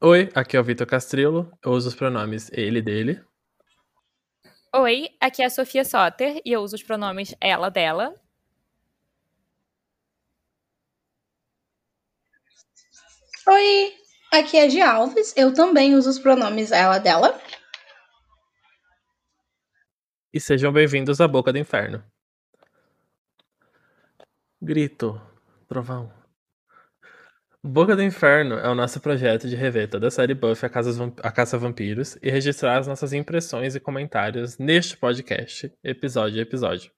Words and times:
Oi, 0.00 0.30
aqui 0.32 0.56
é 0.56 0.60
o 0.60 0.62
Vitor 0.62 0.86
Castrillo. 0.86 1.50
Eu 1.60 1.72
uso 1.72 1.88
os 1.88 1.94
pronomes 1.96 2.48
ele, 2.52 2.80
dele. 2.80 3.20
Oi, 4.72 5.08
aqui 5.20 5.42
é 5.42 5.46
a 5.46 5.50
Sofia 5.50 5.84
Soter 5.84 6.40
e 6.44 6.52
eu 6.52 6.60
uso 6.60 6.76
os 6.76 6.82
pronomes 6.84 7.34
ela, 7.40 7.68
dela. 7.68 8.14
Oi, 13.48 13.96
aqui 14.32 14.56
é 14.56 14.66
a 14.66 14.68
Gi 14.68 14.80
Alves. 14.80 15.34
Eu 15.36 15.52
também 15.52 15.96
uso 15.96 16.10
os 16.10 16.18
pronomes 16.20 16.70
ela, 16.70 16.98
dela. 16.98 17.36
E 20.32 20.38
sejam 20.38 20.72
bem-vindos 20.72 21.20
à 21.20 21.26
Boca 21.26 21.52
do 21.52 21.58
Inferno. 21.58 22.04
Grito, 24.62 25.20
trovão. 25.66 26.17
Boca 27.64 27.96
do 27.96 28.02
Inferno 28.04 28.54
é 28.54 28.68
o 28.68 28.74
nosso 28.74 29.00
projeto 29.00 29.48
de 29.48 29.56
rever 29.56 29.90
toda 29.90 30.06
a 30.06 30.10
série 30.12 30.32
Buffy 30.32 30.70
a, 30.72 31.28
a 31.28 31.32
Caça 31.32 31.56
a 31.56 31.58
Vampiros 31.58 32.16
e 32.22 32.30
registrar 32.30 32.78
as 32.78 32.86
nossas 32.86 33.12
impressões 33.12 33.74
e 33.74 33.80
comentários 33.80 34.56
neste 34.58 34.96
podcast, 34.96 35.72
episódio 35.82 36.38
a 36.38 36.42
episódio. 36.42 36.92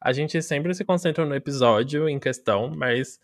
A 0.00 0.12
gente 0.12 0.40
sempre 0.40 0.72
se 0.72 0.84
concentra 0.84 1.26
no 1.26 1.34
episódio 1.34 2.08
em 2.08 2.20
questão, 2.20 2.70
mas 2.70 3.18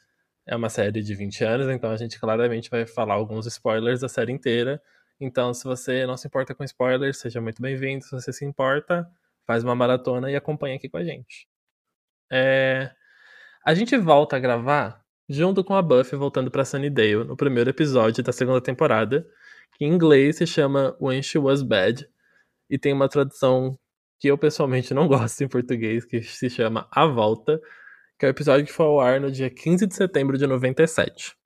é 0.45 0.57
uma 0.57 0.69
série 0.69 1.01
de 1.01 1.15
20 1.15 1.45
anos, 1.45 1.69
então 1.69 1.93
a 1.93 1.97
gente 1.97 2.19
claramente 2.19 2.69
vai 2.69 2.85
falar 2.85 3.15
alguns 3.15 3.47
spoilers 3.47 4.01
da 4.01 4.09
série 4.09 4.33
inteira. 4.33 4.83
Então, 5.21 5.55
se 5.55 5.63
você 5.63 6.05
não 6.07 6.17
se 6.17 6.27
importa 6.27 6.57
com 6.57 6.65
spoilers, 6.65 7.19
seja 7.19 7.41
muito 7.41 7.63
bem-vindo. 7.63 8.05
Se 8.05 8.11
você 8.11 8.33
se 8.33 8.45
importa, 8.45 9.09
faz 9.47 9.63
uma 9.63 9.77
maratona 9.77 10.29
e 10.29 10.35
acompanha 10.35 10.75
aqui 10.75 10.89
com 10.89 10.97
a 10.97 11.05
gente. 11.05 11.49
É... 12.33 12.91
A 13.65 13.75
gente 13.75 13.97
volta 13.97 14.35
a 14.35 14.41
gravar 14.41 15.08
junto 15.29 15.63
com 15.63 15.75
a 15.75 15.83
Buffy 15.83 16.17
voltando 16.17 16.51
para 16.51 16.65
Sunnydale 16.65 17.25
no 17.25 17.37
primeiro 17.37 17.71
episódio 17.71 18.23
da 18.25 18.33
segunda 18.33 18.61
temporada, 18.61 19.27
que 19.77 19.85
em 19.85 19.93
inglês 19.93 20.37
se 20.37 20.47
chama 20.47 20.97
When 21.01 21.23
She 21.23 21.39
Was 21.39 21.63
Bad, 21.63 22.09
e 22.71 22.79
tem 22.79 22.93
uma 22.93 23.09
tradução 23.09 23.79
que 24.19 24.29
eu 24.29 24.39
pessoalmente 24.39 24.93
não 24.95 25.07
gosto 25.09 25.43
em 25.43 25.49
português, 25.49 26.05
que 26.05 26.23
se 26.23 26.49
chama 26.51 26.89
A 26.91 27.07
Volta, 27.07 27.61
que 28.19 28.27
é 28.27 28.29
o 28.29 28.31
episódio 28.31 28.67
que 28.67 28.73
foi 28.73 28.87
ao 28.87 29.01
ar 29.01 29.21
no 29.21 29.31
dia 29.31 29.49
15 29.49 29.87
de 29.87 29.95
setembro 29.95 30.37
de 30.37 30.47
97. 30.47 31.37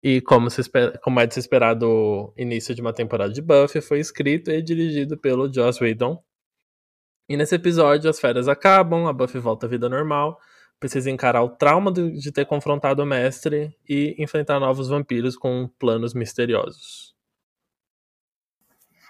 E 0.00 0.20
como, 0.20 0.48
se 0.48 0.60
espera, 0.60 0.96
como 1.02 1.18
é 1.18 1.26
de 1.26 1.34
se 1.34 1.40
esperar 1.40 1.74
do 1.74 2.32
início 2.36 2.72
de 2.72 2.80
uma 2.80 2.92
temporada 2.92 3.32
de 3.32 3.42
Buffy, 3.42 3.80
foi 3.80 3.98
escrito 3.98 4.50
e 4.50 4.62
dirigido 4.62 5.18
pelo 5.18 5.52
Joss 5.52 5.82
Whedon. 5.82 6.22
E 7.28 7.36
nesse 7.36 7.56
episódio 7.56 8.08
as 8.08 8.20
férias 8.20 8.46
acabam, 8.46 9.08
a 9.08 9.12
Buffy 9.12 9.40
volta 9.40 9.66
à 9.66 9.68
vida 9.68 9.88
normal, 9.88 10.38
precisa 10.78 11.10
encarar 11.10 11.42
o 11.42 11.48
trauma 11.48 11.92
de 11.92 12.32
ter 12.32 12.46
confrontado 12.46 13.02
o 13.02 13.06
mestre 13.06 13.76
e 13.88 14.14
enfrentar 14.18 14.60
novos 14.60 14.88
vampiros 14.88 15.36
com 15.36 15.68
planos 15.78 16.14
misteriosos. 16.14 17.14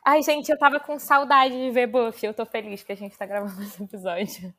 Ai, 0.05 0.23
gente, 0.23 0.51
eu 0.51 0.59
tava 0.59 0.81
com 0.81 0.99
saudade 0.99 1.55
de 1.55 1.71
ver 1.71 1.87
Buffy. 1.87 2.27
Eu 2.27 2.35
tô 2.35 2.47
feliz 2.47 2.83
que 2.83 2.93
a 2.93 2.97
gente 2.97 3.17
tá 3.17 3.27
gravando 3.27 3.63
esse 3.63 3.83
episódio. 3.83 4.55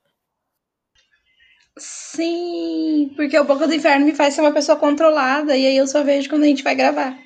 Sim, 1.78 3.14
porque 3.16 3.40
o 3.40 3.46
Boca 3.46 3.68
do 3.68 3.74
Inferno 3.74 4.06
me 4.06 4.14
faz 4.14 4.34
ser 4.34 4.42
uma 4.42 4.54
pessoa 4.54 4.78
controlada 4.78 5.56
e 5.56 5.66
aí 5.66 5.78
eu 5.78 5.88
só 5.88 6.04
vejo 6.04 6.30
quando 6.30 6.44
a 6.44 6.48
gente 6.48 6.62
vai 6.62 6.76
gravar. 6.76 7.18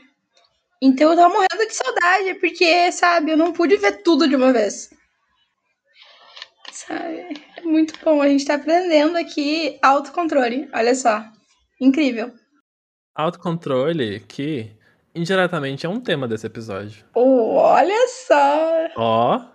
Então 0.81 1.09
eu 1.09 1.15
tava 1.17 1.33
morrendo 1.33 1.67
de 1.67 1.73
saudade, 1.73 2.35
porque, 2.35 2.91
sabe, 2.91 3.31
eu 3.31 3.37
não 3.37 3.51
pude 3.51 3.77
ver 3.77 4.03
tudo 4.03 4.27
de 4.27 4.35
uma 4.35 4.53
vez. 4.53 4.89
Sabe? 6.71 7.52
Muito 7.63 7.93
bom. 8.03 8.21
A 8.21 8.27
gente 8.27 8.45
tá 8.45 8.55
aprendendo 8.55 9.17
aqui 9.17 9.79
autocontrole. 9.81 10.69
Olha 10.73 10.95
só. 10.95 11.23
Incrível. 11.79 12.33
Autocontrole 13.15 14.19
que 14.21 14.75
indiretamente 15.13 15.85
é 15.85 15.89
um 15.89 15.99
tema 15.99 16.27
desse 16.27 16.47
episódio. 16.47 17.05
Oh, 17.13 17.55
olha 17.55 18.07
só! 18.07 18.87
Ó, 18.97 19.45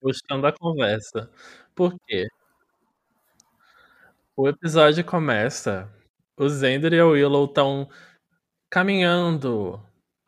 puxando 0.00 0.46
a 0.46 0.52
conversa. 0.52 1.30
Por 1.74 1.94
quê? 2.06 2.26
O 4.36 4.48
episódio 4.48 5.04
começa. 5.04 5.90
O 6.38 6.48
Zender 6.48 6.92
e 6.92 7.00
a 7.00 7.06
Willow 7.06 7.46
estão 7.46 7.88
caminhando 8.70 9.80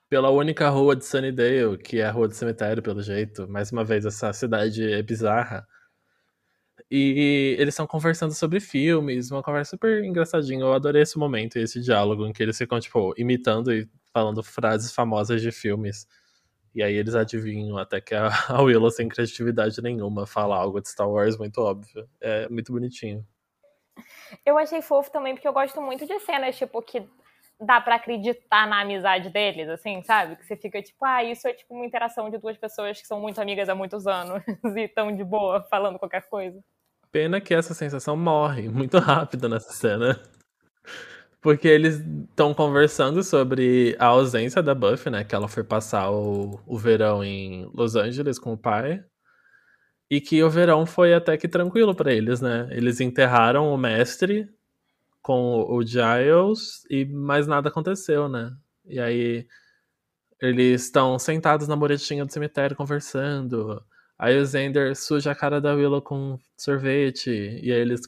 pela 0.08 0.30
única 0.30 0.70
rua 0.70 0.96
de 0.96 1.04
Sunnydale, 1.04 1.76
que 1.76 2.00
é 2.00 2.06
a 2.06 2.10
rua 2.10 2.28
do 2.28 2.34
cemitério, 2.34 2.82
pelo 2.82 3.02
jeito. 3.02 3.46
Mais 3.46 3.70
uma 3.70 3.84
vez, 3.84 4.06
essa 4.06 4.32
cidade 4.32 4.90
é 4.90 5.02
bizarra. 5.02 5.66
E 6.90 7.54
eles 7.58 7.74
estão 7.74 7.86
conversando 7.86 8.32
sobre 8.32 8.60
filmes, 8.60 9.30
uma 9.30 9.42
conversa 9.42 9.70
super 9.72 10.02
engraçadinha. 10.02 10.60
Eu 10.60 10.72
adorei 10.72 11.02
esse 11.02 11.18
momento 11.18 11.58
e 11.58 11.62
esse 11.62 11.80
diálogo 11.80 12.26
em 12.26 12.32
que 12.32 12.42
eles 12.42 12.56
ficam, 12.56 12.80
tipo, 12.80 13.12
imitando 13.18 13.72
e 13.72 13.88
falando 14.12 14.42
frases 14.42 14.92
famosas 14.92 15.42
de 15.42 15.52
filmes. 15.52 16.06
E 16.74 16.82
aí 16.82 16.94
eles 16.94 17.14
adivinham 17.14 17.76
até 17.76 18.00
que 18.00 18.14
a, 18.14 18.30
Willow, 18.62 18.90
sem 18.90 19.08
criatividade 19.08 19.82
nenhuma, 19.82 20.26
fala 20.26 20.56
algo 20.56 20.80
de 20.80 20.88
Star 20.88 21.10
Wars 21.10 21.36
muito 21.36 21.58
óbvio. 21.60 22.08
É 22.20 22.48
muito 22.48 22.72
bonitinho. 22.72 23.26
Eu 24.46 24.56
achei 24.56 24.80
fofo 24.80 25.10
também, 25.10 25.34
porque 25.34 25.48
eu 25.48 25.52
gosto 25.52 25.82
muito 25.82 26.06
de 26.06 26.18
cenas, 26.20 26.56
tipo, 26.56 26.80
que 26.82 27.06
dá 27.60 27.80
para 27.80 27.96
acreditar 27.96 28.66
na 28.68 28.80
amizade 28.80 29.30
deles, 29.30 29.68
assim, 29.68 30.02
sabe? 30.02 30.36
Que 30.36 30.46
você 30.46 30.56
fica 30.56 30.80
tipo, 30.80 31.04
ah, 31.04 31.24
isso 31.24 31.48
é 31.48 31.52
tipo 31.52 31.74
uma 31.74 31.84
interação 31.84 32.30
de 32.30 32.38
duas 32.38 32.56
pessoas 32.56 33.00
que 33.00 33.06
são 33.06 33.20
muito 33.20 33.40
amigas 33.40 33.68
há 33.68 33.74
muitos 33.74 34.06
anos 34.06 34.42
e 34.76 34.80
estão 34.82 35.14
de 35.14 35.24
boa 35.24 35.62
falando 35.68 35.98
qualquer 35.98 36.22
coisa. 36.28 36.62
Pena 37.10 37.40
que 37.40 37.54
essa 37.54 37.74
sensação 37.74 38.16
morre 38.16 38.68
muito 38.70 38.98
rápido 38.98 39.48
nessa 39.48 39.72
cena. 39.72 40.20
Porque 41.40 41.68
eles 41.68 42.00
estão 42.30 42.52
conversando 42.52 43.22
sobre 43.22 43.96
a 43.98 44.06
ausência 44.06 44.62
da 44.62 44.74
Buffy, 44.74 45.10
né? 45.10 45.24
Que 45.24 45.34
ela 45.34 45.48
foi 45.48 45.62
passar 45.62 46.10
o, 46.10 46.60
o 46.66 46.76
verão 46.76 47.22
em 47.22 47.70
Los 47.72 47.94
Angeles 47.94 48.38
com 48.38 48.52
o 48.52 48.58
pai. 48.58 49.04
E 50.10 50.20
que 50.20 50.42
o 50.42 50.50
verão 50.50 50.86
foi 50.86 51.14
até 51.14 51.36
que 51.36 51.46
tranquilo 51.46 51.94
para 51.94 52.12
eles, 52.12 52.40
né? 52.40 52.68
Eles 52.72 53.00
enterraram 53.00 53.72
o 53.72 53.78
mestre 53.78 54.48
com 55.22 55.66
o 55.68 55.82
Giles 55.84 56.84
e 56.90 57.04
mais 57.04 57.46
nada 57.46 57.68
aconteceu, 57.68 58.28
né? 58.28 58.52
E 58.86 58.98
aí 58.98 59.46
eles 60.40 60.84
estão 60.84 61.18
sentados 61.18 61.68
na 61.68 61.76
muretinha 61.76 62.24
do 62.24 62.32
cemitério 62.32 62.76
conversando. 62.76 63.82
Aí 64.18 64.36
o 64.36 64.44
Zender 64.44 64.96
suja 64.96 65.30
a 65.30 65.34
cara 65.34 65.60
da 65.60 65.74
Willow 65.74 66.02
com 66.02 66.38
sorvete. 66.56 67.30
E 67.30 67.72
aí 67.72 67.78
eles 67.78 68.00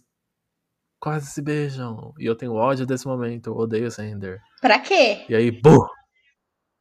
quase 0.98 1.26
se 1.26 1.40
beijam. 1.40 2.12
E 2.18 2.26
eu 2.26 2.36
tenho 2.36 2.54
ódio 2.54 2.84
desse 2.84 3.06
momento. 3.06 3.50
Eu 3.50 3.56
odeio 3.56 3.86
o 3.86 3.90
Zender. 3.90 4.40
Pra 4.60 4.80
quê? 4.80 5.24
E 5.28 5.34
aí, 5.34 5.50
bu! 5.50 5.88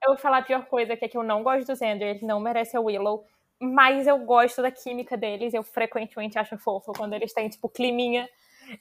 Eu 0.04 0.14
vou 0.14 0.18
falar 0.18 0.40
a 0.40 0.42
pior 0.42 0.66
coisa, 0.66 0.98
que 0.98 1.06
é 1.06 1.08
que 1.08 1.18
eu 1.18 1.24
não 1.24 1.44
gosto 1.44 1.68
do 1.68 1.76
Zender. 1.76 2.16
Ele 2.16 2.26
não 2.26 2.40
merece 2.40 2.76
a 2.76 2.82
Willow. 2.82 3.24
Mas 3.62 4.08
eu 4.08 4.18
gosto 4.20 4.62
da 4.62 4.72
química 4.72 5.16
deles. 5.16 5.54
Eu 5.54 5.62
frequentemente 5.62 6.40
acho 6.40 6.58
fofo 6.58 6.92
quando 6.94 7.14
eles 7.14 7.32
têm, 7.32 7.50
tipo, 7.50 7.70
climinha. 7.70 8.28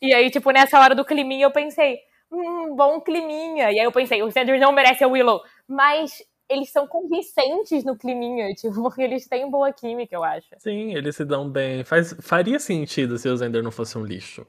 E 0.01 0.15
aí, 0.15 0.31
tipo, 0.31 0.51
nessa 0.51 0.81
hora 0.81 0.95
do 0.95 1.05
climinha, 1.05 1.45
eu 1.45 1.51
pensei, 1.51 1.99
hum, 2.31 2.75
bom 2.75 3.01
climinha. 3.01 3.71
E 3.71 3.79
aí 3.79 3.85
eu 3.85 3.93
pensei, 3.93 4.23
o 4.23 4.31
Zender 4.31 4.59
não 4.59 4.73
merece 4.73 5.05
a 5.05 5.09
Willow. 5.09 5.43
Mas 5.67 6.23
eles 6.49 6.71
são 6.71 6.87
convincentes 6.87 7.85
no 7.85 7.97
climinha, 7.97 8.53
tipo, 8.55 8.75
porque 8.83 9.03
eles 9.03 9.27
têm 9.27 9.51
boa 9.51 9.73
química, 9.73 10.15
eu 10.15 10.25
acho. 10.25 10.49
Sim, 10.59 10.95
eles 10.95 11.17
se 11.17 11.25
dão 11.25 11.49
bem. 11.49 11.85
Faz, 11.85 12.15
faria 12.21 12.59
sentido 12.59 13.19
se 13.19 13.29
o 13.29 13.37
Zender 13.37 13.63
não 13.63 13.71
fosse 13.71 13.97
um 13.99 14.05
lixo. 14.05 14.47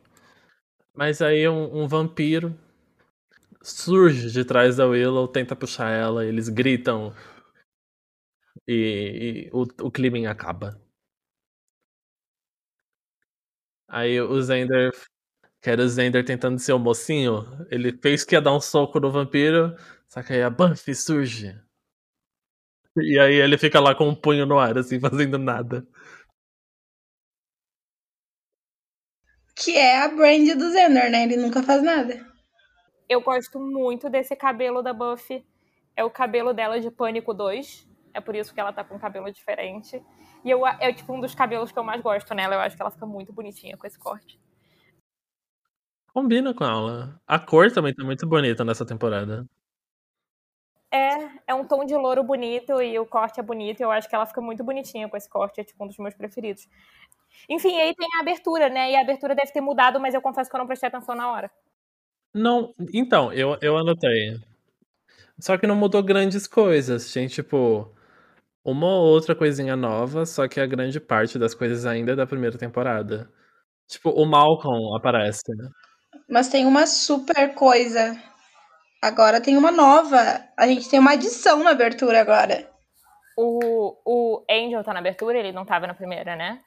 Mas 0.96 1.22
aí 1.22 1.48
um, 1.50 1.84
um 1.84 1.88
vampiro 1.88 2.56
surge 3.62 4.32
de 4.32 4.44
trás 4.44 4.76
da 4.78 4.86
Willow, 4.86 5.28
tenta 5.28 5.56
puxar 5.56 5.92
ela, 5.92 6.26
eles 6.26 6.50
gritam 6.50 7.14
e, 8.68 9.48
e 9.48 9.50
o, 9.54 9.62
o 9.88 9.92
clima 9.92 10.30
acaba. 10.30 10.80
Aí 13.88 14.20
o 14.22 14.42
Zender, 14.42 14.92
que 15.62 15.70
era 15.72 15.84
o 15.84 15.90
Zender 15.90 16.26
tentando 16.26 16.60
ser 16.60 16.74
o 16.74 16.80
mocinho, 16.80 17.46
ele 17.72 17.94
fez 18.02 18.24
que 18.26 18.36
ia 18.36 18.42
dar 18.42 18.56
um 18.56 18.62
soco 18.62 19.00
no 19.00 19.12
vampiro, 19.12 19.76
só 20.10 20.24
que 20.24 20.34
aí 20.34 20.44
a 20.44 20.50
Buffy 20.50 20.96
surge. 20.96 21.60
E 23.01 23.19
aí 23.19 23.36
ele 23.36 23.57
fica 23.57 23.80
lá 23.80 23.96
com 23.96 24.07
um 24.07 24.16
punho 24.16 24.46
no 24.46 24.60
ar, 24.60 24.78
assim, 24.78 25.00
fazendo 25.01 25.38
nada. 25.38 25.86
Que 29.56 29.75
é 29.78 30.04
a 30.04 30.07
brand 30.07 30.48
do 30.57 30.72
Zender, 30.72 31.12
né? 31.12 31.24
Ele 31.24 31.38
nunca 31.38 31.62
faz 31.62 31.84
nada. 31.84 32.25
Eu 33.10 33.22
gosto 33.22 33.60
muito 33.60 34.10
desse 34.10 34.36
cabelo 34.36 34.81
da 34.81 34.94
Buffy. 34.94 35.46
É 35.96 36.04
o 36.04 36.10
cabelo 36.10 36.54
dela 36.54 36.80
de 36.80 36.90
Pânico 36.90 37.34
2. 37.34 37.88
É 38.13 38.22
por 38.22 38.36
isso 38.36 38.54
que 38.54 38.60
ela 38.60 38.72
tá 38.72 38.84
com 38.84 38.96
um 38.96 39.00
cabelo 39.00 39.31
diferente. 39.31 40.01
E 40.46 40.50
eu, 40.50 40.66
é 40.66 40.94
tipo 40.94 41.13
um 41.13 41.19
dos 41.19 41.36
cabelos 41.36 41.72
que 41.72 41.80
eu 41.80 41.84
mais 41.84 42.01
gosto 42.01 42.34
nela. 42.34 42.56
Eu 42.56 42.62
acho 42.62 42.75
que 42.75 42.81
ela 42.81 42.92
fica 42.92 43.06
muito 43.06 43.34
bonitinha 43.34 43.75
com 43.78 43.86
esse 43.86 44.00
corte. 44.00 44.40
Combina 46.13 46.54
com 46.54 46.63
ela. 46.63 47.22
A 47.28 47.38
cor 47.38 47.72
também 47.72 47.94
tá 47.94 48.04
muito 48.04 48.25
bonita 48.28 48.63
nessa 48.63 48.86
temporada. 48.86 49.46
É, 50.91 51.51
é 51.51 51.53
um 51.53 51.65
tom 51.65 51.86
de 51.86 51.95
louro 51.95 52.24
bonito 52.24 52.81
e 52.81 52.97
o 52.97 53.06
corte 53.06 53.39
é 53.39 53.44
bonito. 53.44 53.81
Eu 53.81 53.91
acho 53.91 54.09
que 54.09 54.15
ela 54.15 54.25
fica 54.25 54.41
muito 54.41 54.63
bonitinha 54.63 55.07
com 55.07 55.15
esse 55.15 55.30
corte, 55.30 55.62
é 55.62 55.63
tipo 55.63 55.83
um 55.83 55.88
dos 55.88 55.97
meus 55.97 56.15
preferidos. 56.15 56.68
Enfim, 57.47 57.80
aí 57.80 57.94
tem 57.95 58.07
a 58.18 58.21
abertura, 58.21 58.69
né? 58.69 58.91
E 58.91 58.95
a 58.95 59.01
abertura 59.01 59.36
deve 59.36 59.51
ter 59.51 59.62
mudado, 59.62 60.00
mas 60.00 60.13
eu 60.13 60.21
confesso 60.21 60.50
que 60.50 60.56
eu 60.56 60.59
não 60.59 60.68
prestei 60.68 60.88
atenção 60.88 61.15
na 61.15 61.31
hora. 61.31 61.51
Não, 62.33 62.74
então, 62.94 63.31
eu, 63.33 63.57
eu 63.62 63.77
anotei. 63.77 64.39
Só 65.39 65.57
que 65.57 65.68
não 65.68 65.75
mudou 65.75 66.03
grandes 66.03 66.47
coisas. 66.47 67.12
Tem, 67.12 67.27
tipo, 67.27 67.91
uma 68.63 68.88
ou 68.88 69.07
outra 69.07 69.36
coisinha 69.36 69.75
nova, 69.75 70.25
só 70.25 70.47
que 70.47 70.59
a 70.59 70.65
grande 70.65 71.00
parte 71.00 71.39
das 71.39 71.53
coisas 71.53 71.86
ainda 71.86 72.12
é 72.12 72.15
da 72.15 72.27
primeira 72.27 72.57
temporada. 72.57 73.31
Tipo, 73.88 74.09
o 74.12 74.25
Malcolm 74.25 74.95
aparece, 74.95 75.41
né? 75.56 75.69
Mas 76.30 76.50
tem 76.50 76.65
uma 76.65 76.86
super 76.86 77.56
coisa. 77.56 78.15
Agora 79.01 79.40
tem 79.40 79.56
uma 79.56 79.72
nova. 79.72 80.44
A 80.57 80.68
gente 80.68 80.90
tem 80.90 81.00
uma 81.00 81.12
adição 81.12 81.63
na 81.63 81.72
abertura 81.72 82.19
agora. 82.19 82.69
O, 83.38 83.96
o 84.06 84.46
Angel 84.50 84.84
tá 84.84 84.94
na 84.94 85.00
abertura, 85.00 85.38
ele 85.38 85.54
não 85.54 85.66
tava 85.66 85.88
na 85.88 85.94
primeira, 85.94 86.36
né? 86.36 86.60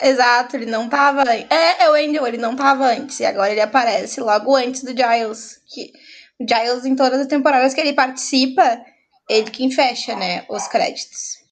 Exato, 0.00 0.56
ele 0.56 0.66
não 0.66 0.88
tava. 0.88 1.22
É, 1.32 1.84
é 1.84 1.90
o 1.90 1.94
Angel, 1.94 2.26
ele 2.26 2.36
não 2.36 2.54
tava 2.54 2.84
antes. 2.84 3.20
E 3.20 3.24
agora 3.24 3.50
ele 3.50 3.60
aparece 3.60 4.20
logo 4.20 4.54
antes 4.54 4.82
do 4.82 4.90
Giles. 4.90 5.62
Que, 5.66 5.92
o 6.38 6.46
Giles, 6.46 6.84
em 6.84 6.94
todas 6.94 7.20
as 7.20 7.26
temporadas 7.26 7.72
que 7.72 7.80
ele 7.80 7.94
participa, 7.94 8.84
ele 9.28 9.50
quem 9.50 9.70
fecha, 9.70 10.14
né? 10.14 10.44
Os 10.50 10.68
créditos. 10.68 11.42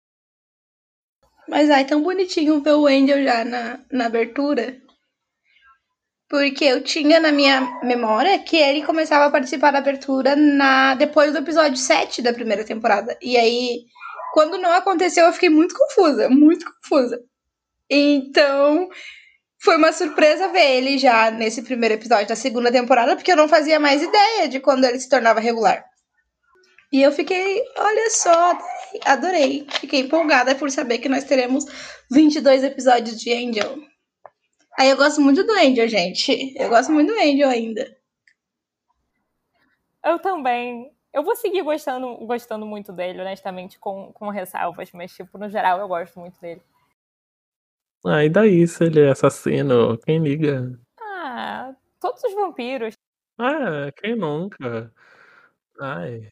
Mas 1.48 1.70
ai, 1.70 1.84
tão 1.86 2.02
bonitinho 2.02 2.62
ver 2.62 2.74
o 2.74 2.86
Angel 2.86 3.24
já 3.24 3.44
na, 3.44 3.80
na 3.90 4.06
abertura. 4.06 4.76
Porque 6.32 6.64
eu 6.64 6.82
tinha 6.82 7.20
na 7.20 7.30
minha 7.30 7.60
memória 7.82 8.38
que 8.38 8.56
ele 8.56 8.82
começava 8.86 9.26
a 9.26 9.30
participar 9.30 9.70
da 9.70 9.80
abertura 9.80 10.34
na 10.34 10.94
depois 10.94 11.30
do 11.30 11.36
episódio 11.36 11.76
7 11.76 12.22
da 12.22 12.32
primeira 12.32 12.64
temporada. 12.64 13.18
E 13.20 13.36
aí, 13.36 13.84
quando 14.32 14.56
não 14.56 14.72
aconteceu, 14.72 15.26
eu 15.26 15.32
fiquei 15.34 15.50
muito 15.50 15.74
confusa, 15.74 16.30
muito 16.30 16.64
confusa. 16.64 17.20
Então, 17.90 18.88
foi 19.62 19.76
uma 19.76 19.92
surpresa 19.92 20.48
ver 20.48 20.78
ele 20.78 20.96
já 20.96 21.30
nesse 21.30 21.60
primeiro 21.60 21.96
episódio 21.96 22.28
da 22.28 22.34
segunda 22.34 22.72
temporada, 22.72 23.14
porque 23.14 23.32
eu 23.32 23.36
não 23.36 23.46
fazia 23.46 23.78
mais 23.78 24.00
ideia 24.02 24.48
de 24.48 24.58
quando 24.58 24.86
ele 24.86 24.98
se 24.98 25.10
tornava 25.10 25.38
regular. 25.38 25.84
E 26.90 27.02
eu 27.02 27.12
fiquei, 27.12 27.62
olha 27.76 28.08
só, 28.08 28.58
adorei. 29.04 29.66
Fiquei 29.80 30.00
empolgada 30.00 30.54
por 30.54 30.70
saber 30.70 30.96
que 30.96 31.10
nós 31.10 31.24
teremos 31.24 31.66
22 32.10 32.64
episódios 32.64 33.20
de 33.20 33.30
Angel. 33.34 33.91
Aí 34.78 34.90
eu 34.90 34.96
gosto 34.96 35.20
muito 35.20 35.44
do 35.44 35.52
Angel, 35.52 35.86
gente. 35.88 36.54
Eu 36.58 36.68
gosto 36.68 36.92
muito 36.92 37.12
do 37.12 37.18
Angel 37.18 37.48
ainda. 37.48 37.96
Eu 40.04 40.18
também. 40.18 40.90
Eu 41.12 41.22
vou 41.22 41.36
seguir 41.36 41.62
gostando, 41.62 42.16
gostando 42.26 42.64
muito 42.64 42.92
dele, 42.92 43.20
honestamente, 43.20 43.78
com, 43.78 44.12
com 44.12 44.30
ressalvas, 44.30 44.90
mas, 44.92 45.12
tipo, 45.12 45.36
no 45.36 45.48
geral, 45.48 45.78
eu 45.78 45.86
gosto 45.86 46.18
muito 46.18 46.40
dele. 46.40 46.62
Ah, 48.04 48.24
e 48.24 48.28
daí 48.30 48.66
se 48.66 48.84
ele 48.84 49.00
é 49.00 49.10
assassino? 49.10 49.96
Quem 49.98 50.18
liga? 50.18 50.76
Ah, 51.00 51.72
todos 52.00 52.24
os 52.24 52.34
vampiros. 52.34 52.94
Ah, 53.38 53.92
quem 53.96 54.16
nunca? 54.16 54.92
Ai. 55.80 56.28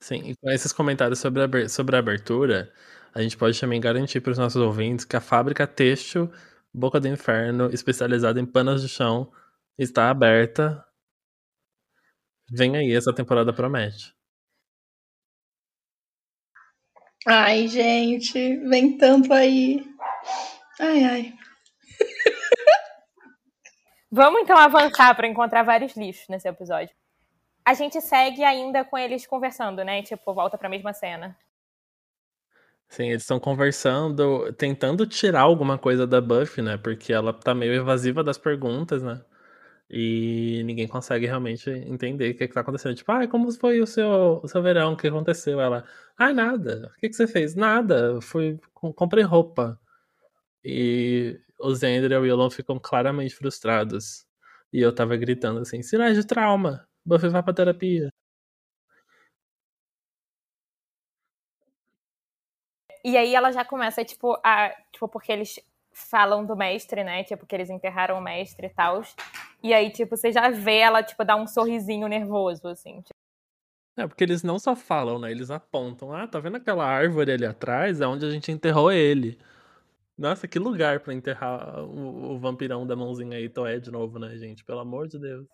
Sim, 0.00 0.30
e 0.30 0.36
com 0.36 0.50
esses 0.50 0.72
comentários 0.72 1.18
sobre 1.18 1.42
a, 1.42 1.68
sobre 1.68 1.96
a 1.96 1.98
abertura, 1.98 2.72
a 3.14 3.20
gente 3.22 3.36
pode 3.36 3.60
também 3.60 3.80
garantir 3.80 4.20
para 4.20 4.32
os 4.32 4.38
nossos 4.38 4.60
ouvintes 4.60 5.04
que 5.04 5.16
a 5.16 5.20
fábrica 5.20 5.66
têxtil 5.66 6.30
Boca 6.72 7.00
do 7.00 7.08
Inferno, 7.08 7.70
especializada 7.72 8.40
em 8.40 8.46
panos 8.46 8.82
de 8.82 8.88
chão, 8.88 9.32
está 9.76 10.08
aberta. 10.08 10.84
Vem 12.50 12.76
aí, 12.76 12.94
essa 12.94 13.14
temporada 13.14 13.52
promete. 13.52 14.14
Ai, 17.26 17.68
gente, 17.68 18.56
vem 18.68 18.96
tanto 18.96 19.32
aí. 19.32 19.84
Ai, 20.80 21.04
ai. 21.04 21.34
Vamos 24.10 24.42
então 24.42 24.56
avançar 24.56 25.14
para 25.14 25.28
encontrar 25.28 25.62
vários 25.62 25.94
lixos 25.96 26.28
nesse 26.28 26.48
episódio. 26.48 26.94
A 27.64 27.74
gente 27.74 28.00
segue 28.00 28.42
ainda 28.42 28.84
com 28.84 28.96
eles 28.96 29.26
conversando, 29.26 29.84
né? 29.84 30.02
Tipo, 30.02 30.32
volta 30.32 30.56
para 30.56 30.66
a 30.66 30.70
mesma 30.70 30.92
cena. 30.92 31.36
Sim, 32.90 33.10
eles 33.10 33.22
estão 33.22 33.38
conversando, 33.38 34.52
tentando 34.54 35.06
tirar 35.06 35.42
alguma 35.42 35.78
coisa 35.78 36.06
da 36.08 36.20
Buffy, 36.20 36.60
né? 36.62 36.76
Porque 36.76 37.12
ela 37.12 37.32
tá 37.32 37.54
meio 37.54 37.72
evasiva 37.72 38.24
das 38.24 38.36
perguntas, 38.36 39.00
né? 39.02 39.22
E 39.90 40.62
ninguém 40.64 40.88
consegue 40.88 41.26
realmente 41.26 41.70
entender 41.70 42.32
o 42.32 42.36
que, 42.38 42.48
que 42.48 42.54
tá 42.54 42.60
acontecendo. 42.62 42.94
Tipo, 42.96 43.12
ah, 43.12 43.28
como 43.28 43.52
foi 43.52 43.80
o 43.80 43.86
seu, 43.86 44.40
o 44.42 44.48
seu 44.48 44.62
verão? 44.62 44.94
O 44.94 44.96
que 44.96 45.08
aconteceu? 45.08 45.60
Ela, 45.60 45.84
ah, 46.18 46.32
nada. 46.32 46.92
O 46.96 47.00
que, 47.00 47.08
que 47.10 47.14
você 47.16 47.26
fez? 47.28 47.54
Nada. 47.56 48.20
Fui, 48.22 48.58
comprei 48.74 49.24
roupa. 49.24 49.80
E 50.64 51.40
o 51.58 51.74
Zender 51.74 52.12
e 52.12 52.16
o 52.18 52.22
Willow 52.22 52.50
ficam 52.50 52.78
claramente 52.80 53.34
frustrados. 53.36 54.26
E 54.72 54.80
eu 54.80 54.94
tava 54.94 55.16
gritando 55.16 55.60
assim, 55.60 55.82
sinais 55.82 56.16
de 56.16 56.26
trauma. 56.26 56.86
Buffy 57.06 57.28
vai 57.30 57.42
pra 57.42 57.54
terapia. 57.54 58.10
E 63.04 63.16
aí 63.16 63.34
ela 63.34 63.50
já 63.52 63.64
começa, 63.64 64.04
tipo, 64.04 64.38
a. 64.42 64.70
Tipo, 64.92 65.08
porque 65.08 65.32
eles 65.32 65.60
falam 65.92 66.44
do 66.44 66.56
mestre, 66.56 67.02
né? 67.04 67.24
Tipo, 67.24 67.46
que 67.46 67.54
eles 67.54 67.70
enterraram 67.70 68.18
o 68.18 68.22
mestre 68.22 68.66
e 68.66 68.70
tal. 68.70 69.02
E 69.62 69.74
aí, 69.74 69.90
tipo, 69.90 70.16
você 70.16 70.32
já 70.32 70.50
vê 70.50 70.78
ela, 70.78 71.02
tipo, 71.02 71.24
dar 71.24 71.36
um 71.36 71.46
sorrisinho 71.46 72.08
nervoso, 72.08 72.68
assim. 72.68 73.00
Tipo. 73.02 73.20
É, 73.96 74.06
porque 74.06 74.24
eles 74.24 74.42
não 74.42 74.58
só 74.58 74.74
falam, 74.74 75.18
né? 75.18 75.30
Eles 75.30 75.50
apontam. 75.50 76.12
Ah, 76.12 76.26
tá 76.26 76.38
vendo 76.40 76.56
aquela 76.56 76.86
árvore 76.86 77.32
ali 77.32 77.44
atrás? 77.44 78.00
É 78.00 78.06
onde 78.06 78.24
a 78.24 78.30
gente 78.30 78.50
enterrou 78.50 78.90
ele. 78.90 79.38
Nossa, 80.16 80.46
que 80.46 80.58
lugar 80.58 81.00
para 81.00 81.14
enterrar 81.14 81.82
o, 81.82 82.34
o, 82.34 82.38
vampirão 82.38 82.86
da 82.86 82.94
mãozinha 82.94 83.36
aí, 83.38 83.48
Toé, 83.48 83.78
de 83.78 83.90
novo, 83.90 84.18
né, 84.18 84.36
gente? 84.36 84.64
Pelo 84.64 84.80
amor 84.80 85.08
de 85.08 85.18
Deus. 85.18 85.46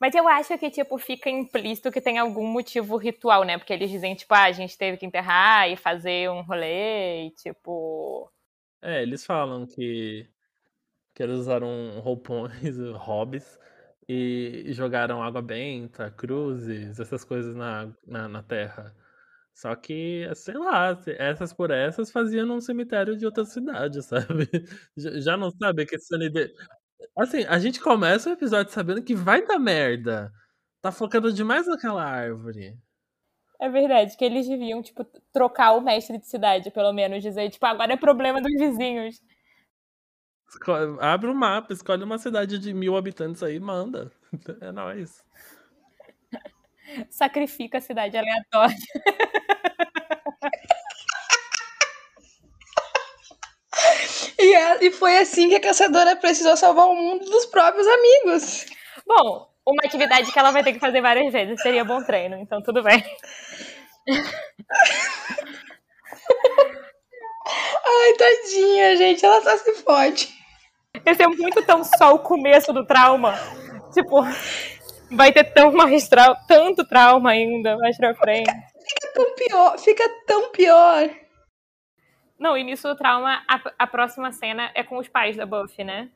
Mas 0.00 0.14
eu 0.14 0.26
acho 0.28 0.56
que, 0.58 0.70
tipo, 0.70 0.98
fica 0.98 1.30
implícito 1.30 1.90
que 1.90 2.00
tem 2.00 2.18
algum 2.18 2.46
motivo 2.46 2.96
ritual, 2.96 3.44
né? 3.44 3.58
Porque 3.58 3.72
eles 3.72 3.90
dizem, 3.90 4.14
tipo, 4.14 4.34
ah, 4.34 4.44
a 4.44 4.52
gente 4.52 4.76
teve 4.76 4.96
que 4.96 5.06
enterrar 5.06 5.70
e 5.70 5.76
fazer 5.76 6.30
um 6.30 6.42
rolê, 6.42 7.26
e, 7.26 7.30
tipo. 7.32 8.30
É, 8.82 9.02
eles 9.02 9.24
falam 9.24 9.66
que, 9.66 10.28
que 11.14 11.22
eles 11.22 11.38
usaram 11.38 12.00
roupões, 12.00 12.52
hobbies, 12.96 13.58
e 14.08 14.66
jogaram 14.72 15.22
água 15.22 15.42
benta, 15.42 16.10
cruzes, 16.10 17.00
essas 17.00 17.24
coisas 17.24 17.54
na, 17.54 17.92
na, 18.06 18.28
na 18.28 18.42
terra. 18.42 18.94
Só 19.54 19.74
que, 19.76 20.28
sei 20.34 20.54
lá, 20.58 20.98
essas 21.18 21.52
por 21.52 21.70
essas 21.70 22.10
faziam 22.10 22.44
num 22.46 22.60
cemitério 22.60 23.16
de 23.16 23.24
outra 23.24 23.44
cidade, 23.44 24.02
sabe? 24.04 24.48
Já 24.96 25.36
não 25.36 25.50
sabe 25.52 25.86
que 25.86 25.98
Sunnydale. 25.98 26.52
Assim, 27.16 27.44
a 27.44 27.58
gente 27.58 27.80
começa 27.80 28.30
o 28.30 28.32
episódio 28.32 28.72
sabendo 28.72 29.02
que 29.02 29.14
vai 29.14 29.46
dar 29.46 29.58
merda. 29.58 30.32
Tá 30.80 30.92
focando 30.92 31.32
demais 31.32 31.66
naquela 31.66 32.04
árvore. 32.04 32.76
É 33.60 33.68
verdade, 33.68 34.16
que 34.16 34.24
eles 34.24 34.46
deviam, 34.46 34.82
tipo, 34.82 35.04
trocar 35.32 35.72
o 35.72 35.80
mestre 35.80 36.18
de 36.18 36.26
cidade, 36.26 36.70
pelo 36.70 36.92
menos, 36.92 37.22
dizer, 37.22 37.48
tipo, 37.50 37.64
agora 37.64 37.92
é 37.92 37.96
problema 37.96 38.40
dos 38.40 38.52
vizinhos. 38.52 39.20
Abre 41.00 41.30
o 41.30 41.32
um 41.32 41.34
mapa, 41.34 41.72
escolhe 41.72 42.04
uma 42.04 42.18
cidade 42.18 42.58
de 42.58 42.74
mil 42.74 42.96
habitantes 42.96 43.42
aí 43.42 43.58
manda. 43.58 44.12
É 44.60 44.72
nóis. 44.72 45.24
Sacrifica 47.08 47.78
a 47.78 47.80
cidade 47.80 48.16
aleatória. 48.16 48.76
E, 54.38 54.54
é, 54.54 54.84
e 54.84 54.90
foi 54.90 55.16
assim 55.18 55.48
que 55.48 55.54
a 55.54 55.60
caçadora 55.60 56.16
precisou 56.16 56.56
salvar 56.56 56.86
o 56.86 56.94
mundo 56.94 57.24
dos 57.24 57.46
próprios 57.46 57.86
amigos. 57.86 58.66
Bom, 59.06 59.48
uma 59.66 59.82
atividade 59.84 60.30
que 60.30 60.38
ela 60.38 60.50
vai 60.50 60.62
ter 60.62 60.72
que 60.72 60.80
fazer 60.80 61.00
várias 61.00 61.32
vezes 61.32 61.60
seria 61.62 61.84
bom 61.84 62.02
treino, 62.02 62.36
então 62.36 62.62
tudo 62.62 62.82
bem. 62.82 63.02
Ai, 67.86 68.12
tadinha, 68.18 68.96
gente, 68.96 69.24
ela 69.24 69.40
tá 69.40 69.56
se 69.56 69.72
fode. 69.82 70.28
Esse 71.06 71.22
é 71.22 71.26
muito 71.26 71.64
tão 71.64 71.82
só 71.84 72.14
o 72.14 72.18
começo 72.18 72.72
do 72.72 72.86
trauma. 72.86 73.34
Tipo, 73.92 74.22
vai 75.10 75.32
ter 75.32 75.44
tão 75.44 75.72
mais 75.72 76.08
trauma, 76.08 76.36
tanto 76.46 76.84
trauma 76.84 77.30
ainda 77.30 77.76
mais 77.78 77.96
pra 77.96 78.14
frente. 78.14 78.50
Fica 78.50 79.12
tão 79.14 79.34
pior, 79.34 79.78
fica 79.78 80.08
tão 80.26 80.50
pior. 80.50 81.10
Não, 82.38 82.56
início 82.56 82.88
do 82.88 82.96
trauma, 82.96 83.42
a, 83.48 83.60
a 83.78 83.86
próxima 83.86 84.32
cena 84.32 84.70
é 84.74 84.82
com 84.82 84.98
os 84.98 85.08
pais 85.08 85.36
da 85.36 85.46
Buffy, 85.46 85.84
né? 85.84 86.10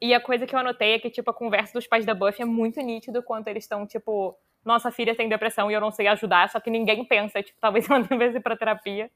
E 0.00 0.12
a 0.12 0.20
coisa 0.20 0.46
que 0.46 0.54
eu 0.54 0.58
anotei 0.58 0.92
é 0.92 0.98
que, 0.98 1.10
tipo, 1.10 1.30
a 1.30 1.34
conversa 1.34 1.72
dos 1.72 1.86
pais 1.86 2.04
da 2.04 2.14
Buffy 2.14 2.42
é 2.42 2.44
muito 2.44 2.80
nítido 2.80 3.22
quanto 3.22 3.48
eles 3.48 3.64
estão, 3.64 3.86
tipo, 3.86 4.36
nossa 4.64 4.90
filha 4.90 5.14
tem 5.14 5.28
depressão 5.28 5.70
e 5.70 5.74
eu 5.74 5.80
não 5.80 5.90
sei 5.90 6.06
ajudar, 6.08 6.48
só 6.48 6.60
que 6.60 6.70
ninguém 6.70 7.04
pensa, 7.04 7.42
tipo, 7.42 7.58
talvez 7.60 7.88
ela 7.88 8.00
devesse 8.00 8.38
ir 8.38 8.40
pra 8.40 8.56
terapia. 8.56 9.10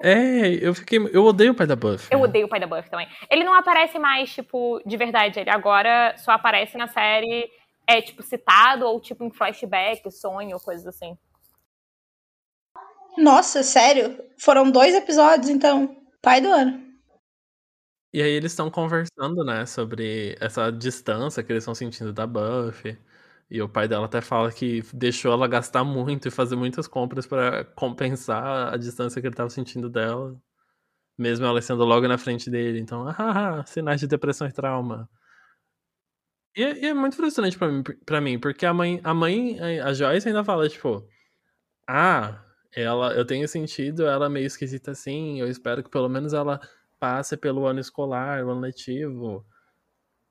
É, 0.00 0.64
eu 0.64 0.72
fiquei. 0.74 0.98
Eu 1.12 1.24
odeio 1.24 1.52
o 1.52 1.54
pai 1.54 1.66
da 1.66 1.74
Buffy. 1.74 2.08
Eu 2.10 2.20
odeio 2.20 2.46
o 2.46 2.48
pai 2.48 2.60
da 2.60 2.68
Buffy 2.68 2.88
também. 2.88 3.08
Ele 3.28 3.42
não 3.42 3.52
aparece 3.52 3.98
mais, 3.98 4.32
tipo, 4.32 4.80
de 4.86 4.96
verdade. 4.96 5.40
Ele 5.40 5.50
agora 5.50 6.14
só 6.18 6.30
aparece 6.30 6.78
na 6.78 6.86
série, 6.86 7.50
é, 7.84 8.00
tipo, 8.00 8.22
citado 8.22 8.86
ou, 8.86 9.00
tipo, 9.00 9.24
em 9.24 9.30
flashback, 9.30 10.08
sonho, 10.12 10.60
coisas 10.60 10.86
assim. 10.86 11.18
Nossa, 13.18 13.62
sério? 13.64 14.16
Foram 14.38 14.70
dois 14.70 14.94
episódios, 14.94 15.50
então. 15.50 15.96
Pai 16.22 16.40
do 16.40 16.48
ano. 16.48 16.88
E 18.12 18.22
aí 18.22 18.30
eles 18.30 18.52
estão 18.52 18.70
conversando, 18.70 19.44
né, 19.44 19.66
sobre 19.66 20.36
essa 20.40 20.70
distância 20.70 21.42
que 21.42 21.52
eles 21.52 21.62
estão 21.62 21.74
sentindo 21.74 22.12
da 22.12 22.26
Buffy. 22.26 22.98
E 23.50 23.60
o 23.60 23.68
pai 23.68 23.88
dela 23.88 24.06
até 24.06 24.20
fala 24.20 24.52
que 24.52 24.82
deixou 24.92 25.32
ela 25.32 25.48
gastar 25.48 25.82
muito 25.84 26.28
e 26.28 26.30
fazer 26.30 26.54
muitas 26.56 26.86
compras 26.86 27.26
para 27.26 27.64
compensar 27.64 28.72
a 28.72 28.76
distância 28.76 29.20
que 29.20 29.26
ele 29.26 29.34
tava 29.34 29.50
sentindo 29.50 29.88
dela. 29.90 30.36
Mesmo 31.18 31.46
ela 31.46 31.60
sendo 31.60 31.84
logo 31.84 32.06
na 32.08 32.18
frente 32.18 32.50
dele. 32.50 32.80
Então, 32.80 33.06
ah, 33.18 33.64
sinais 33.66 34.00
de 34.00 34.06
depressão 34.06 34.46
e 34.46 34.52
trauma. 34.52 35.08
E, 36.56 36.62
e 36.62 36.86
é 36.86 36.94
muito 36.94 37.16
frustrante 37.16 37.58
para 37.58 37.68
mim, 37.68 37.82
pra 38.06 38.20
mim, 38.20 38.38
porque 38.38 38.66
a 38.66 38.74
mãe, 38.74 39.00
a 39.04 39.14
mãe, 39.14 39.58
a 39.80 39.92
Joyce 39.92 40.28
ainda 40.28 40.44
fala, 40.44 40.68
tipo, 40.68 41.06
ah, 41.88 42.44
ela, 42.74 43.12
eu 43.14 43.26
tenho 43.26 43.48
sentido 43.48 44.06
ela 44.06 44.28
meio 44.28 44.46
esquisita 44.46 44.90
assim, 44.90 45.40
eu 45.40 45.48
espero 45.48 45.82
que 45.82 45.90
pelo 45.90 46.08
menos 46.08 46.32
ela 46.32 46.60
passe 46.98 47.36
pelo 47.36 47.66
ano 47.66 47.80
escolar, 47.80 48.44
o 48.44 48.50
ano 48.50 48.60
letivo. 48.60 49.44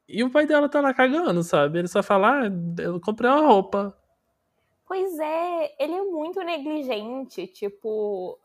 E 0.07 0.23
o 0.23 0.29
pai 0.29 0.45
dela 0.45 0.69
tá 0.69 0.79
lá 0.79 0.93
cagando, 0.93 1.43
sabe? 1.43 1.79
Ele 1.79 1.87
só 1.87 2.01
fala, 2.01 2.41
ah, 2.43 2.81
eu 2.81 2.99
comprei 3.01 3.29
uma 3.29 3.45
roupa. 3.45 3.97
Pois 4.87 5.19
é, 5.19 5.75
ele 5.83 5.93
é 5.93 6.03
muito 6.03 6.41
negligente, 6.41 7.45
tipo. 7.47 8.39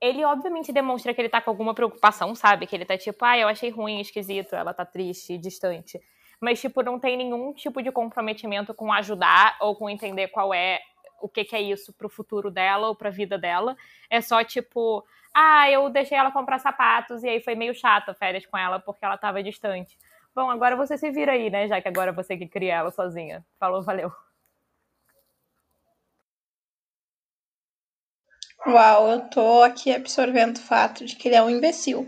Ele 0.00 0.24
obviamente 0.24 0.72
demonstra 0.72 1.12
que 1.14 1.20
ele 1.20 1.28
tá 1.28 1.40
com 1.40 1.50
alguma 1.50 1.74
preocupação, 1.74 2.34
sabe? 2.34 2.66
Que 2.66 2.74
ele 2.74 2.86
tá 2.86 2.96
tipo, 2.96 3.22
ah, 3.24 3.38
eu 3.38 3.48
achei 3.48 3.70
ruim, 3.70 4.00
esquisito, 4.00 4.54
ela 4.54 4.72
tá 4.72 4.84
triste, 4.84 5.36
distante. 5.36 6.00
Mas, 6.40 6.60
tipo, 6.60 6.82
não 6.82 6.98
tem 6.98 7.16
nenhum 7.16 7.52
tipo 7.52 7.82
de 7.82 7.92
comprometimento 7.92 8.74
com 8.74 8.92
ajudar 8.92 9.56
ou 9.60 9.76
com 9.76 9.88
entender 9.88 10.28
qual 10.28 10.52
é 10.52 10.80
o 11.24 11.28
que, 11.28 11.42
que 11.42 11.56
é 11.56 11.60
isso 11.62 11.90
pro 11.94 12.10
futuro 12.10 12.50
dela 12.50 12.88
ou 12.88 12.94
pra 12.94 13.08
vida 13.08 13.38
dela. 13.38 13.74
É 14.10 14.20
só, 14.20 14.44
tipo, 14.44 15.02
ah, 15.32 15.70
eu 15.70 15.88
deixei 15.88 16.18
ela 16.18 16.30
comprar 16.30 16.58
sapatos 16.58 17.24
e 17.24 17.28
aí 17.28 17.40
foi 17.40 17.54
meio 17.54 17.74
chato 17.74 18.10
a 18.10 18.14
férias 18.14 18.44
com 18.44 18.58
ela 18.58 18.78
porque 18.78 19.02
ela 19.02 19.16
tava 19.16 19.42
distante. 19.42 19.98
Bom, 20.34 20.50
agora 20.50 20.76
você 20.76 20.98
se 20.98 21.10
vira 21.10 21.32
aí, 21.32 21.48
né? 21.48 21.66
Já 21.66 21.80
que 21.80 21.88
agora 21.88 22.12
você 22.12 22.36
que 22.36 22.46
cria 22.46 22.74
ela 22.74 22.90
sozinha. 22.90 23.42
Falou, 23.58 23.82
valeu. 23.82 24.12
Uau, 28.66 29.10
eu 29.10 29.30
tô 29.30 29.62
aqui 29.62 29.94
absorvendo 29.94 30.58
o 30.58 30.62
fato 30.62 31.06
de 31.06 31.16
que 31.16 31.28
ele 31.28 31.36
é 31.36 31.42
um 31.42 31.48
imbecil. 31.48 32.06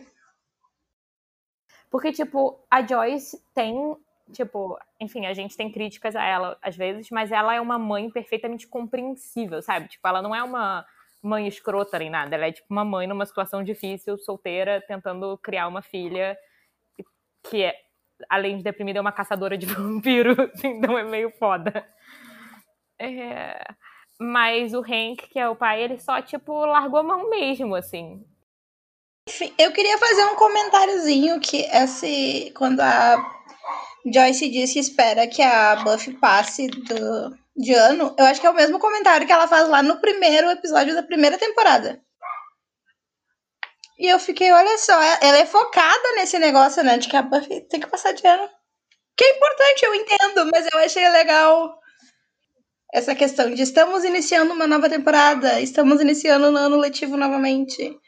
Porque, 1.90 2.12
tipo, 2.12 2.60
a 2.70 2.86
Joyce 2.86 3.42
tem, 3.54 3.96
tipo, 4.32 4.78
enfim, 5.00 5.26
a 5.26 5.34
gente 5.34 5.56
tem 5.56 5.70
críticas 5.70 6.16
a 6.16 6.24
ela 6.24 6.58
às 6.62 6.76
vezes, 6.76 7.08
mas 7.10 7.32
ela 7.32 7.54
é 7.54 7.60
uma 7.60 7.78
mãe 7.78 8.10
perfeitamente 8.10 8.66
compreensível, 8.66 9.62
sabe? 9.62 9.88
Tipo, 9.88 10.06
ela 10.08 10.22
não 10.22 10.34
é 10.34 10.42
uma 10.42 10.84
mãe 11.22 11.46
escrota 11.46 11.98
nem 11.98 12.10
nada, 12.10 12.34
ela 12.34 12.46
é 12.46 12.52
tipo 12.52 12.68
uma 12.70 12.84
mãe 12.84 13.06
numa 13.06 13.26
situação 13.26 13.62
difícil, 13.62 14.18
solteira, 14.18 14.82
tentando 14.86 15.36
criar 15.38 15.66
uma 15.68 15.82
filha 15.82 16.36
que 17.48 17.62
é 17.62 17.74
além 18.28 18.56
de 18.56 18.62
deprimida, 18.62 18.98
é 18.98 19.02
uma 19.02 19.12
caçadora 19.12 19.56
de 19.58 19.66
vampiro, 19.66 20.34
então 20.64 20.98
é 20.98 21.04
meio 21.04 21.30
foda. 21.38 21.86
É... 22.98 23.62
Mas 24.18 24.72
o 24.72 24.80
Hank, 24.80 25.28
que 25.28 25.38
é 25.38 25.48
o 25.48 25.54
pai, 25.54 25.82
ele 25.82 25.98
só, 25.98 26.22
tipo, 26.22 26.64
largou 26.64 27.00
a 27.00 27.02
mão 27.02 27.28
mesmo, 27.28 27.74
assim. 27.74 28.24
Enfim, 29.28 29.52
eu 29.58 29.72
queria 29.72 29.98
fazer 29.98 30.24
um 30.24 30.36
comentáriozinho 30.36 31.38
que 31.40 31.62
esse. 31.62 32.50
Quando 32.56 32.80
a 32.80 33.35
Joyce 34.12 34.48
diz 34.48 34.72
que 34.72 34.78
espera 34.78 35.26
que 35.26 35.42
a 35.42 35.76
Buffy 35.76 36.14
passe 36.14 36.68
do, 36.68 37.36
de 37.56 37.74
ano, 37.74 38.14
eu 38.16 38.24
acho 38.26 38.40
que 38.40 38.46
é 38.46 38.50
o 38.50 38.54
mesmo 38.54 38.78
comentário 38.78 39.26
que 39.26 39.32
ela 39.32 39.48
faz 39.48 39.68
lá 39.68 39.82
no 39.82 40.00
primeiro 40.00 40.50
episódio 40.50 40.94
da 40.94 41.02
primeira 41.02 41.36
temporada. 41.36 42.00
E 43.98 44.06
eu 44.06 44.18
fiquei, 44.18 44.52
olha 44.52 44.76
só, 44.78 44.92
ela 45.22 45.38
é 45.38 45.46
focada 45.46 46.12
nesse 46.16 46.38
negócio, 46.38 46.84
né? 46.84 46.98
De 46.98 47.08
que 47.08 47.16
a 47.16 47.22
Buffy 47.22 47.62
tem 47.62 47.80
que 47.80 47.86
passar 47.86 48.12
de 48.12 48.26
ano. 48.26 48.48
Que 49.16 49.24
é 49.24 49.36
importante, 49.36 49.86
eu 49.86 49.94
entendo, 49.94 50.50
mas 50.52 50.68
eu 50.70 50.78
achei 50.78 51.08
legal 51.08 51.80
essa 52.92 53.14
questão 53.14 53.52
de 53.52 53.62
estamos 53.62 54.04
iniciando 54.04 54.52
uma 54.52 54.66
nova 54.66 54.88
temporada, 54.88 55.60
estamos 55.60 56.00
iniciando 56.00 56.52
no 56.52 56.58
ano 56.58 56.76
letivo 56.76 57.16
novamente. 57.16 57.98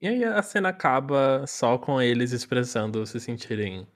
E 0.00 0.08
aí 0.08 0.24
a 0.24 0.42
cena 0.42 0.70
acaba 0.70 1.44
só 1.46 1.76
com 1.76 2.00
eles 2.00 2.32
expressando 2.32 3.06
se 3.06 3.20
sentirem 3.20 3.86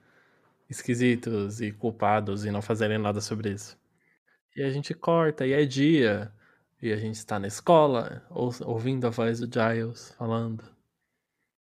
esquisitos 0.69 1.61
e 1.61 1.71
culpados 1.71 2.45
e 2.45 2.51
não 2.51 2.61
fazerem 2.61 2.97
nada 2.97 3.21
sobre 3.21 3.51
isso. 3.51 3.77
E 4.55 4.63
a 4.63 4.69
gente 4.69 4.93
corta, 4.93 5.45
e 5.45 5.53
é 5.53 5.65
dia, 5.65 6.31
e 6.81 6.91
a 6.91 6.97
gente 6.97 7.15
está 7.15 7.39
na 7.39 7.47
escola, 7.47 8.25
ouvindo 8.29 9.07
a 9.07 9.09
voz 9.09 9.39
do 9.39 9.47
Giles 9.51 10.13
falando. 10.17 10.63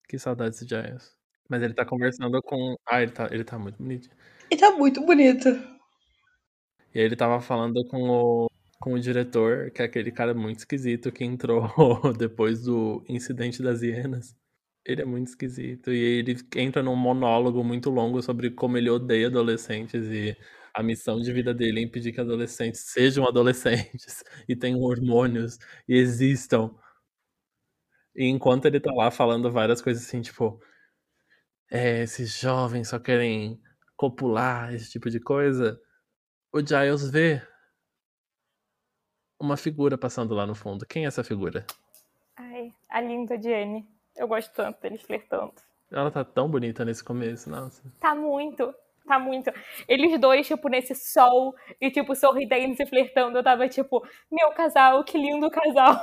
Que 0.08 0.18
saudades 0.18 0.60
de 0.60 0.70
Giles. 0.70 1.16
Mas 1.50 1.62
ele 1.64 1.74
tá 1.74 1.86
conversando 1.86 2.42
com. 2.42 2.76
Ah, 2.86 3.02
ele 3.02 3.12
tá, 3.12 3.28
ele 3.32 3.44
tá 3.44 3.58
muito 3.58 3.78
bonito. 3.78 4.10
Ele 4.50 4.60
tá 4.60 4.72
muito 4.72 5.06
bonito. 5.06 5.50
E 6.94 7.00
aí 7.00 7.06
ele 7.06 7.16
tava 7.16 7.40
falando 7.42 7.86
com 7.88 8.10
o, 8.10 8.50
com 8.80 8.94
o 8.94 9.00
diretor, 9.00 9.72
que 9.72 9.82
é 9.82 9.86
aquele 9.86 10.12
cara 10.12 10.34
muito 10.34 10.60
esquisito 10.60 11.12
que 11.12 11.24
entrou 11.24 11.64
depois 12.18 12.64
do 12.64 13.04
incidente 13.08 13.62
das 13.62 13.82
hienas. 13.82 14.36
Ele 14.88 15.02
é 15.02 15.06
muito 15.06 15.28
esquisito. 15.28 15.92
E 15.92 15.98
ele 15.98 16.38
entra 16.56 16.82
num 16.82 16.96
monólogo 16.96 17.62
muito 17.62 17.90
longo 17.90 18.22
sobre 18.22 18.50
como 18.52 18.78
ele 18.78 18.90
odeia 18.90 19.28
adolescentes 19.28 20.06
e 20.08 20.36
a 20.74 20.82
missão 20.82 21.20
de 21.20 21.34
vida 21.34 21.54
dele 21.54 21.82
é 21.82 21.84
impedir 21.84 22.14
que 22.14 22.22
adolescentes 22.22 22.82
sejam 22.82 23.28
adolescentes 23.28 24.24
e 24.48 24.56
tenham 24.56 24.80
hormônios 24.80 25.60
e 25.90 25.96
existam. 25.96 26.74
E 28.16 28.26
enquanto 28.26 28.66
ele 28.66 28.80
tá 28.80 28.94
lá 28.94 29.12
falando 29.12 29.52
várias 29.52 29.82
coisas 29.82 30.06
assim, 30.06 30.22
tipo, 30.22 30.62
é, 31.70 32.04
esses 32.04 32.40
jovens 32.40 32.88
só 32.88 33.00
querem 33.00 33.62
copular, 33.98 34.74
esse 34.74 34.90
tipo 34.90 35.10
de 35.10 35.20
coisa, 35.20 35.80
o 36.54 36.60
Giles 36.60 37.10
vê 37.12 37.42
uma 39.40 39.58
figura 39.58 39.98
passando 39.98 40.34
lá 40.34 40.46
no 40.48 40.56
fundo. 40.56 40.86
Quem 40.86 41.04
é 41.04 41.08
essa 41.08 41.24
figura? 41.24 41.66
Ai, 42.38 42.74
a 42.90 43.02
linda 43.02 43.40
Jenny. 43.40 43.97
Eu 44.18 44.28
gosto 44.28 44.52
tanto 44.54 44.82
deles 44.82 45.02
flertando. 45.02 45.54
Ela 45.92 46.12
tá 46.12 46.24
tão 46.24 46.50
bonita 46.50 46.84
nesse 46.84 47.04
começo, 47.04 47.50
nossa. 47.50 47.82
Tá 48.00 48.14
muito, 48.14 48.74
tá 49.08 49.18
muito. 49.18 49.52
Eles 49.88 50.20
dois, 50.20 50.46
tipo, 50.46 50.68
nesse 50.68 50.94
sol 50.96 51.56
e, 51.80 51.90
tipo, 51.90 52.14
sorridendo 52.16 52.76
e 52.82 52.86
flertando. 52.86 53.38
Eu 53.38 53.44
tava, 53.44 53.70
tipo, 53.70 54.06
meu 54.30 54.52
casal, 54.52 55.04
que 55.04 55.18
lindo 55.18 55.50
casal. 55.50 55.98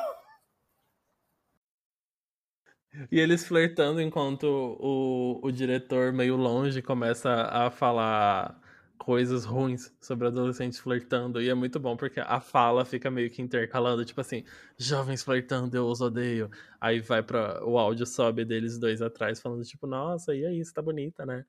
E 3.11 3.19
eles 3.19 3.47
flertando 3.47 4.01
enquanto 4.01 4.45
o, 4.81 5.41
o 5.43 5.51
diretor, 5.51 6.13
meio 6.13 6.37
longe, 6.37 6.81
começa 6.81 7.49
a 7.51 7.69
falar 7.71 8.61
coisas 9.05 9.45
ruins 9.45 9.93
sobre 10.01 10.27
adolescentes 10.29 10.79
flertando. 10.79 11.41
E 11.43 11.51
é 11.51 11.55
muito 11.55 11.79
bom 11.79 11.95
porque 11.95 12.21
a 12.21 12.41
fala 12.41 12.87
fica 12.87 13.11
meio 13.11 13.31
que 13.31 13.43
intercalando, 13.43 14.03
tipo 14.05 14.21
assim, 14.21 14.45
jovens 14.79 15.23
flertando, 15.23 15.77
eu 15.77 15.87
os 15.87 16.01
odeio. 16.01 16.51
Aí 16.81 17.01
vai 17.01 17.23
para 17.23 17.63
o 17.67 17.79
áudio 17.79 18.07
sobe 18.07 18.47
deles 18.47 18.79
dois 18.79 19.03
atrás 19.03 19.41
falando 19.41 19.63
tipo, 19.63 19.87
nossa, 19.87 20.35
e 20.35 20.47
aí, 20.47 20.65
você 20.65 20.73
tá 20.73 20.81
bonita, 20.81 21.27
né? 21.27 21.45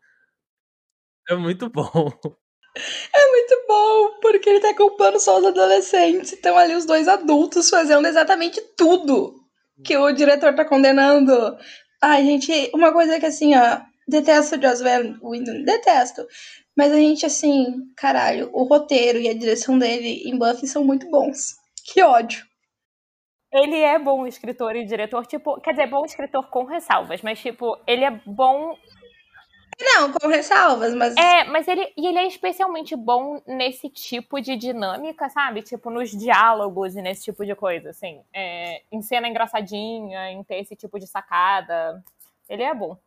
É 1.30 1.36
muito 1.36 1.70
bom. 1.70 2.12
É 3.14 3.30
muito 3.32 3.66
bom, 3.68 4.20
porque 4.20 4.50
ele 4.50 4.60
tá 4.60 4.76
culpando 4.76 5.18
só 5.18 5.40
os 5.40 5.46
adolescentes. 5.46 6.34
Então 6.34 6.58
ali 6.58 6.76
os 6.76 6.86
dois 6.86 7.08
adultos 7.08 7.70
fazendo 7.70 8.06
exatamente 8.06 8.60
tudo 8.76 9.34
que 9.84 9.96
o 9.96 10.12
diretor 10.12 10.54
tá 10.54 10.66
condenando. 10.66 11.58
Ai, 12.02 12.24
gente, 12.26 12.70
uma 12.74 12.92
coisa 12.92 13.18
que 13.20 13.26
assim, 13.26 13.56
ó, 13.56 13.80
detesto 14.08 14.62
Joss 14.62 14.84
Whedon, 14.84 15.64
detesto. 15.64 16.28
Mas 16.78 16.92
a 16.92 16.98
gente, 16.98 17.26
assim, 17.26 17.92
caralho, 17.96 18.50
o 18.54 18.64
roteiro 18.64 19.20
e 19.20 19.30
a 19.30 19.34
direção 19.34 19.80
dele 19.80 20.24
em 20.26 20.38
Buffy 20.38 20.68
são 20.68 20.84
muito 20.84 21.10
bons. 21.10 21.56
Que 21.86 22.02
ódio. 22.02 22.46
Ele 23.54 23.80
é 23.80 23.98
bom 23.98 24.28
escritor 24.28 24.76
e 24.76 24.86
diretor, 24.86 25.26
tipo, 25.26 25.62
quer 25.62 25.72
dizer, 25.72 25.88
bom 25.88 26.04
escritor 26.04 26.50
com 26.50 26.66
ressalvas, 26.66 27.22
mas, 27.22 27.40
tipo, 27.40 27.78
ele 27.88 28.04
é 28.04 28.12
bom 28.26 28.76
não, 29.80 30.12
com 30.12 30.28
ressalvas, 30.28 30.94
mas. 30.94 31.16
É, 31.18 31.44
mas 31.46 31.68
ele. 31.68 31.92
E 31.98 32.08
ele 32.08 32.18
é 32.18 32.28
especialmente 32.28 32.96
bom 32.96 33.42
nesse 33.46 33.90
tipo 33.90 34.40
de 34.40 34.56
dinâmica, 34.56 35.30
sabe? 35.30 35.62
Tipo, 35.62 35.90
nos 35.90 36.12
diálogos 36.12 36.96
e 36.96 37.02
nesse 37.02 37.26
tipo 37.26 37.46
de 37.46 37.54
coisa, 37.56 37.90
assim. 37.90 38.24
É, 38.34 38.84
em 38.92 39.02
cena 39.02 39.28
engraçadinha, 39.28 40.32
em 40.32 40.44
ter 40.44 40.60
esse 40.60 40.76
tipo 40.76 40.98
de 40.98 41.08
sacada. 41.08 42.02
Ele 42.48 42.64
é 42.64 42.74
bom. 42.74 42.98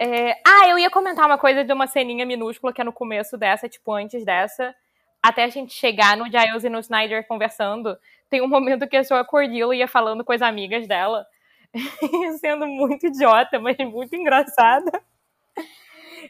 É... 0.00 0.32
Ah, 0.46 0.66
eu 0.68 0.78
ia 0.78 0.90
comentar 0.90 1.26
uma 1.26 1.36
coisa 1.36 1.62
de 1.62 1.72
uma 1.72 1.86
ceninha 1.86 2.24
minúscula 2.24 2.72
que 2.72 2.80
é 2.80 2.84
no 2.84 2.92
começo 2.92 3.36
dessa, 3.36 3.68
tipo, 3.68 3.92
antes 3.92 4.24
dessa. 4.24 4.74
Até 5.22 5.44
a 5.44 5.48
gente 5.48 5.74
chegar 5.74 6.16
no 6.16 6.24
Giles 6.24 6.64
e 6.64 6.70
no 6.70 6.80
Snyder 6.80 7.26
conversando. 7.26 7.98
Tem 8.30 8.40
um 8.40 8.48
momento 8.48 8.88
que 8.88 8.96
a 8.96 9.04
sua 9.04 9.24
Cordelia 9.26 9.74
ia 9.74 9.86
falando 9.86 10.24
com 10.24 10.32
as 10.32 10.40
amigas 10.40 10.88
dela. 10.88 11.26
sendo 12.40 12.66
muito 12.66 13.06
idiota, 13.06 13.58
mas 13.58 13.76
muito 13.78 14.16
engraçada. 14.16 14.90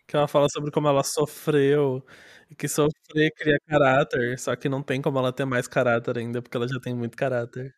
Que 0.07 0.17
ela 0.17 0.27
fala 0.27 0.49
sobre 0.49 0.73
como 0.73 0.89
ela 0.89 1.05
sofreu 1.05 2.05
e 2.51 2.55
que 2.57 2.67
sofrer 2.67 3.33
cria 3.37 3.59
caráter, 3.69 4.39
só 4.39 4.57
que 4.57 4.69
não 4.69 4.83
tem 4.83 5.01
como 5.01 5.19
ela 5.19 5.33
ter 5.33 5.45
mais 5.45 5.69
caráter 5.69 6.19
ainda, 6.19 6.43
porque 6.43 6.57
ela 6.57 6.67
já 6.67 6.81
tem 6.81 6.93
muito 6.93 7.17
caráter. 7.17 7.73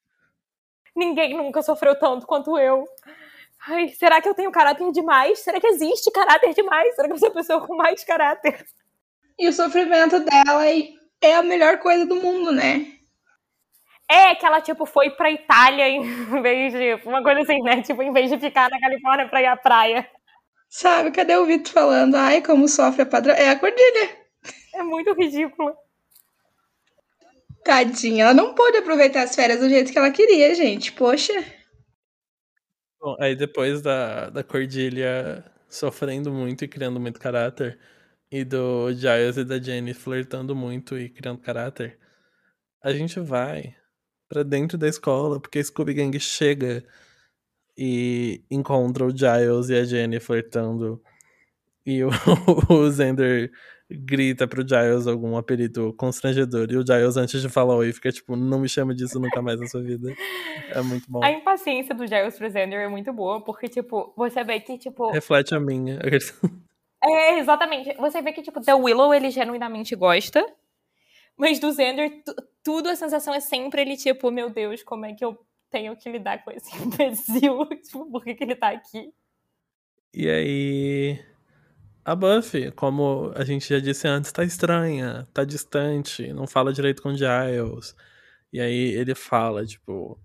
Ninguém 0.97 1.37
nunca 1.37 1.63
sofreu 1.63 1.99
tanto 1.99 2.27
quanto 2.27 2.59
eu. 2.59 2.87
Ai, 3.69 3.89
será 3.91 4.21
que 4.21 4.29
eu 4.29 4.35
tenho 4.35 4.51
caráter 4.51 4.91
demais? 4.91 5.39
Será 5.39 5.61
que 5.61 5.67
existe 5.69 6.11
caráter 6.11 6.53
demais? 6.53 6.95
Será 6.97 7.07
que 7.07 7.15
eu 7.15 7.19
sou 7.19 7.29
a 7.29 7.33
pessoa 7.33 7.67
com 7.67 7.77
mais 7.77 8.03
caráter? 8.03 8.65
E 9.39 9.49
o 9.49 9.53
sofrimento 9.53 10.19
dela 10.19 10.65
é 11.21 11.35
a 11.35 11.43
melhor 11.43 11.79
coisa 11.79 12.05
do 12.05 12.17
mundo, 12.17 12.51
né? 12.53 12.87
É 14.11 14.35
que 14.35 14.45
ela, 14.45 14.61
tipo, 14.61 14.85
foi 14.85 15.11
pra 15.11 15.31
Itália 15.31 15.89
em 15.89 16.03
vez 16.43 16.73
de. 16.73 16.95
Uma 17.07 17.23
coisa 17.23 17.41
assim, 17.41 17.63
né? 17.63 17.81
Tipo, 17.83 18.03
em 18.03 18.13
vez 18.13 18.29
de 18.31 18.39
ficar 18.39 18.69
na 18.69 18.81
Califórnia 18.81 19.29
pra 19.29 19.41
ir 19.41 19.47
à 19.47 19.57
praia. 19.57 20.09
Sabe, 20.69 21.13
cadê 21.13 21.37
o 21.37 21.47
Vitor 21.47 21.73
falando? 21.73 22.17
Ai, 22.17 22.43
como 22.43 22.67
sofre 22.67 23.03
a 23.03 23.07
padrão. 23.07 23.35
É 23.35 23.51
a 23.51 23.59
Cordilha. 23.59 24.17
É 24.75 24.83
muito 24.83 25.13
ridículo. 25.15 25.75
Tadinha, 27.65 28.25
ela 28.25 28.35
não 28.35 28.55
pôde 28.55 28.79
aproveitar 28.79 29.23
as 29.23 29.35
férias 29.35 29.61
do 29.61 29.69
jeito 29.69 29.93
que 29.93 29.99
ela 29.99 30.11
queria, 30.11 30.55
gente. 30.55 30.91
Poxa. 30.93 31.62
Bom, 33.03 33.17
aí 33.19 33.35
depois 33.35 33.83
da, 33.83 34.31
da 34.31 34.45
Cordilha 34.45 35.45
sofrendo 35.69 36.33
muito 36.33 36.65
e 36.65 36.69
criando 36.69 37.01
muito 37.01 37.19
caráter, 37.19 37.77
e 38.31 38.45
do 38.45 38.93
Giles 38.93 39.37
e 39.37 39.45
da 39.45 39.59
Jenny 39.61 39.93
flertando 39.93 40.55
muito 40.55 40.97
e 40.99 41.09
criando 41.11 41.41
caráter, 41.41 41.99
a 42.83 42.93
gente 42.93 43.21
vai 43.21 43.77
pra 44.29 44.43
dentro 44.45 44.79
da 44.79 44.89
escola, 44.89 45.41
porque 45.41 45.59
a 45.61 45.65
Scooby 45.65 45.95
Gang 45.95 46.19
chega 46.21 46.85
e 47.79 48.45
encontra 48.51 49.05
o 49.07 49.11
Giles 49.17 49.71
e 49.71 49.77
a 49.77 49.85
Jenny 49.85 50.21
flertando. 50.21 51.03
E 51.87 52.05
o, 52.05 52.11
o 52.71 52.91
grita 53.93 54.47
pro 54.47 54.67
Giles 54.67 55.07
algum 55.07 55.37
apelido 55.37 55.93
constrangedor. 55.95 56.67
E 56.71 56.77
o 56.77 56.87
Giles, 56.87 57.17
antes 57.17 57.41
de 57.41 57.49
falar 57.49 57.77
oi, 57.77 57.93
fica 57.93 58.11
tipo, 58.11 58.37
não 58.37 58.61
me 58.61 58.69
chama 58.69 58.95
disso 58.95 59.19
nunca 59.21 59.41
mais 59.43 59.61
na 59.61 59.67
sua 59.67 59.83
vida. 59.83 60.13
É 60.71 60.81
muito 60.83 61.11
bom. 61.11 61.23
A 61.23 61.31
impaciência 61.31 61.95
do 61.95 62.07
Giles 62.07 62.37
pro 62.37 62.51
Xander 62.51 62.81
é 62.81 62.89
muito 62.89 63.13
boa, 63.13 63.43
porque, 63.43 63.69
tipo, 63.69 64.13
você 64.17 64.43
vê 64.45 64.61
que, 64.61 64.79
tipo. 64.79 65.11
Reflete 65.11 65.55
a 65.55 65.61
minha. 65.61 65.99
É, 67.05 67.41
exatamente. 67.41 67.93
Você 67.97 68.23
vê 68.23 68.33
que, 68.33 68.43
tipo, 68.43 68.61
The 68.61 68.75
Willow 68.75 69.13
ele 69.13 69.29
genuinamente 69.29 69.97
gosta. 69.97 70.41
Mas 71.37 71.59
do 71.59 71.73
Xander, 71.73 72.23
tudo 72.63 72.89
a 72.89 72.95
sensação 72.95 73.35
é 73.35 73.41
sempre 73.41 73.83
ele, 73.83 73.97
tipo, 73.97 74.31
meu 74.31 74.51
Deus, 74.51 74.85
como 74.85 75.05
é 75.05 75.13
que 75.13 75.25
eu 75.25 75.37
tenho 75.69 75.97
que 75.97 76.09
lidar 76.09 76.45
com 76.45 76.53
esse 76.53 76.71
imbecil? 76.81 77.67
tipo, 77.83 78.09
por 78.09 78.23
que, 78.23 78.37
que 78.37 78.45
ele 78.45 78.55
tá 78.55 78.69
aqui? 78.69 79.13
E 80.15 80.29
aí. 80.29 81.32
A 82.05 82.17
Buffy, 82.17 82.73
como 82.73 83.33
a 83.37 83.45
gente 83.45 83.69
já 83.69 83.79
disse 83.79 84.09
antes, 84.09 84.33
tá 84.33 84.43
estranha, 84.43 85.29
tá 85.33 85.45
distante, 85.45 86.33
não 86.33 86.49
fala 86.49 86.73
direito 86.73 87.01
com 87.01 87.15
Giles. 87.15 87.95
E 88.53 88.61
aí 88.61 88.93
ele 88.95 89.15
fala, 89.15 89.65
tipo, 89.65 90.19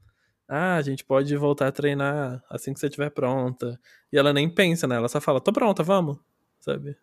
ah, 0.47 0.75
a 0.75 0.81
gente 0.81 1.05
pode 1.05 1.35
voltar 1.37 1.67
a 1.67 1.71
treinar 1.71 2.43
assim 2.49 2.73
que 2.73 2.79
você 2.79 2.87
estiver 2.87 3.11
pronta. 3.11 3.79
E 4.11 4.17
ela 4.17 4.33
nem 4.33 4.49
pensa, 4.49 4.87
né? 4.87 4.95
Ela 4.95 5.07
só 5.07 5.21
fala, 5.21 5.39
tô 5.39 5.53
pronta, 5.53 5.83
vamos, 5.83 6.17
sabe? 6.59 6.97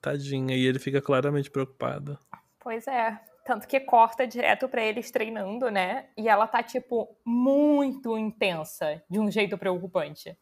Tadinha, 0.00 0.54
e 0.54 0.66
ele 0.66 0.78
fica 0.78 1.00
claramente 1.00 1.50
preocupado. 1.50 2.18
Pois 2.60 2.86
é. 2.86 3.18
Tanto 3.44 3.66
que 3.66 3.80
corta 3.80 4.26
direto 4.26 4.68
para 4.68 4.82
eles 4.82 5.10
treinando, 5.10 5.70
né? 5.70 6.06
E 6.16 6.28
ela 6.28 6.46
tá, 6.46 6.62
tipo, 6.62 7.16
muito 7.24 8.16
intensa, 8.16 9.02
de 9.08 9.18
um 9.18 9.30
jeito 9.30 9.56
preocupante. 9.56 10.36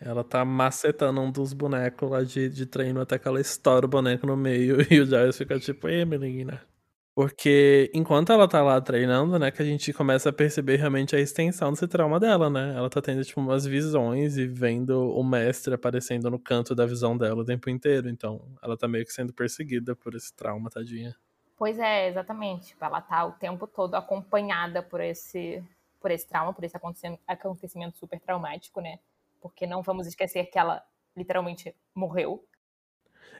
Ela 0.00 0.22
tá 0.22 0.44
macetando 0.44 1.20
um 1.20 1.30
dos 1.30 1.52
bonecos 1.52 2.10
lá 2.10 2.22
de, 2.22 2.48
de 2.48 2.66
treino 2.66 3.00
até 3.00 3.18
que 3.18 3.26
ela 3.26 3.40
estoura 3.40 3.86
o 3.86 3.88
boneco 3.88 4.26
no 4.26 4.36
meio 4.36 4.78
e 4.92 5.00
o 5.00 5.06
Giles 5.06 5.36
fica 5.36 5.58
tipo, 5.58 5.88
ei, 5.88 6.04
menina. 6.04 6.62
Porque 7.18 7.90
enquanto 7.92 8.30
ela 8.30 8.46
tá 8.46 8.62
lá 8.62 8.80
treinando, 8.80 9.40
né, 9.40 9.50
que 9.50 9.60
a 9.60 9.64
gente 9.64 9.92
começa 9.92 10.28
a 10.28 10.32
perceber 10.32 10.76
realmente 10.76 11.16
a 11.16 11.18
extensão 11.18 11.72
desse 11.72 11.88
trauma 11.88 12.20
dela, 12.20 12.48
né? 12.48 12.74
Ela 12.76 12.88
tá 12.88 13.02
tendo, 13.02 13.24
tipo, 13.24 13.40
umas 13.40 13.66
visões 13.66 14.36
e 14.36 14.46
vendo 14.46 15.10
o 15.10 15.24
mestre 15.24 15.74
aparecendo 15.74 16.30
no 16.30 16.38
canto 16.38 16.76
da 16.76 16.86
visão 16.86 17.18
dela 17.18 17.42
o 17.42 17.44
tempo 17.44 17.68
inteiro. 17.68 18.08
Então, 18.08 18.40
ela 18.62 18.76
tá 18.76 18.86
meio 18.86 19.04
que 19.04 19.12
sendo 19.12 19.32
perseguida 19.32 19.96
por 19.96 20.14
esse 20.14 20.32
trauma, 20.32 20.70
tadinha. 20.70 21.12
Pois 21.56 21.76
é, 21.80 22.06
exatamente. 22.06 22.68
Tipo, 22.68 22.84
ela 22.84 23.00
tá 23.00 23.24
o 23.26 23.32
tempo 23.32 23.66
todo 23.66 23.96
acompanhada 23.96 24.80
por 24.80 25.00
esse, 25.00 25.60
por 26.00 26.12
esse 26.12 26.28
trauma, 26.28 26.54
por 26.54 26.62
esse 26.62 26.76
acontecimento 27.26 27.98
super 27.98 28.20
traumático, 28.20 28.80
né? 28.80 29.00
Porque 29.40 29.66
não 29.66 29.82
vamos 29.82 30.06
esquecer 30.06 30.46
que 30.46 30.58
ela 30.58 30.82
literalmente 31.16 31.74
morreu. 31.94 32.44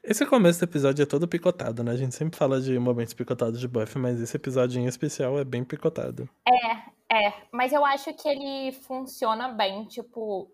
Esse 0.02 0.24
começo 0.24 0.60
do 0.60 0.64
episódio 0.64 1.02
é 1.02 1.06
todo 1.06 1.26
picotado, 1.26 1.82
né? 1.82 1.92
A 1.92 1.96
gente 1.96 2.14
sempre 2.14 2.38
fala 2.38 2.60
de 2.60 2.78
momentos 2.78 3.14
picotados 3.14 3.58
de 3.58 3.66
Buffy, 3.66 4.00
mas 4.00 4.20
esse 4.20 4.36
episódio 4.36 4.80
em 4.80 4.86
especial 4.86 5.38
é 5.38 5.44
bem 5.44 5.64
picotado. 5.64 6.28
É, 6.46 7.26
é. 7.26 7.32
Mas 7.52 7.72
eu 7.72 7.84
acho 7.84 8.12
que 8.14 8.28
ele 8.28 8.72
funciona 8.72 9.48
bem, 9.48 9.84
tipo, 9.86 10.50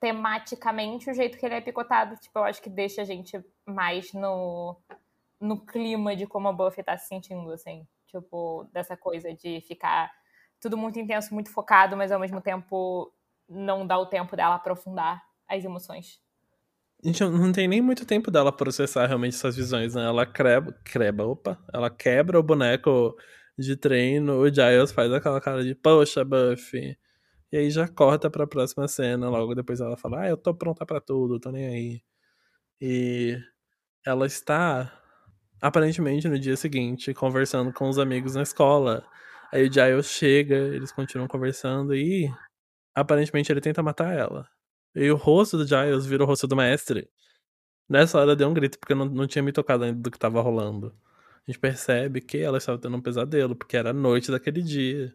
tematicamente, 0.00 1.10
o 1.10 1.14
jeito 1.14 1.38
que 1.38 1.44
ele 1.44 1.56
é 1.56 1.60
picotado. 1.60 2.16
Tipo, 2.16 2.38
eu 2.38 2.44
acho 2.44 2.62
que 2.62 2.70
deixa 2.70 3.02
a 3.02 3.04
gente 3.04 3.42
mais 3.66 4.12
no, 4.12 4.76
no 5.40 5.64
clima 5.64 6.14
de 6.14 6.26
como 6.26 6.48
a 6.48 6.52
Buffy 6.52 6.84
tá 6.84 6.96
se 6.96 7.08
sentindo, 7.08 7.50
assim. 7.52 7.86
Tipo, 8.06 8.68
dessa 8.72 8.96
coisa 8.96 9.34
de 9.34 9.60
ficar 9.62 10.10
tudo 10.60 10.76
muito 10.76 10.98
intenso, 10.98 11.34
muito 11.34 11.52
focado, 11.52 11.96
mas 11.96 12.12
ao 12.12 12.20
mesmo 12.20 12.40
tempo 12.40 13.12
não 13.48 13.86
dá 13.86 13.98
o 13.98 14.06
tempo 14.06 14.36
dela 14.36 14.56
aprofundar 14.56 15.22
as 15.48 15.64
emoções. 15.64 16.20
A 17.02 17.06
gente 17.06 17.22
não 17.22 17.52
tem 17.52 17.68
nem 17.68 17.80
muito 17.80 18.04
tempo 18.04 18.30
dela 18.30 18.50
processar 18.50 19.06
realmente 19.06 19.36
essas 19.36 19.56
visões, 19.56 19.94
né? 19.94 20.04
Ela 20.04 20.26
creba, 20.26 20.72
creba, 20.84 21.24
opa, 21.24 21.58
ela 21.72 21.88
quebra 21.88 22.38
o 22.38 22.42
boneco 22.42 23.16
de 23.56 23.76
treino, 23.76 24.38
o 24.40 24.48
Giles 24.48 24.92
faz 24.92 25.12
aquela 25.12 25.40
cara 25.40 25.62
de, 25.62 25.74
poxa, 25.74 26.24
Buffy. 26.24 26.98
E 27.52 27.56
aí 27.56 27.70
já 27.70 27.88
corta 27.88 28.28
pra 28.28 28.46
próxima 28.46 28.86
cena, 28.88 29.28
logo 29.30 29.54
depois 29.54 29.80
ela 29.80 29.96
fala, 29.96 30.22
ah, 30.22 30.28
eu 30.28 30.36
tô 30.36 30.54
pronta 30.54 30.84
para 30.84 31.00
tudo, 31.00 31.40
tô 31.40 31.50
nem 31.50 31.66
aí. 31.66 32.02
E 32.80 33.38
ela 34.04 34.26
está, 34.26 34.92
aparentemente, 35.60 36.28
no 36.28 36.38
dia 36.38 36.56
seguinte, 36.56 37.14
conversando 37.14 37.72
com 37.72 37.88
os 37.88 37.98
amigos 37.98 38.34
na 38.34 38.42
escola. 38.42 39.06
Aí 39.52 39.68
o 39.68 39.72
Giles 39.72 40.06
chega, 40.06 40.56
eles 40.56 40.92
continuam 40.92 41.28
conversando 41.28 41.94
e 41.94 42.28
Aparentemente 42.98 43.52
ele 43.52 43.60
tenta 43.60 43.82
matar 43.82 44.12
ela. 44.12 44.48
E 44.94 45.10
o 45.10 45.16
rosto 45.16 45.56
do 45.56 45.66
Giles 45.66 46.06
vira 46.06 46.24
o 46.24 46.26
rosto 46.26 46.46
do 46.46 46.56
mestre. 46.56 47.08
Nessa 47.88 48.18
hora 48.18 48.36
deu 48.36 48.48
um 48.48 48.54
grito, 48.54 48.78
porque 48.78 48.92
eu 48.92 48.96
não, 48.96 49.06
não 49.06 49.26
tinha 49.26 49.42
me 49.42 49.52
tocado 49.52 49.84
ainda 49.84 50.00
do 50.00 50.10
que 50.10 50.18
tava 50.18 50.40
rolando. 50.42 50.94
A 51.46 51.50
gente 51.50 51.58
percebe 51.58 52.20
que 52.20 52.38
ela 52.38 52.58
estava 52.58 52.78
tendo 52.78 52.96
um 52.96 53.00
pesadelo, 53.00 53.54
porque 53.54 53.76
era 53.76 53.90
a 53.90 53.94
noite 53.94 54.30
daquele 54.30 54.60
dia 54.60 55.14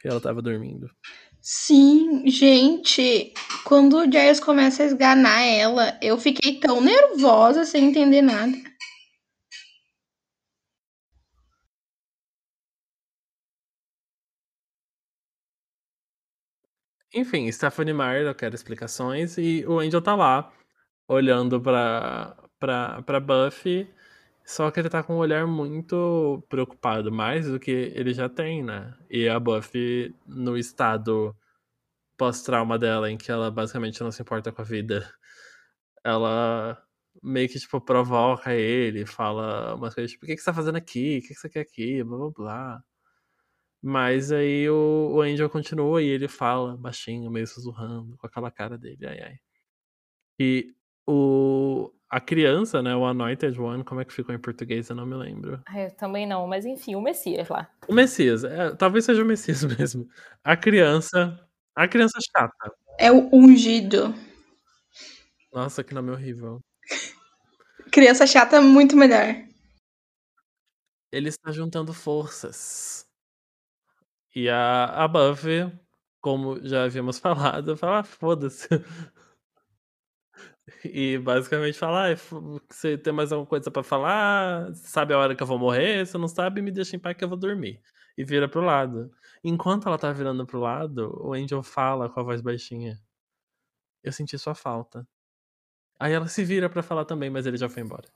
que 0.00 0.08
ela 0.08 0.16
estava 0.16 0.40
dormindo. 0.40 0.90
Sim, 1.40 2.26
gente, 2.26 3.34
quando 3.64 3.98
o 3.98 4.04
Giles 4.04 4.40
começa 4.40 4.82
a 4.82 4.86
esganar 4.86 5.42
ela, 5.42 5.98
eu 6.00 6.16
fiquei 6.16 6.58
tão 6.60 6.80
nervosa 6.80 7.64
sem 7.64 7.86
entender 7.86 8.22
nada. 8.22 8.56
Enfim, 17.12 17.50
Stephanie 17.50 17.92
Meyer, 17.92 18.26
eu 18.26 18.34
quero 18.34 18.54
explicações, 18.54 19.36
e 19.36 19.64
o 19.66 19.80
Angel 19.80 20.00
tá 20.00 20.14
lá, 20.14 20.52
olhando 21.08 21.60
pra, 21.60 22.36
pra, 22.58 23.02
pra 23.02 23.20
Buffy, 23.20 23.88
só 24.44 24.70
que 24.70 24.80
ele 24.80 24.88
tá 24.90 25.02
com 25.02 25.14
um 25.14 25.18
olhar 25.18 25.46
muito 25.46 26.44
preocupado, 26.48 27.12
mais 27.12 27.46
do 27.48 27.58
que 27.60 27.70
ele 27.70 28.14
já 28.14 28.28
tem, 28.28 28.62
né? 28.62 28.94
E 29.10 29.28
a 29.28 29.40
Buffy, 29.40 30.14
no 30.26 30.56
estado 30.58 31.36
pós-trauma 32.18 32.78
dela, 32.78 33.10
em 33.10 33.18
que 33.18 33.32
ela 33.32 33.50
basicamente 33.50 34.02
não 34.02 34.12
se 34.12 34.22
importa 34.22 34.52
com 34.52 34.62
a 34.62 34.64
vida, 34.64 35.08
ela 36.04 36.82
meio 37.22 37.48
que, 37.48 37.58
tipo, 37.60 37.80
provoca 37.80 38.54
ele, 38.54 39.06
fala 39.06 39.74
umas 39.76 39.94
coisas 39.94 40.12
tipo, 40.12 40.24
o 40.26 40.28
que, 40.28 40.36
que 40.36 40.40
você 40.42 40.46
tá 40.46 40.54
fazendo 40.54 40.76
aqui? 40.76 41.18
O 41.18 41.22
que, 41.22 41.28
que 41.28 41.34
você 41.36 41.48
quer 41.50 41.60
aqui? 41.60 42.02
Blá, 42.04 42.18
blá, 42.18 42.30
blá. 42.36 42.84
Mas 43.82 44.30
aí 44.30 44.68
o, 44.68 45.12
o 45.14 45.20
Angel 45.22 45.48
continua 45.48 46.02
e 46.02 46.06
ele 46.06 46.28
fala 46.28 46.76
baixinho, 46.76 47.30
meio 47.30 47.46
sussurrando, 47.46 48.16
com 48.18 48.26
aquela 48.26 48.50
cara 48.50 48.76
dele, 48.76 49.06
ai 49.06 49.20
ai. 49.20 49.36
E 50.38 50.74
o, 51.06 51.90
a 52.08 52.20
criança, 52.20 52.82
né, 52.82 52.94
o 52.94 53.04
Anointed 53.04 53.58
One, 53.58 53.84
como 53.84 54.00
é 54.00 54.04
que 54.04 54.12
ficou 54.12 54.34
em 54.34 54.38
português? 54.38 54.88
Eu 54.88 54.96
não 54.96 55.06
me 55.06 55.14
lembro. 55.14 55.62
Eu 55.74 55.90
também 55.92 56.26
não, 56.26 56.46
mas 56.46 56.66
enfim, 56.66 56.94
o 56.94 57.00
Messias 57.00 57.48
lá. 57.48 57.70
O 57.88 57.94
Messias, 57.94 58.44
é, 58.44 58.74
talvez 58.74 59.04
seja 59.04 59.22
o 59.22 59.26
Messias 59.26 59.64
mesmo. 59.78 60.08
A 60.44 60.56
criança, 60.56 61.38
a 61.74 61.88
criança 61.88 62.18
chata. 62.20 62.74
É 62.98 63.10
o 63.10 63.30
ungido. 63.32 64.14
Nossa, 65.52 65.82
que 65.82 65.94
nome 65.94 66.10
horrível. 66.10 66.60
Criança 67.90 68.26
chata 68.26 68.56
é 68.56 68.60
muito 68.60 68.96
melhor. 68.96 69.34
Ele 71.10 71.28
está 71.28 71.50
juntando 71.50 71.92
forças. 71.92 73.09
E 74.34 74.48
a, 74.48 74.84
a 75.04 75.08
Buffy, 75.08 75.70
como 76.20 76.60
já 76.66 76.84
havíamos 76.84 77.18
falado, 77.20 77.76
fala, 77.76 78.00
ah, 78.00 78.04
foda-se. 78.04 78.68
E 80.84 81.18
basicamente 81.18 81.78
fala, 81.78 82.12
ah, 82.12 82.16
você 82.68 82.96
tem 82.96 83.12
mais 83.12 83.32
alguma 83.32 83.46
coisa 83.48 83.70
para 83.70 83.82
falar? 83.82 84.72
Sabe 84.74 85.12
a 85.12 85.18
hora 85.18 85.34
que 85.34 85.42
eu 85.42 85.46
vou 85.46 85.58
morrer? 85.58 86.06
Se 86.06 86.16
não 86.16 86.28
sabe, 86.28 86.62
me 86.62 86.70
deixa 86.70 86.96
em 86.96 86.98
paz 86.98 87.16
que 87.16 87.24
eu 87.24 87.28
vou 87.28 87.38
dormir. 87.38 87.80
E 88.16 88.24
vira 88.24 88.48
pro 88.48 88.60
lado. 88.60 89.10
Enquanto 89.42 89.88
ela 89.88 89.98
tá 89.98 90.12
virando 90.12 90.46
pro 90.46 90.60
lado, 90.60 91.16
o 91.20 91.32
Angel 91.32 91.62
fala 91.62 92.08
com 92.08 92.20
a 92.20 92.22
voz 92.22 92.40
baixinha. 92.40 93.00
Eu 94.02 94.12
senti 94.12 94.38
sua 94.38 94.54
falta. 94.54 95.06
Aí 95.98 96.12
ela 96.12 96.28
se 96.28 96.44
vira 96.44 96.68
para 96.70 96.82
falar 96.82 97.04
também, 97.04 97.28
mas 97.28 97.46
ele 97.46 97.56
já 97.56 97.68
foi 97.68 97.82
embora. 97.82 98.08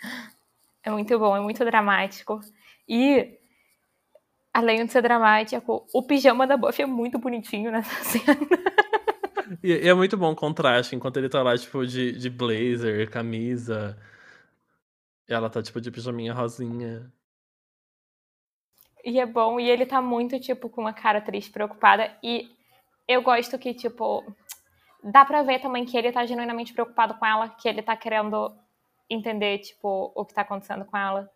É 0.86 0.90
muito 0.90 1.18
bom, 1.18 1.34
é 1.34 1.40
muito 1.40 1.64
dramático. 1.64 2.40
E, 2.86 3.40
além 4.54 4.86
de 4.86 4.92
ser 4.92 5.02
dramático, 5.02 5.84
o 5.92 6.02
pijama 6.02 6.46
da 6.46 6.56
Buffy 6.56 6.84
é 6.84 6.86
muito 6.86 7.18
bonitinho 7.18 7.72
nessa 7.72 7.92
cena. 8.04 8.38
E, 9.62 9.72
e 9.72 9.88
é 9.88 9.92
muito 9.92 10.16
bom 10.16 10.30
o 10.30 10.36
contraste, 10.36 10.94
enquanto 10.94 11.16
ele 11.16 11.28
tá 11.28 11.42
lá, 11.42 11.58
tipo, 11.58 11.84
de, 11.84 12.12
de 12.12 12.30
blazer, 12.30 13.10
camisa. 13.10 13.98
E 15.28 15.34
ela 15.34 15.50
tá, 15.50 15.60
tipo, 15.60 15.80
de 15.80 15.90
pijaminha 15.90 16.32
rosinha. 16.32 17.12
E 19.04 19.18
é 19.18 19.26
bom, 19.26 19.58
e 19.58 19.68
ele 19.68 19.84
tá 19.84 20.00
muito, 20.00 20.38
tipo, 20.38 20.70
com 20.70 20.80
uma 20.80 20.92
cara 20.92 21.20
triste, 21.20 21.50
preocupada. 21.50 22.16
E 22.22 22.50
eu 23.08 23.22
gosto 23.22 23.58
que, 23.58 23.74
tipo, 23.74 24.24
dá 25.02 25.24
pra 25.24 25.42
ver 25.42 25.60
também 25.60 25.84
que 25.84 25.96
ele 25.96 26.12
tá 26.12 26.24
genuinamente 26.24 26.72
preocupado 26.72 27.14
com 27.14 27.26
ela, 27.26 27.48
que 27.48 27.68
ele 27.68 27.82
tá 27.82 27.96
querendo 27.96 28.56
entender, 29.10 29.58
tipo, 29.58 30.12
o 30.14 30.24
que 30.24 30.32
tá 30.32 30.42
acontecendo 30.42 30.84
com 30.84 30.96
ela. 30.96 31.28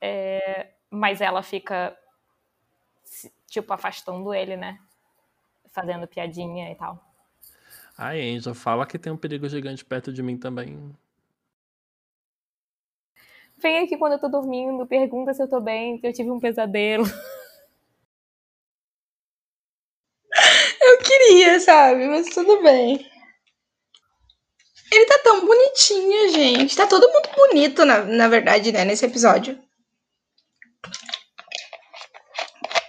É, 0.00 0.68
mas 0.88 1.20
ela 1.20 1.42
fica, 1.42 1.96
tipo, 3.46 3.72
afastando 3.72 4.32
ele, 4.32 4.56
né? 4.56 4.78
Fazendo 5.70 6.06
piadinha 6.06 6.70
e 6.70 6.74
tal. 6.74 7.02
Ai, 7.96 8.20
Angel, 8.30 8.54
fala 8.54 8.86
que 8.86 8.98
tem 8.98 9.12
um 9.12 9.16
perigo 9.16 9.48
gigante 9.48 9.84
perto 9.84 10.12
de 10.12 10.22
mim 10.22 10.36
também. 10.36 10.94
Vem 13.56 13.78
aqui 13.78 13.96
quando 13.96 14.14
eu 14.14 14.18
tô 14.18 14.28
dormindo, 14.28 14.86
pergunta 14.86 15.32
se 15.32 15.42
eu 15.42 15.48
tô 15.48 15.60
bem, 15.60 15.98
se 15.98 16.06
eu 16.06 16.12
tive 16.12 16.30
um 16.30 16.40
pesadelo. 16.40 17.04
Eu 20.86 20.98
queria, 20.98 21.58
sabe? 21.60 22.06
Mas 22.08 22.28
tudo 22.28 22.62
bem. 22.62 23.10
Ele 24.92 25.06
tá 25.06 25.18
tão 25.24 25.46
bonitinho, 25.46 26.28
gente. 26.30 26.76
Tá 26.76 26.86
todo 26.86 27.08
mundo 27.10 27.30
bonito, 27.34 27.84
na, 27.84 28.04
na 28.04 28.28
verdade, 28.28 28.70
né, 28.70 28.84
nesse 28.84 29.06
episódio. 29.06 29.58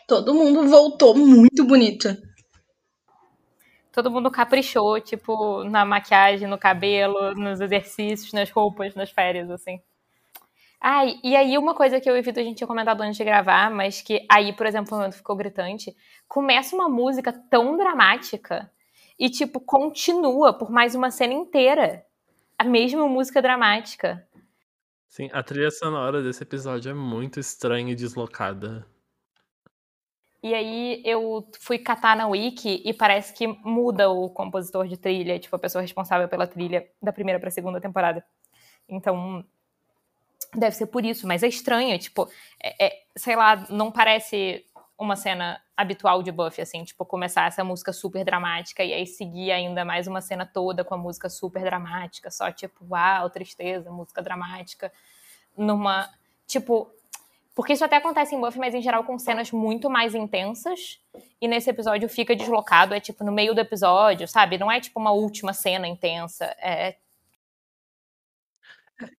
Todo 0.08 0.34
mundo 0.34 0.68
voltou 0.68 1.16
muito 1.16 1.64
bonito. 1.66 2.16
Todo 3.92 4.12
mundo 4.12 4.30
caprichou, 4.30 5.00
tipo, 5.00 5.64
na 5.64 5.86
maquiagem, 5.86 6.48
no 6.48 6.58
cabelo, 6.58 7.34
nos 7.34 7.62
exercícios, 7.62 8.34
nas 8.34 8.52
roupas, 8.52 8.94
nas 8.94 9.10
férias, 9.10 9.50
assim. 9.50 9.82
Ai, 10.80 11.16
e 11.24 11.36
aí 11.36 11.58
uma 11.58 11.74
coisa 11.74 12.00
que 12.00 12.08
eu 12.08 12.16
e 12.16 12.20
o 12.20 12.24
Vitor 12.24 12.42
a 12.42 12.46
gente 12.46 12.58
tinha 12.58 12.68
comentado 12.68 13.02
antes 13.02 13.18
de 13.18 13.24
gravar, 13.24 13.72
mas 13.72 14.02
que 14.02 14.24
aí, 14.30 14.54
por 14.54 14.68
exemplo, 14.68 14.90
quando 14.90 15.14
ficou 15.14 15.36
gritante, 15.36 15.96
começa 16.28 16.76
uma 16.76 16.88
música 16.88 17.34
tão 17.50 17.76
dramática 17.76 18.70
e, 19.18 19.30
tipo, 19.30 19.60
continua 19.60 20.54
por 20.54 20.70
mais 20.70 20.94
uma 20.94 21.10
cena 21.10 21.34
inteira. 21.34 22.06
A 22.58 22.64
mesma 22.64 23.08
música 23.08 23.42
dramática. 23.42 24.28
Sim, 25.08 25.30
a 25.34 25.42
trilha 25.42 25.72
sonora 25.72 26.22
desse 26.22 26.44
episódio 26.44 26.92
é 26.92 26.94
muito 26.94 27.40
estranha 27.40 27.94
e 27.94 27.96
deslocada. 27.96 28.86
E 30.46 30.54
aí 30.54 31.02
eu 31.04 31.50
fui 31.60 31.80
catar 31.80 32.16
na 32.16 32.28
wiki 32.28 32.80
e 32.86 32.94
parece 32.94 33.34
que 33.34 33.48
muda 33.48 34.12
o 34.12 34.30
compositor 34.30 34.88
de 34.88 34.96
trilha, 34.96 35.40
tipo, 35.40 35.56
a 35.56 35.58
pessoa 35.58 35.82
responsável 35.82 36.30
pela 36.30 36.46
trilha 36.46 36.88
da 37.02 37.12
primeira 37.12 37.40
pra 37.40 37.50
segunda 37.50 37.82
temporada. 37.82 38.24
Então, 38.88 39.44
deve 40.54 40.76
ser 40.76 40.86
por 40.86 41.04
isso, 41.04 41.26
mas 41.26 41.42
é 41.42 41.48
estranho, 41.48 41.98
tipo, 41.98 42.30
é, 42.62 42.86
é, 42.86 43.04
sei 43.16 43.36
lá, 43.36 43.66
não 43.72 43.92
parece 43.92 44.64
uma 45.00 45.16
cena 45.16 45.60
habitual 45.76 46.22
de 46.22 46.32
Buffy, 46.32 46.62
assim, 46.62 46.84
tipo, 46.84 47.04
começar 47.08 47.48
essa 47.48 47.64
música 47.64 47.92
super 47.92 48.24
dramática 48.24 48.84
e 48.84 48.94
aí 48.94 49.08
seguir 49.08 49.52
ainda 49.52 49.84
mais 49.84 50.06
uma 50.06 50.22
cena 50.22 50.46
toda 50.46 50.84
com 50.84 50.94
a 50.94 50.98
música 50.98 51.28
super 51.28 51.64
dramática, 51.64 52.30
só 52.30 52.52
tipo, 52.52 52.86
uau, 52.92 53.32
tristeza, 53.32 53.90
música 53.90 54.22
dramática, 54.22 54.94
numa, 55.58 56.08
tipo, 56.46 56.94
porque 57.56 57.74
isso 57.74 57.86
até 57.86 57.96
acontece 57.96 58.36
em 58.36 58.40
Buffy, 58.40 58.60
mas 58.60 58.76
em 58.76 58.82
geral 58.82 59.04
com 59.06 59.18
cenas 59.18 59.52
muito 59.52 59.90
mais 59.90 60.14
intensas. 60.14 61.00
E 61.42 61.48
nesse 61.48 61.70
episódio 61.70 62.10
fica 62.10 62.36
deslocado, 62.36 62.94
é 62.94 63.00
tipo 63.00 63.24
no 63.24 63.32
meio 63.32 63.56
do 63.56 63.62
episódio, 63.62 64.28
sabe? 64.28 64.58
Não 64.58 64.70
é 64.70 64.82
tipo 64.82 65.00
uma 65.00 65.12
última 65.12 65.54
cena 65.54 65.88
intensa. 65.88 66.46
É 66.60 66.96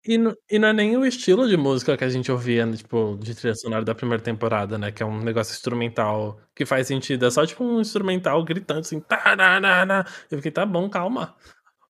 e, 0.05 0.16
não, 0.16 0.35
e 0.51 0.59
não 0.59 0.68
é 0.68 0.72
nem 0.72 0.96
o 0.96 1.05
estilo 1.05 1.46
de 1.46 1.57
música 1.57 1.96
que 1.96 2.05
a 2.05 2.09
gente 2.09 2.33
ouvia, 2.33 2.64
né, 2.64 2.77
tipo, 2.77 3.18
de 3.20 3.35
trilha 3.35 3.55
sonora 3.55 3.85
da 3.85 3.94
primeira 3.94 4.22
temporada, 4.22 4.79
né? 4.79 4.90
Que 4.90 5.03
é 5.03 5.07
um 5.07 5.22
negócio 5.22 5.53
instrumental 5.53 6.40
que 6.55 6.64
faz 6.64 6.87
sentido. 6.87 7.27
É 7.27 7.31
só 7.31 7.44
tipo 7.44 7.62
um 7.62 7.81
instrumental 7.81 8.42
gritando 8.44 8.81
assim. 8.81 9.01
Tararara. 9.01 10.05
Eu 10.31 10.38
fiquei, 10.38 10.51
tá 10.51 10.64
bom, 10.64 10.88
calma. 10.88 11.37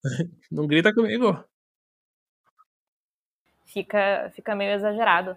Não 0.51 0.67
grita 0.67 0.93
comigo. 0.93 1.45
Fica, 3.67 4.31
fica 4.35 4.55
meio 4.57 4.73
exagerado. 4.73 5.37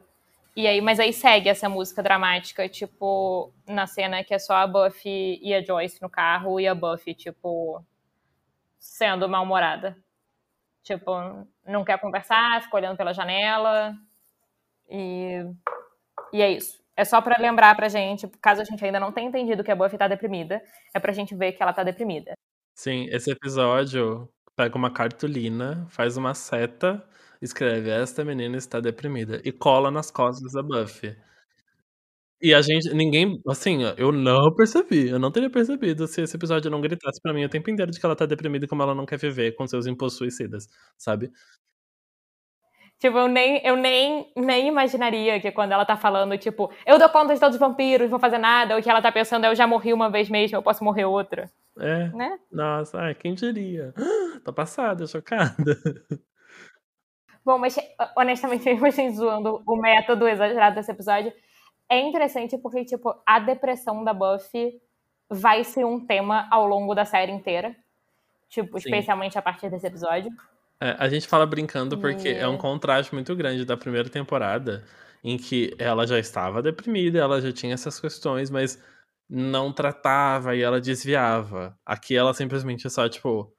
E 0.60 0.68
aí, 0.68 0.82
mas 0.82 1.00
aí 1.00 1.14
segue 1.14 1.48
essa 1.48 1.70
música 1.70 2.04
dramática, 2.04 2.68
tipo, 2.68 3.54
na 3.66 3.88
cena 3.88 4.26
que 4.26 4.34
é 4.34 4.38
só 4.38 4.56
a 4.56 4.68
Buffy 4.68 5.40
e 5.42 5.54
a 5.54 5.64
Joyce 5.64 6.02
no 6.02 6.10
carro 6.10 6.60
e 6.60 6.68
a 6.68 6.76
Buffy, 6.76 7.14
tipo, 7.14 7.82
sendo 8.78 9.30
mal-humorada. 9.30 9.96
Tipo, 10.84 11.14
não 11.66 11.86
quer 11.86 11.98
conversar, 11.98 12.62
fica 12.62 12.76
olhando 12.76 12.98
pela 12.98 13.14
janela. 13.14 13.96
E, 14.90 15.46
e 16.34 16.42
é 16.42 16.52
isso. 16.52 16.84
É 16.94 17.06
só 17.06 17.22
para 17.22 17.42
lembrar 17.42 17.74
pra 17.74 17.88
gente, 17.88 18.28
caso 18.42 18.60
a 18.60 18.66
gente 18.66 18.84
ainda 18.84 19.00
não 19.00 19.14
tenha 19.14 19.30
entendido 19.30 19.64
que 19.64 19.72
a 19.72 19.76
Buffy 19.78 19.98
tá 19.98 20.10
deprimida, 20.10 20.62
é 20.94 21.00
pra 21.00 21.14
gente 21.14 21.34
ver 21.36 21.54
que 21.54 21.64
ela 21.64 21.72
tá 21.72 21.84
deprimida. 21.84 22.34
Sim, 22.76 23.06
esse 23.12 23.32
episódio 23.32 24.28
pega 24.58 24.78
uma 24.78 24.92
cartolina, 24.92 25.88
faz 25.90 26.18
uma 26.18 26.34
seta, 26.34 27.02
escreve 27.42 27.90
esta 27.90 28.24
menina 28.26 28.58
está 28.58 28.80
deprimida 28.80 29.42
e 29.46 29.52
cola 29.52 29.92
nas 29.92 30.12
costas 30.12 30.52
da 30.54 30.62
Buffy. 30.64 31.16
E 32.42 32.54
a 32.54 32.62
gente, 32.62 32.94
ninguém, 32.94 33.42
assim, 33.50 33.80
eu 33.98 34.14
não 34.14 34.54
percebi, 34.56 35.10
eu 35.10 35.20
não 35.20 35.30
teria 35.30 35.50
percebido 35.50 36.08
se 36.08 36.22
esse 36.22 36.38
episódio 36.38 36.72
não 36.72 36.80
gritasse 36.80 37.20
pra 37.22 37.34
mim 37.34 37.44
o 37.44 37.50
tempo 37.50 37.70
inteiro 37.70 37.92
de 37.92 38.00
que 38.00 38.06
ela 38.06 38.16
tá 38.16 38.26
deprimida 38.26 38.64
e 38.64 38.68
como 38.68 38.82
ela 38.82 38.96
não 38.96 39.06
quer 39.06 39.18
viver 39.20 39.52
com 39.56 39.68
seus 39.68 39.86
impulsos 39.88 40.18
suicidas, 40.18 40.68
sabe? 40.98 41.30
Tipo, 43.00 43.18
eu 43.18 43.28
nem, 43.30 43.62
eu 43.66 43.78
nem, 43.78 44.30
nem 44.36 44.68
imaginaria 44.68 45.40
que 45.40 45.52
quando 45.54 45.72
ela 45.72 45.86
tá 45.86 45.96
falando, 45.96 46.38
tipo, 46.38 46.70
eu 46.86 47.00
dou 47.00 47.08
conta 47.10 47.34
de 47.34 47.40
todos 47.40 47.56
os 47.56 47.60
vampiros, 47.60 48.02
não 48.04 48.10
vou 48.10 48.20
fazer 48.20 48.38
nada, 48.38 48.76
ou 48.76 48.82
que 48.82 48.90
ela 48.90 49.02
tá 49.02 49.10
pensando, 49.10 49.46
eu 49.46 49.56
já 49.56 49.66
morri 49.66 49.94
uma 49.94 50.10
vez 50.10 50.30
mesmo, 50.30 50.58
eu 50.58 50.62
posso 50.64 50.84
morrer 50.84 51.06
outra. 51.06 51.50
É. 51.80 52.12
Né? 52.14 52.38
Nossa, 52.52 53.00
ai, 53.00 53.16
quem 53.16 53.34
diria? 53.36 53.94
Tô 54.44 54.52
passada, 54.54 55.08
chocada. 55.08 55.56
Bom, 57.46 57.58
mas 57.58 57.78
honestamente, 58.16 58.66
mesmo 58.66 58.86
assim, 58.86 59.14
zoando 59.16 59.62
o 59.66 59.76
método 59.78 60.28
exagerado 60.28 60.76
desse 60.76 60.92
episódio, 60.92 61.34
é 61.90 62.00
interessante 62.00 62.58
porque, 62.58 62.86
tipo, 62.86 63.16
a 63.26 63.40
depressão 63.40 64.04
da 64.04 64.14
Buffy 64.14 64.80
vai 65.30 65.64
ser 65.64 65.86
um 65.86 66.06
tema 66.06 66.48
ao 66.52 66.68
longo 66.68 66.94
da 66.94 67.06
série 67.06 67.32
inteira. 67.32 67.76
Tipo, 68.48 68.80
Sim. 68.80 68.90
especialmente 68.90 69.38
a 69.38 69.42
partir 69.42 69.70
desse 69.70 69.88
episódio. 69.88 70.32
É, 70.82 70.96
a 70.98 71.10
gente 71.10 71.28
fala 71.28 71.46
brincando 71.46 71.98
porque 71.98 72.30
é 72.30 72.48
um 72.48 72.58
contraste 72.58 73.14
muito 73.14 73.36
grande 73.36 73.66
da 73.66 73.76
primeira 73.76 74.10
temporada, 74.10 74.84
em 75.24 75.38
que 75.38 75.76
ela 75.78 76.08
já 76.08 76.18
estava 76.18 76.62
deprimida, 76.62 77.20
ela 77.20 77.42
já 77.42 77.52
tinha 77.52 77.74
essas 77.74 78.00
questões, 78.00 78.50
mas 78.50 78.82
não 79.30 79.72
tratava 79.72 80.56
e 80.56 80.62
ela 80.62 80.82
desviava. 80.82 81.78
Aqui 81.86 82.16
ela 82.16 82.34
simplesmente 82.34 82.90
só, 82.90 83.08
tipo, 83.08 83.54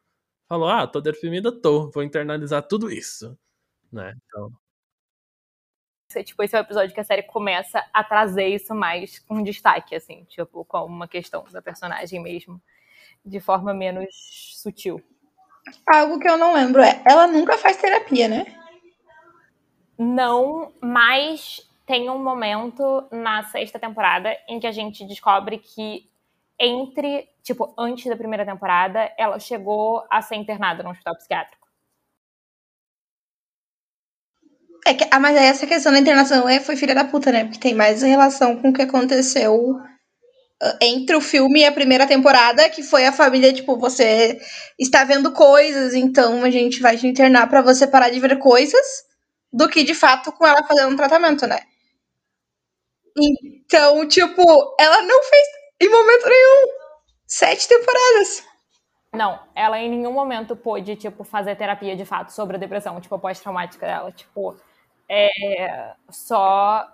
falou: 0.49 0.69
Ah, 0.69 0.87
tô 0.87 1.01
deprimida, 1.01 1.53
tô, 1.53 1.90
vou 1.90 2.03
internalizar 2.03 2.62
tudo 2.66 2.90
isso. 2.90 3.38
Né? 3.92 4.14
Então 4.26 4.50
tipo, 6.24 6.42
esse 6.42 6.57
é 6.57 6.59
o 6.59 6.62
episódio 6.62 6.92
que 6.92 7.00
a 7.00 7.05
série 7.05 7.22
começa 7.22 7.85
a 7.92 8.03
trazer 8.03 8.48
isso 8.48 8.74
mais 8.74 9.18
com 9.20 9.42
destaque, 9.42 9.94
assim, 9.94 10.24
tipo, 10.24 10.64
com 10.64 10.85
uma 10.85 11.07
questão 11.07 11.44
da 11.53 11.62
personagem 11.62 12.20
mesmo, 12.20 12.61
de 13.24 13.38
forma 13.38 13.72
menos 13.72 14.09
sutil. 14.61 15.00
Algo 15.87 16.18
que 16.18 16.29
eu 16.29 16.37
não 16.37 16.55
lembro 16.55 16.83
é, 16.83 17.00
ela 17.07 17.26
nunca 17.26 17.57
faz 17.57 17.76
terapia, 17.76 18.26
né? 18.26 18.46
Não, 19.96 20.72
mas 20.81 21.61
tem 21.87 22.11
um 22.11 22.22
momento 22.22 23.07
na 23.12 23.44
sexta 23.44 23.79
temporada 23.79 24.37
em 24.48 24.59
que 24.59 24.66
a 24.66 24.72
gente 24.72 25.05
descobre 25.05 25.59
que 25.59 26.11
entre, 26.59 27.29
tipo, 27.42 27.72
antes 27.79 28.07
da 28.07 28.16
primeira 28.16 28.44
temporada, 28.44 29.12
ela 29.16 29.38
chegou 29.38 30.05
a 30.11 30.20
ser 30.20 30.37
internada 30.37 30.83
no 30.83 30.90
hospital 30.90 31.16
psiquiátrico. 31.16 31.60
É 34.87 34.95
que, 34.95 35.07
ah, 35.11 35.21
mas 35.21 35.37
aí 35.37 35.47
essa 35.47 35.66
questão 35.66 35.93
da 35.93 35.99
internação 35.99 36.49
é, 36.49 36.59
foi 36.61 36.77
filha 36.77 36.95
da 36.95 37.05
puta, 37.05 37.31
né? 37.31 37.45
Porque 37.45 37.59
tem 37.59 37.75
mais 37.75 38.03
relação 38.03 38.57
com 38.57 38.71
o 38.71 38.73
que 38.73 38.83
aconteceu 38.83 39.77
ah, 40.62 40.79
entre 40.81 41.16
o 41.16 41.21
filme 41.21 41.61
e 41.61 41.66
a 41.66 41.73
primeira 41.73 42.07
temporada, 42.07 42.69
que 42.71 42.83
foi 42.83 43.07
a 43.07 43.12
família, 43.12 43.53
tipo, 43.53 43.77
você 43.79 44.40
está 44.79 45.05
vendo 45.05 45.33
coisas, 45.33 45.95
então 45.95 46.45
a 46.45 46.51
gente 46.51 46.81
vai 46.81 46.97
te 46.97 47.07
internar 47.07 47.49
para 47.49 47.62
você 47.62 47.87
parar 47.87 48.11
de 48.11 48.21
ver 48.21 48.38
coisas, 48.38 49.05
do 49.53 49.69
que 49.69 49.83
de 49.85 49.95
fato 49.95 50.33
com 50.33 50.47
ela 50.47 50.66
fazendo 50.66 50.93
um 50.93 50.97
tratamento, 50.97 51.47
né? 51.47 51.61
Então, 53.16 54.07
tipo, 54.09 54.43
ela 54.79 55.03
não 55.03 55.23
fez 55.23 55.47
em 55.81 55.88
momento 55.90 56.29
nenhum 56.29 56.69
sete 57.27 57.69
temporadas. 57.69 58.45
Não, 59.12 59.40
ela 59.55 59.79
em 59.79 59.90
nenhum 59.90 60.12
momento 60.12 60.55
pôde, 60.55 60.95
tipo, 60.95 61.25
fazer 61.25 61.57
terapia 61.57 61.97
de 61.97 62.05
fato 62.05 62.31
sobre 62.33 62.57
a 62.57 62.61
depressão, 62.61 63.01
tipo, 63.01 63.19
pós-traumática 63.19 63.87
dela. 63.87 64.12
Tipo, 64.12 64.57
é, 65.11 65.94
só 66.09 66.88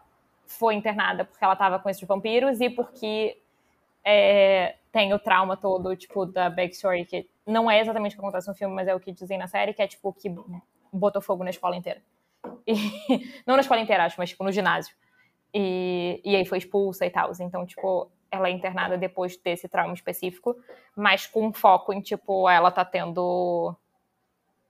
foi 0.47 0.75
internada 0.75 1.25
porque 1.25 1.45
ela 1.45 1.55
tava 1.55 1.79
com 1.79 1.91
esses 1.91 2.07
vampiros 2.09 2.61
e 2.63 2.71
porque 2.71 3.39
é, 4.03 4.77
tem 4.91 5.13
o 5.13 5.19
trauma 5.19 5.55
todo, 5.55 5.95
tipo, 5.95 6.25
da 6.25 6.49
backstory, 6.49 7.05
que 7.05 7.29
não 7.47 7.71
é 7.71 7.79
exatamente 7.79 8.15
o 8.15 8.19
que 8.19 8.25
acontece 8.25 8.49
no 8.49 8.55
filme, 8.55 8.75
mas 8.75 8.89
é 8.89 8.95
o 8.95 9.01
que 9.01 9.13
dizem 9.13 9.37
na 9.37 9.47
série, 9.47 9.75
que 9.75 9.83
é, 9.83 9.87
tipo, 9.87 10.15
que 10.15 10.35
botou 10.91 11.21
fogo 11.21 11.45
na 11.45 11.51
escola 11.51 11.77
inteira. 11.77 12.01
E, 12.67 12.73
não 13.47 13.57
na 13.57 13.61
escola 13.61 13.81
inteira, 13.81 14.05
acho, 14.05 14.17
mas, 14.17 14.31
tipo, 14.31 14.43
no 14.45 14.51
ginásio. 14.51 14.97
E, 15.53 16.23
e 16.25 16.35
aí 16.35 16.47
foi 16.47 16.59
expulsa 16.59 17.05
e 17.05 17.11
tal. 17.11 17.31
Então, 17.41 17.67
tipo, 17.67 18.11
ela 18.31 18.49
é 18.49 18.51
internada 18.51 18.97
depois 18.97 19.37
desse 19.37 19.69
trauma 19.69 19.93
específico, 19.93 20.57
mas 20.97 21.27
com 21.27 21.53
foco 21.53 21.93
em, 21.93 22.01
tipo, 22.01 22.49
ela 22.49 22.71
tá 22.71 22.85
tendo. 22.85 23.77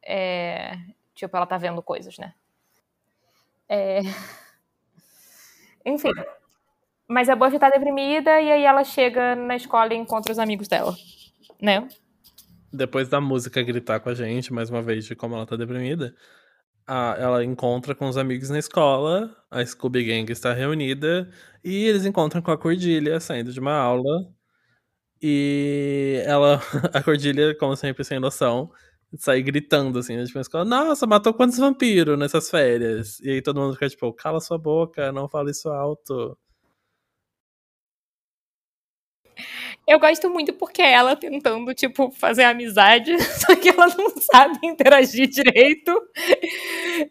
É, 0.02 0.76
tipo, 1.14 1.36
ela 1.36 1.46
tá 1.46 1.56
vendo 1.58 1.82
coisas, 1.82 2.18
né? 2.18 2.34
É... 3.68 4.00
Enfim. 5.84 6.12
Mas 7.08 7.28
a 7.28 7.36
Buffy 7.36 7.58
tá 7.58 7.70
deprimida 7.70 8.40
e 8.40 8.50
aí 8.50 8.64
ela 8.64 8.82
chega 8.82 9.36
na 9.36 9.54
escola 9.54 9.94
e 9.94 9.96
encontra 9.96 10.32
os 10.32 10.38
amigos 10.38 10.66
dela, 10.66 10.94
né? 11.62 11.86
Depois 12.72 13.08
da 13.08 13.20
música 13.20 13.62
gritar 13.62 14.00
com 14.00 14.08
a 14.08 14.14
gente, 14.14 14.52
mais 14.52 14.68
uma 14.70 14.82
vez, 14.82 15.04
de 15.06 15.14
como 15.14 15.36
ela 15.36 15.46
tá 15.46 15.54
deprimida, 15.54 16.14
a, 16.86 17.16
ela 17.18 17.44
encontra 17.44 17.94
com 17.94 18.08
os 18.08 18.16
amigos 18.16 18.50
na 18.50 18.58
escola, 18.58 19.36
a 19.50 19.64
Scooby 19.64 20.04
Gang 20.04 20.30
está 20.30 20.52
reunida 20.52 21.30
e 21.64 21.84
eles 21.86 22.04
encontram 22.04 22.42
com 22.42 22.50
a 22.50 22.58
Cordilha 22.58 23.18
saindo 23.20 23.52
de 23.52 23.60
uma 23.60 23.74
aula. 23.74 24.28
E 25.20 26.22
ela, 26.26 26.60
a 26.92 27.02
Cordilha, 27.02 27.54
como 27.56 27.74
sempre, 27.76 28.04
sem 28.04 28.20
noção, 28.20 28.70
sai 29.18 29.42
gritando 29.42 29.98
assim, 29.98 30.22
tipo, 30.24 30.38
na 30.38 30.42
escola, 30.42 30.64
nossa, 30.64 31.06
matou 31.06 31.34
quantos 31.34 31.58
vampiros 31.58 32.18
nessas 32.18 32.50
férias? 32.50 33.20
E 33.20 33.30
aí 33.30 33.42
todo 33.42 33.60
mundo 33.60 33.74
fica 33.74 33.88
tipo, 33.88 34.12
cala 34.12 34.40
sua 34.40 34.58
boca, 34.58 35.12
não 35.12 35.28
fala 35.28 35.50
isso 35.50 35.68
alto. 35.68 36.36
Eu 39.86 40.00
gosto 40.00 40.28
muito 40.28 40.52
porque 40.54 40.82
é 40.82 40.92
ela 40.94 41.14
tentando, 41.14 41.72
tipo, 41.72 42.10
fazer 42.10 42.42
amizade, 42.42 43.16
só 43.38 43.54
que 43.54 43.68
ela 43.68 43.86
não 43.96 44.10
sabe 44.18 44.58
interagir 44.64 45.28
direito. 45.28 45.92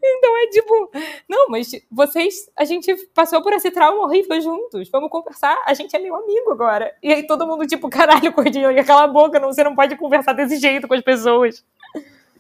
Então 0.03 0.37
é 0.37 0.47
tipo, 0.47 0.91
não, 1.29 1.47
mas 1.47 1.71
vocês, 1.89 2.49
a 2.57 2.65
gente 2.65 2.93
passou 3.13 3.41
por 3.41 3.53
esse 3.53 3.71
trauma 3.71 4.03
horrível 4.03 4.39
juntos, 4.41 4.89
vamos 4.89 5.09
conversar, 5.09 5.57
a 5.65 5.73
gente 5.73 5.95
é 5.95 5.99
meu 5.99 6.15
amigo 6.15 6.51
agora. 6.51 6.93
E 7.01 7.13
aí 7.13 7.25
todo 7.25 7.47
mundo, 7.47 7.65
tipo, 7.65 7.87
caralho, 7.89 8.33
Cordelia, 8.33 8.83
cala 8.83 9.03
a 9.03 9.07
boca, 9.07 9.39
não, 9.39 9.53
você 9.53 9.63
não 9.63 9.75
pode 9.75 9.95
conversar 9.95 10.33
desse 10.33 10.57
jeito 10.57 10.87
com 10.87 10.93
as 10.95 11.01
pessoas. 11.01 11.63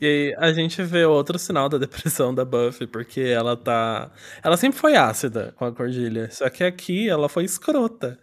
E 0.01 0.35
a 0.37 0.51
gente 0.51 0.81
vê 0.83 1.05
outro 1.05 1.39
sinal 1.39 1.69
da 1.69 1.77
depressão 1.77 2.33
da 2.35 2.43
Buffy, 2.43 2.87
porque 2.87 3.21
ela 3.21 3.55
tá. 3.55 4.11
Ela 4.43 4.57
sempre 4.57 4.79
foi 4.79 4.95
ácida 4.95 5.53
com 5.57 5.65
a 5.65 5.71
Cordilha, 5.71 6.29
só 6.31 6.49
que 6.49 6.63
aqui 6.63 7.09
ela 7.09 7.29
foi 7.29 7.45
escrota. 7.45 8.19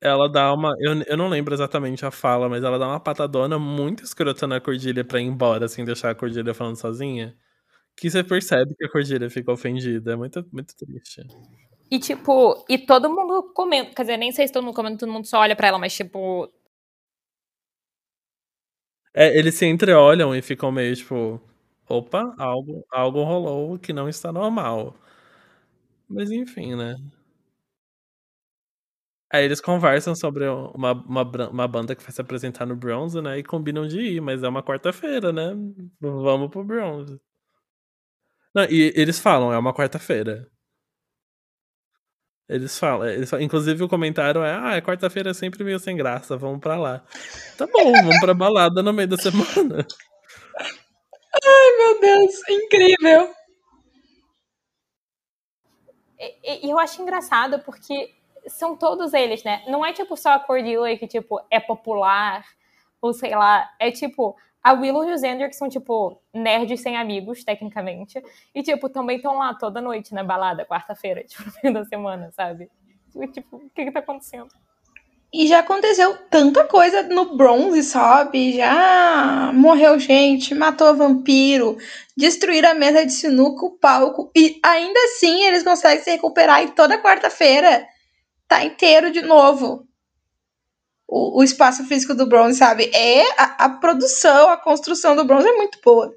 Ela 0.00 0.28
dá 0.28 0.52
uma. 0.54 0.74
Eu, 0.80 1.02
eu 1.02 1.16
não 1.16 1.28
lembro 1.28 1.52
exatamente 1.54 2.06
a 2.06 2.10
fala, 2.10 2.48
mas 2.48 2.62
ela 2.62 2.78
dá 2.78 2.86
uma 2.86 3.00
patadona 3.00 3.58
muito 3.58 4.04
escrota 4.04 4.46
na 4.46 4.60
Cordilha 4.60 5.04
pra 5.04 5.20
ir 5.20 5.24
embora, 5.24 5.64
assim, 5.66 5.84
deixar 5.84 6.10
a 6.10 6.14
Cordilha 6.14 6.54
falando 6.54 6.76
sozinha. 6.76 7.34
Que 7.96 8.10
você 8.10 8.24
percebe 8.24 8.74
que 8.76 8.86
a 8.86 8.90
Cordilha 8.90 9.30
fica 9.30 9.52
ofendida. 9.52 10.12
É 10.12 10.16
muito, 10.16 10.46
muito 10.52 10.74
triste. 10.76 11.22
E, 11.90 11.98
tipo, 11.98 12.64
e 12.68 12.78
todo 12.78 13.10
mundo 13.10 13.52
comenta. 13.54 13.94
Quer 13.94 14.02
dizer, 14.02 14.16
nem 14.18 14.30
sei 14.32 14.46
se 14.46 14.52
todo 14.52 14.64
mundo 14.64 14.74
comenta, 14.74 14.98
todo 14.98 15.12
mundo 15.12 15.26
só 15.26 15.40
olha 15.40 15.56
pra 15.56 15.68
ela, 15.68 15.78
mas, 15.78 15.94
tipo. 15.94 16.48
É, 19.14 19.36
eles 19.38 19.54
se 19.54 19.66
entreolham 19.66 20.34
e 20.34 20.42
ficam 20.42 20.70
meio, 20.70 20.94
tipo. 20.96 21.40
Opa, 21.88 22.34
algo, 22.38 22.84
algo 22.90 23.22
rolou 23.24 23.78
que 23.78 23.92
não 23.94 24.08
está 24.08 24.30
normal. 24.32 24.94
Mas 26.08 26.30
enfim, 26.30 26.74
né? 26.76 26.94
Aí 29.30 29.44
eles 29.44 29.60
conversam 29.60 30.14
sobre 30.14 30.46
uma, 30.48 30.92
uma, 30.92 31.22
uma 31.50 31.68
banda 31.68 31.94
que 31.94 32.02
vai 32.02 32.10
se 32.12 32.20
apresentar 32.20 32.64
no 32.66 32.74
Bronze, 32.76 33.20
né? 33.20 33.38
E 33.38 33.42
combinam 33.44 33.86
de 33.86 34.00
ir, 34.00 34.20
mas 34.22 34.42
é 34.42 34.48
uma 34.48 34.62
quarta-feira, 34.62 35.30
né? 35.32 35.54
Vamos 36.00 36.48
pro 36.50 36.64
Bronze. 36.64 37.20
Não, 38.54 38.64
e 38.64 38.92
eles 38.96 39.18
falam, 39.18 39.52
é 39.52 39.58
uma 39.58 39.72
quarta-feira. 39.74 40.48
Eles 42.48 42.78
falam, 42.78 43.06
eles 43.06 43.28
falam, 43.28 43.44
inclusive 43.44 43.84
o 43.84 43.88
comentário 43.88 44.42
é, 44.42 44.54
ah, 44.54 44.76
é 44.76 44.80
quarta-feira 44.80 45.30
é 45.30 45.34
sempre 45.34 45.62
meio 45.62 45.78
sem 45.78 45.96
graça, 45.96 46.36
vamos 46.36 46.60
pra 46.60 46.76
lá. 46.78 47.04
Tá 47.58 47.66
bom, 47.66 47.92
vamos 47.92 48.20
pra 48.20 48.32
balada 48.32 48.82
no 48.82 48.92
meio 48.92 49.08
da 49.08 49.18
semana. 49.18 49.86
Ai, 51.44 51.76
meu 51.76 52.00
Deus, 52.00 52.48
incrível. 52.48 53.34
E, 56.18 56.66
e 56.66 56.70
eu 56.70 56.78
acho 56.78 57.02
engraçado 57.02 57.58
porque 57.60 58.14
são 58.46 58.76
todos 58.76 59.12
eles, 59.12 59.44
né? 59.44 59.62
Não 59.68 59.84
é 59.84 59.92
tipo 59.92 60.16
só 60.16 60.30
a 60.30 60.40
Cordelia 60.40 60.98
que, 60.98 61.06
tipo, 61.06 61.40
é 61.50 61.60
popular, 61.60 62.44
ou 63.00 63.12
sei 63.12 63.36
lá, 63.36 63.70
é 63.78 63.90
tipo, 63.90 64.36
a 64.62 64.72
Willow 64.72 65.08
e 65.08 65.12
o 65.12 65.18
Xander 65.18 65.48
que 65.48 65.56
são, 65.56 65.68
tipo, 65.68 66.20
nerds 66.34 66.80
sem 66.80 66.96
amigos, 66.96 67.44
tecnicamente, 67.44 68.22
e, 68.54 68.62
tipo, 68.62 68.88
também 68.88 69.16
estão 69.16 69.38
lá 69.38 69.54
toda 69.54 69.80
noite 69.80 70.12
na 70.12 70.24
balada, 70.24 70.66
quarta-feira, 70.66 71.22
tipo, 71.28 71.44
no 71.44 71.52
fim 71.52 71.72
da 71.72 71.84
semana, 71.84 72.30
sabe? 72.32 72.70
Tipo, 73.32 73.56
o 73.56 73.70
que 73.70 73.84
que 73.84 73.92
tá 73.92 74.00
acontecendo? 74.00 74.48
E 75.32 75.46
já 75.46 75.58
aconteceu 75.58 76.16
tanta 76.30 76.64
coisa 76.64 77.02
no 77.02 77.36
bronze, 77.36 77.82
sabe? 77.82 78.56
Já 78.56 79.50
morreu 79.52 79.98
gente, 79.98 80.54
matou 80.54 80.96
vampiro, 80.96 81.76
destruíram 82.16 82.70
a 82.70 82.74
mesa 82.74 83.04
de 83.04 83.12
sinuca, 83.12 83.66
o 83.66 83.78
palco. 83.78 84.30
E 84.34 84.58
ainda 84.64 84.98
assim 85.00 85.42
eles 85.44 85.62
conseguem 85.62 86.02
se 86.02 86.10
recuperar 86.10 86.62
e 86.62 86.70
toda 86.70 87.02
quarta-feira 87.02 87.86
tá 88.48 88.64
inteiro 88.64 89.10
de 89.10 89.20
novo. 89.20 89.86
O, 91.08 91.40
o 91.40 91.42
espaço 91.42 91.84
físico 91.84 92.14
do 92.14 92.26
bronze, 92.26 92.58
sabe? 92.58 92.90
É 92.94 93.22
a, 93.40 93.64
a 93.64 93.68
produção, 93.70 94.50
a 94.50 94.58
construção 94.58 95.16
do 95.16 95.24
bronze 95.24 95.48
é 95.48 95.56
muito 95.56 95.78
boa. 95.82 96.14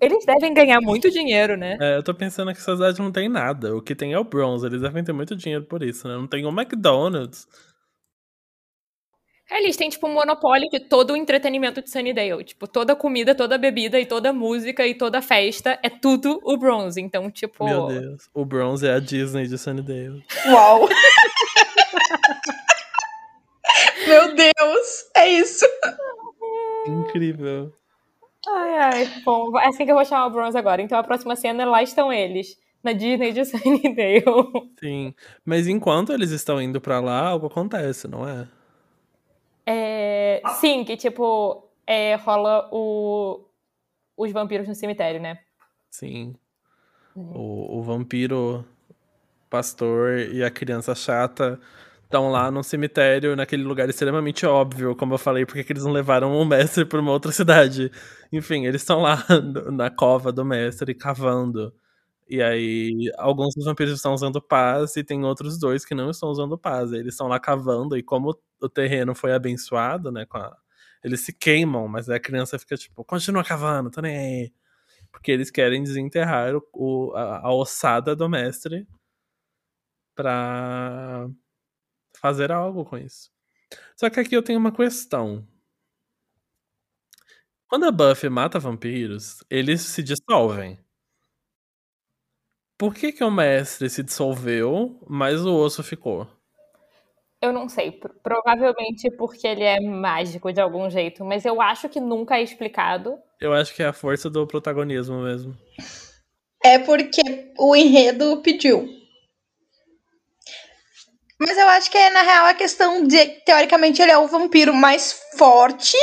Eles 0.00 0.24
devem 0.24 0.52
ganhar 0.52 0.80
muito 0.80 1.10
dinheiro, 1.10 1.56
né? 1.56 1.76
É, 1.78 1.96
eu 1.98 2.02
tô 2.02 2.14
pensando 2.14 2.52
que 2.52 2.58
essa 2.58 2.74
cidade 2.74 2.98
não 2.98 3.12
tem 3.12 3.28
nada. 3.28 3.76
O 3.76 3.82
que 3.82 3.94
tem 3.94 4.14
é 4.14 4.18
o 4.18 4.24
bronze. 4.24 4.66
Eles 4.66 4.80
devem 4.80 5.04
ter 5.04 5.12
muito 5.12 5.36
dinheiro 5.36 5.64
por 5.64 5.82
isso, 5.82 6.08
né? 6.08 6.14
Não 6.14 6.26
tem 6.26 6.44
o 6.46 6.48
McDonald's. 6.48 7.46
É, 9.50 9.62
eles 9.62 9.76
têm, 9.76 9.90
tipo, 9.90 10.06
um 10.06 10.14
monopólio 10.14 10.70
de 10.70 10.80
todo 10.80 11.12
o 11.12 11.16
entretenimento 11.16 11.82
de 11.82 11.90
Sunnydale. 11.90 12.44
Tipo, 12.44 12.66
toda 12.66 12.96
comida, 12.96 13.34
toda 13.34 13.58
bebida 13.58 14.00
e 14.00 14.06
toda 14.06 14.32
música 14.32 14.86
e 14.86 14.94
toda 14.94 15.20
festa 15.20 15.78
é 15.82 15.90
tudo 15.90 16.40
o 16.44 16.56
Bronze. 16.56 17.00
Então, 17.00 17.30
tipo... 17.30 17.64
Meu 17.64 17.88
Deus. 17.88 18.22
O 18.32 18.44
Bronze 18.44 18.86
é 18.86 18.94
a 18.94 19.00
Disney 19.00 19.46
de 19.46 19.58
Sunnydale. 19.58 20.24
Uau! 20.46 20.88
Meu 24.06 24.34
Deus! 24.34 25.10
É 25.16 25.28
isso! 25.28 25.66
Incrível. 26.86 27.72
Ai, 28.48 28.78
ai. 28.78 29.22
Bom, 29.24 29.58
é 29.58 29.68
assim 29.68 29.84
que 29.84 29.90
eu 29.90 29.96
vou 29.96 30.04
chamar 30.04 30.26
o 30.26 30.30
Bronze 30.30 30.56
agora. 30.56 30.80
Então, 30.80 30.98
a 30.98 31.04
próxima 31.04 31.36
cena, 31.36 31.64
lá 31.64 31.82
estão 31.82 32.12
eles. 32.12 32.58
Na 32.82 32.92
Disney 32.92 33.32
de 33.32 33.44
Sunnydale. 33.46 34.24
Sim. 34.78 35.14
Mas 35.44 35.66
enquanto 35.66 36.12
eles 36.12 36.30
estão 36.30 36.60
indo 36.60 36.80
pra 36.80 36.98
lá, 37.00 37.28
algo 37.28 37.46
acontece, 37.46 38.08
não 38.08 38.26
é? 38.26 38.48
É, 39.66 40.42
sim, 40.60 40.82
que 40.84 40.96
tipo, 40.96 41.68
é, 41.86 42.14
rola 42.16 42.68
o, 42.72 43.44
os 44.16 44.32
vampiros 44.32 44.66
no 44.66 44.74
cemitério, 44.74 45.20
né? 45.20 45.38
Sim. 45.90 46.34
Uhum. 47.14 47.32
O, 47.34 47.78
o 47.78 47.82
vampiro 47.82 48.64
pastor 49.50 50.18
e 50.18 50.42
a 50.42 50.50
criança 50.50 50.94
chata 50.94 51.60
estão 52.10 52.28
lá 52.28 52.50
no 52.50 52.64
cemitério, 52.64 53.36
naquele 53.36 53.62
lugar 53.62 53.88
extremamente 53.88 54.44
óbvio, 54.44 54.96
como 54.96 55.14
eu 55.14 55.18
falei, 55.18 55.46
porque 55.46 55.62
que 55.62 55.72
eles 55.72 55.84
não 55.84 55.92
levaram 55.92 56.32
o 56.36 56.44
mestre 56.44 56.84
para 56.84 57.00
uma 57.00 57.12
outra 57.12 57.30
cidade. 57.30 57.90
Enfim, 58.32 58.66
eles 58.66 58.82
estão 58.82 59.00
lá 59.00 59.24
na 59.72 59.90
cova 59.90 60.32
do 60.32 60.44
mestre 60.44 60.92
cavando. 60.92 61.72
E 62.28 62.42
aí, 62.42 63.12
alguns 63.18 63.54
dos 63.54 63.64
vampiros 63.64 63.94
estão 63.94 64.12
usando 64.14 64.42
paz 64.42 64.96
e 64.96 65.04
tem 65.04 65.24
outros 65.24 65.58
dois 65.58 65.84
que 65.84 65.94
não 65.94 66.10
estão 66.10 66.30
usando 66.30 66.58
paz. 66.58 66.92
Eles 66.92 67.14
estão 67.14 67.28
lá 67.28 67.38
cavando 67.40 67.96
e 67.96 68.02
como 68.02 68.36
o 68.60 68.68
terreno 68.68 69.14
foi 69.14 69.32
abençoado, 69.32 70.10
né, 70.12 70.26
a... 70.34 70.56
eles 71.04 71.20
se 71.24 71.32
queimam, 71.32 71.88
mas 71.88 72.08
a 72.10 72.20
criança 72.20 72.58
fica 72.58 72.76
tipo, 72.76 73.04
continua 73.04 73.44
cavando, 73.44 73.90
tô 73.90 74.00
nem 74.00 74.16
aí. 74.18 74.52
Porque 75.12 75.32
eles 75.32 75.50
querem 75.50 75.82
desenterrar 75.82 76.54
o, 76.74 77.12
a, 77.16 77.48
a 77.48 77.54
ossada 77.54 78.16
do 78.16 78.28
mestre 78.28 78.86
pra 80.14 81.28
fazer 82.20 82.52
algo 82.52 82.84
com 82.84 82.98
isso. 82.98 83.30
Só 83.96 84.10
que 84.10 84.20
aqui 84.20 84.36
eu 84.36 84.42
tenho 84.42 84.58
uma 84.58 84.72
questão. 84.72 85.46
Quando 87.68 87.86
a 87.86 87.92
Buffy 87.92 88.28
mata 88.28 88.58
vampiros, 88.58 89.44
eles 89.48 89.80
se 89.82 90.02
dissolvem. 90.02 90.78
Por 92.76 92.94
que, 92.94 93.12
que 93.12 93.22
o 93.22 93.30
mestre 93.30 93.88
se 93.88 94.02
dissolveu, 94.02 94.98
mas 95.08 95.44
o 95.44 95.54
osso 95.54 95.82
ficou? 95.82 96.26
Eu 97.40 97.52
não 97.52 97.68
sei, 97.68 97.98
provavelmente 98.22 99.10
porque 99.16 99.46
ele 99.46 99.62
é 99.62 99.80
mágico 99.80 100.52
de 100.52 100.60
algum 100.60 100.90
jeito, 100.90 101.24
mas 101.24 101.44
eu 101.44 101.60
acho 101.60 101.88
que 101.88 102.00
nunca 102.00 102.38
é 102.38 102.42
explicado. 102.42 103.18
Eu 103.40 103.52
acho 103.52 103.74
que 103.74 103.82
é 103.82 103.86
a 103.86 103.92
força 103.92 104.28
do 104.28 104.46
protagonismo 104.46 105.22
mesmo. 105.22 105.56
É 106.62 106.78
porque 106.78 107.52
o 107.58 107.74
enredo 107.74 108.42
pediu. 108.42 108.99
Mas 111.40 111.56
eu 111.56 111.66
acho 111.70 111.90
que 111.90 111.96
é, 111.96 112.10
na 112.10 112.20
real, 112.20 112.46
a 112.46 112.54
questão 112.54 113.02
de, 113.06 113.26
teoricamente, 113.46 114.02
ele 114.02 114.12
é 114.12 114.18
o 114.18 114.26
vampiro 114.26 114.74
mais 114.74 115.18
forte. 115.38 115.96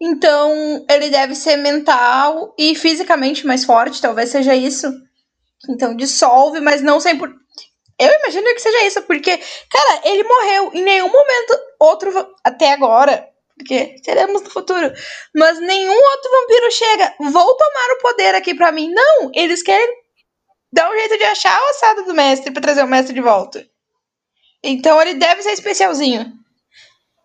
Então, 0.00 0.84
ele 0.90 1.10
deve 1.10 1.36
ser 1.36 1.56
mental 1.56 2.54
e 2.58 2.74
fisicamente 2.74 3.46
mais 3.46 3.64
forte, 3.64 4.02
talvez 4.02 4.30
seja 4.30 4.56
isso. 4.56 4.92
Então, 5.70 5.94
dissolve, 5.94 6.60
mas 6.60 6.82
não 6.82 6.98
100%. 6.98 7.32
Eu 8.00 8.12
imagino 8.20 8.54
que 8.54 8.60
seja 8.60 8.84
isso, 8.84 9.02
porque, 9.02 9.36
cara, 9.70 10.00
ele 10.04 10.22
morreu 10.24 10.70
em 10.74 10.82
nenhum 10.82 11.08
momento 11.08 11.58
outro 11.80 12.32
até 12.44 12.72
agora, 12.72 13.28
porque 13.56 13.96
seremos 14.04 14.42
no 14.42 14.50
futuro, 14.50 14.92
mas 15.34 15.58
nenhum 15.58 15.92
outro 15.94 16.30
vampiro 16.30 16.70
chega, 16.70 17.14
vou 17.18 17.56
tomar 17.56 17.94
o 17.94 17.98
poder 18.00 18.34
aqui 18.36 18.54
para 18.54 18.70
mim. 18.70 18.92
Não, 18.92 19.32
eles 19.34 19.62
querem 19.62 19.88
dar 20.72 20.88
um 20.90 20.96
jeito 20.96 21.18
de 21.18 21.24
achar 21.24 21.56
a 21.56 21.70
ossada 21.70 22.02
do 22.04 22.14
mestre 22.14 22.52
para 22.52 22.62
trazer 22.62 22.84
o 22.84 22.88
mestre 22.88 23.14
de 23.14 23.20
volta. 23.20 23.66
Então 24.62 25.00
ele 25.00 25.14
deve 25.14 25.42
ser 25.42 25.52
especialzinho. 25.52 26.32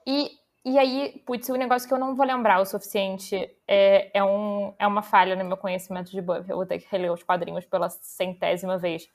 E, 0.05 0.31
e 0.65 0.77
aí, 0.77 1.21
putz, 1.25 1.49
o 1.49 1.53
um 1.53 1.57
negócio 1.57 1.87
que 1.87 1.93
eu 1.93 1.99
não 1.99 2.15
vou 2.15 2.25
lembrar 2.25 2.61
o 2.61 2.65
suficiente 2.65 3.49
é, 3.67 4.11
é, 4.13 4.23
um, 4.23 4.73
é 4.77 4.85
uma 4.85 5.01
falha 5.01 5.35
no 5.35 5.43
meu 5.43 5.57
conhecimento 5.57 6.11
de 6.11 6.21
Buffy. 6.21 6.49
Eu 6.49 6.57
vou 6.57 6.65
ter 6.65 6.79
que 6.79 6.87
reler 6.89 7.11
os 7.11 7.23
quadrinhos 7.23 7.65
pela 7.65 7.89
centésima 7.89 8.77
vez. 8.77 9.09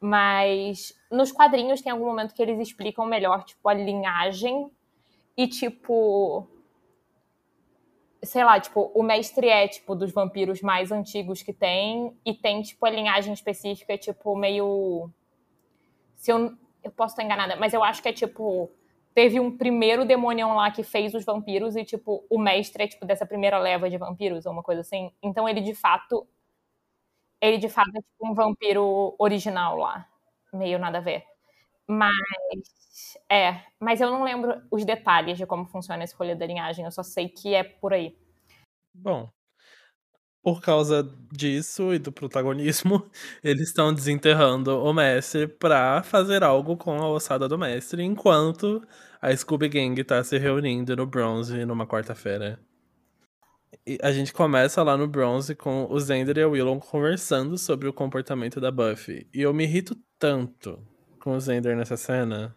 Mas 0.00 0.92
nos 1.10 1.32
quadrinhos 1.32 1.80
tem 1.80 1.90
algum 1.90 2.04
momento 2.04 2.34
que 2.34 2.42
eles 2.42 2.58
explicam 2.60 3.06
melhor, 3.06 3.42
tipo, 3.44 3.66
a 3.68 3.74
linhagem 3.74 4.70
e, 5.36 5.48
tipo. 5.48 6.46
Sei 8.22 8.42
lá, 8.42 8.58
tipo, 8.58 8.90
o 8.94 9.02
mestre 9.02 9.48
é, 9.48 9.68
tipo, 9.68 9.94
dos 9.94 10.12
vampiros 10.12 10.62
mais 10.62 10.90
antigos 10.90 11.42
que 11.42 11.52
tem, 11.52 12.16
e 12.24 12.32
tem, 12.32 12.62
tipo, 12.62 12.84
a 12.86 12.90
linhagem 12.90 13.32
específica, 13.32 13.96
tipo, 13.96 14.36
meio. 14.36 15.10
Se 16.16 16.30
eu. 16.30 16.54
Eu 16.84 16.92
posso 16.92 17.14
estar 17.14 17.24
enganada, 17.24 17.56
mas 17.56 17.72
eu 17.74 17.82
acho 17.82 18.02
que 18.02 18.08
é 18.08 18.12
tipo. 18.12 18.70
Teve 19.14 19.38
um 19.40 19.56
primeiro 19.56 20.04
demonião 20.04 20.54
lá 20.56 20.70
que 20.72 20.82
fez 20.82 21.14
os 21.14 21.24
vampiros, 21.24 21.76
e, 21.76 21.84
tipo, 21.84 22.26
o 22.28 22.36
mestre 22.38 22.82
é, 22.84 22.88
tipo, 22.88 23.06
dessa 23.06 23.24
primeira 23.24 23.58
leva 23.60 23.88
de 23.88 23.96
vampiros, 23.96 24.44
ou 24.44 24.52
uma 24.52 24.62
coisa 24.62 24.80
assim. 24.80 25.12
Então 25.22 25.48
ele, 25.48 25.60
de 25.60 25.72
fato, 25.74 26.26
ele 27.40 27.58
de 27.58 27.68
fato 27.68 27.90
é 27.96 28.00
tipo 28.00 28.28
um 28.30 28.34
vampiro 28.34 29.14
original 29.18 29.76
lá. 29.76 30.06
Meio 30.52 30.78
nada 30.78 30.98
a 30.98 31.00
ver. 31.00 31.24
Mas. 31.88 32.14
É, 33.30 33.62
mas 33.80 34.00
eu 34.00 34.10
não 34.10 34.22
lembro 34.24 34.62
os 34.70 34.84
detalhes 34.84 35.38
de 35.38 35.46
como 35.46 35.66
funciona 35.66 36.02
a 36.02 36.06
escolha 36.06 36.36
da 36.36 36.46
linhagem, 36.46 36.84
eu 36.84 36.90
só 36.92 37.02
sei 37.02 37.28
que 37.28 37.54
é 37.54 37.64
por 37.64 37.92
aí. 37.92 38.16
Bom, 38.94 39.30
por 40.44 40.60
causa 40.60 41.10
disso 41.32 41.92
e 41.92 41.98
do 41.98 42.12
protagonismo, 42.12 43.04
eles 43.42 43.68
estão 43.68 43.92
desenterrando 43.92 44.78
o 44.78 44.92
mestre 44.92 45.48
pra 45.48 46.02
fazer 46.04 46.44
algo 46.44 46.76
com 46.76 46.92
a 47.00 47.08
ossada 47.08 47.48
do 47.48 47.58
mestre, 47.58 48.02
enquanto 48.02 48.80
a 49.20 49.34
Scooby 49.34 49.68
Gang 49.68 50.04
tá 50.04 50.22
se 50.22 50.38
reunindo 50.38 50.94
no 50.94 51.06
Bronze 51.06 51.64
numa 51.64 51.86
quarta-feira 51.86 52.60
a 54.02 54.12
gente 54.12 54.32
começa 54.32 54.82
lá 54.82 54.96
no 54.96 55.06
bronze 55.06 55.54
com 55.54 55.86
o 55.90 56.00
Zender 56.00 56.38
e 56.38 56.42
a 56.42 56.48
Willow 56.48 56.78
conversando 56.80 57.58
sobre 57.58 57.88
o 57.88 57.92
comportamento 57.92 58.60
da 58.60 58.70
Buffy. 58.70 59.26
E 59.32 59.42
eu 59.42 59.52
me 59.52 59.64
irrito 59.64 59.96
tanto 60.18 60.80
com 61.20 61.36
o 61.36 61.40
Zender 61.40 61.76
nessa 61.76 61.96
cena. 61.96 62.56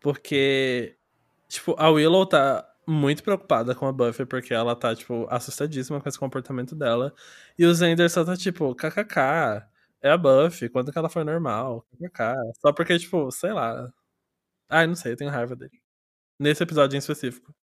Porque, 0.00 0.96
tipo, 1.48 1.74
a 1.78 1.90
Willow 1.90 2.26
tá 2.26 2.66
muito 2.86 3.22
preocupada 3.22 3.74
com 3.74 3.86
a 3.86 3.92
Buffy 3.92 4.26
porque 4.26 4.54
ela 4.54 4.74
tá, 4.74 4.94
tipo, 4.94 5.26
assustadíssima 5.30 6.00
com 6.00 6.08
esse 6.08 6.18
comportamento 6.18 6.74
dela. 6.74 7.14
E 7.58 7.64
o 7.64 7.74
Zender 7.74 8.10
só 8.10 8.24
tá, 8.24 8.36
tipo, 8.36 8.74
kkk. 8.74 9.66
É 10.02 10.10
a 10.10 10.16
Buffy, 10.16 10.68
quando 10.68 10.90
que 10.90 10.98
ela 10.98 11.10
foi 11.10 11.24
normal? 11.24 11.86
KKK. 11.92 12.34
Só 12.60 12.72
porque, 12.72 12.98
tipo, 12.98 13.30
sei 13.30 13.52
lá. 13.52 13.92
Ai, 14.68 14.86
não 14.86 14.94
sei, 14.94 15.12
eu 15.12 15.16
tenho 15.16 15.30
raiva 15.30 15.54
dele. 15.54 15.78
Nesse 16.38 16.62
episódio 16.62 16.96
em 16.96 16.98
específico. 16.98 17.54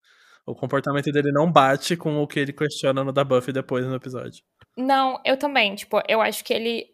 O 0.45 0.55
comportamento 0.55 1.11
dele 1.11 1.31
não 1.31 1.51
bate 1.51 1.97
com 1.97 2.21
o 2.21 2.27
que 2.27 2.39
ele 2.39 2.53
questiona 2.53 3.03
no 3.03 3.11
da 3.11 3.23
Buffy 3.23 3.51
depois 3.51 3.85
no 3.85 3.95
episódio. 3.95 4.43
Não, 4.77 5.19
eu 5.25 5.37
também. 5.37 5.75
Tipo, 5.75 6.01
eu 6.07 6.21
acho 6.21 6.43
que 6.43 6.53
ele. 6.53 6.93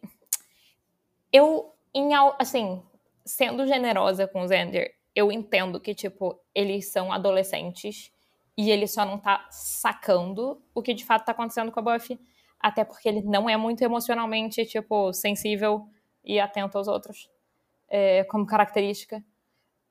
Eu, 1.32 1.72
em, 1.94 2.14
assim, 2.38 2.82
sendo 3.24 3.66
generosa 3.66 4.26
com 4.26 4.42
o 4.42 4.48
Xander, 4.48 4.90
eu 5.14 5.30
entendo 5.30 5.78
que, 5.78 5.94
tipo, 5.94 6.40
eles 6.54 6.90
são 6.90 7.12
adolescentes 7.12 8.10
e 8.56 8.70
ele 8.70 8.86
só 8.86 9.04
não 9.04 9.18
tá 9.18 9.46
sacando 9.50 10.62
o 10.74 10.82
que 10.82 10.94
de 10.94 11.04
fato 11.04 11.24
tá 11.24 11.32
acontecendo 11.32 11.72
com 11.72 11.80
a 11.80 11.82
Buffy. 11.82 12.18
Até 12.60 12.84
porque 12.84 13.08
ele 13.08 13.22
não 13.22 13.48
é 13.48 13.56
muito 13.56 13.82
emocionalmente, 13.82 14.64
tipo, 14.64 15.12
sensível 15.12 15.86
e 16.24 16.40
atento 16.40 16.78
aos 16.78 16.88
outros, 16.88 17.28
é, 17.88 18.24
como 18.24 18.46
característica. 18.46 19.22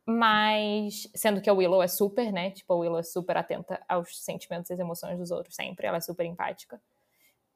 Mas, 0.06 1.08
sendo 1.13 1.39
que 1.39 1.49
a 1.49 1.54
Willow 1.54 1.84
é 1.84 1.88
super, 1.88 2.32
né? 2.32 2.52
Tipo, 2.52 2.73
a 2.73 2.78
Willow 2.78 2.99
é 2.99 3.04
super 3.04 3.38
atenta 3.38 3.80
aos 3.88 4.17
sentimentos 4.23 4.71
e 4.71 4.73
emoções 4.73 5.19
dos 5.19 5.30
outros, 5.32 5.56
sempre. 5.56 5.86
Ela 5.86 5.97
é 5.97 6.02
super 6.02 6.26
empática. 6.26 6.82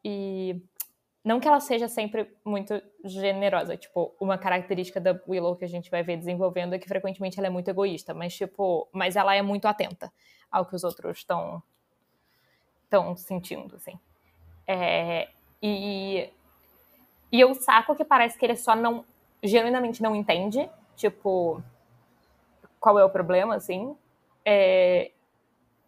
E 0.04 0.62
não 1.26 1.39
que 1.39 1.48
ela 1.48 1.60
seja 1.60 1.88
sempre 1.88 2.32
muito 2.46 2.80
generosa. 3.04 3.76
Tipo, 3.76 4.15
uma 4.22 4.38
característica 4.38 5.00
da 5.02 5.20
Willow 5.28 5.56
que 5.56 5.65
a 5.65 5.70
gente 5.70 5.89
vai 5.89 6.04
ver 6.04 6.17
desenvolvendo 6.17 6.76
é 6.76 6.80
que 6.80 6.88
frequentemente 6.88 7.39
ela 7.39 7.48
é 7.48 7.50
muito 7.50 7.70
egoísta. 7.70 8.13
Mas, 8.13 8.36
tipo, 8.36 8.88
mas 8.93 9.15
ela 9.15 9.36
é 9.36 9.41
muito 9.41 9.67
atenta 9.67 10.13
ao 10.52 10.66
que 10.66 10.76
os 10.76 10.84
outros 10.84 11.18
estão 11.18 11.62
estão 12.88 13.16
sentindo, 13.16 13.76
assim. 13.76 14.00
É, 14.66 15.30
e, 15.62 16.30
e 17.32 17.40
eu 17.40 17.54
saco 17.54 17.96
que 17.96 18.06
parece 18.06 18.38
que 18.38 18.46
ele 18.46 18.56
só 18.56 18.76
não, 18.76 19.06
genuinamente 19.44 20.02
não 20.02 20.16
entende. 20.16 20.70
Tipo, 20.96 21.62
qual 22.80 22.98
é 22.98 23.06
o 23.06 23.10
problema, 23.10 23.56
assim. 23.56 23.96
É... 24.46 25.12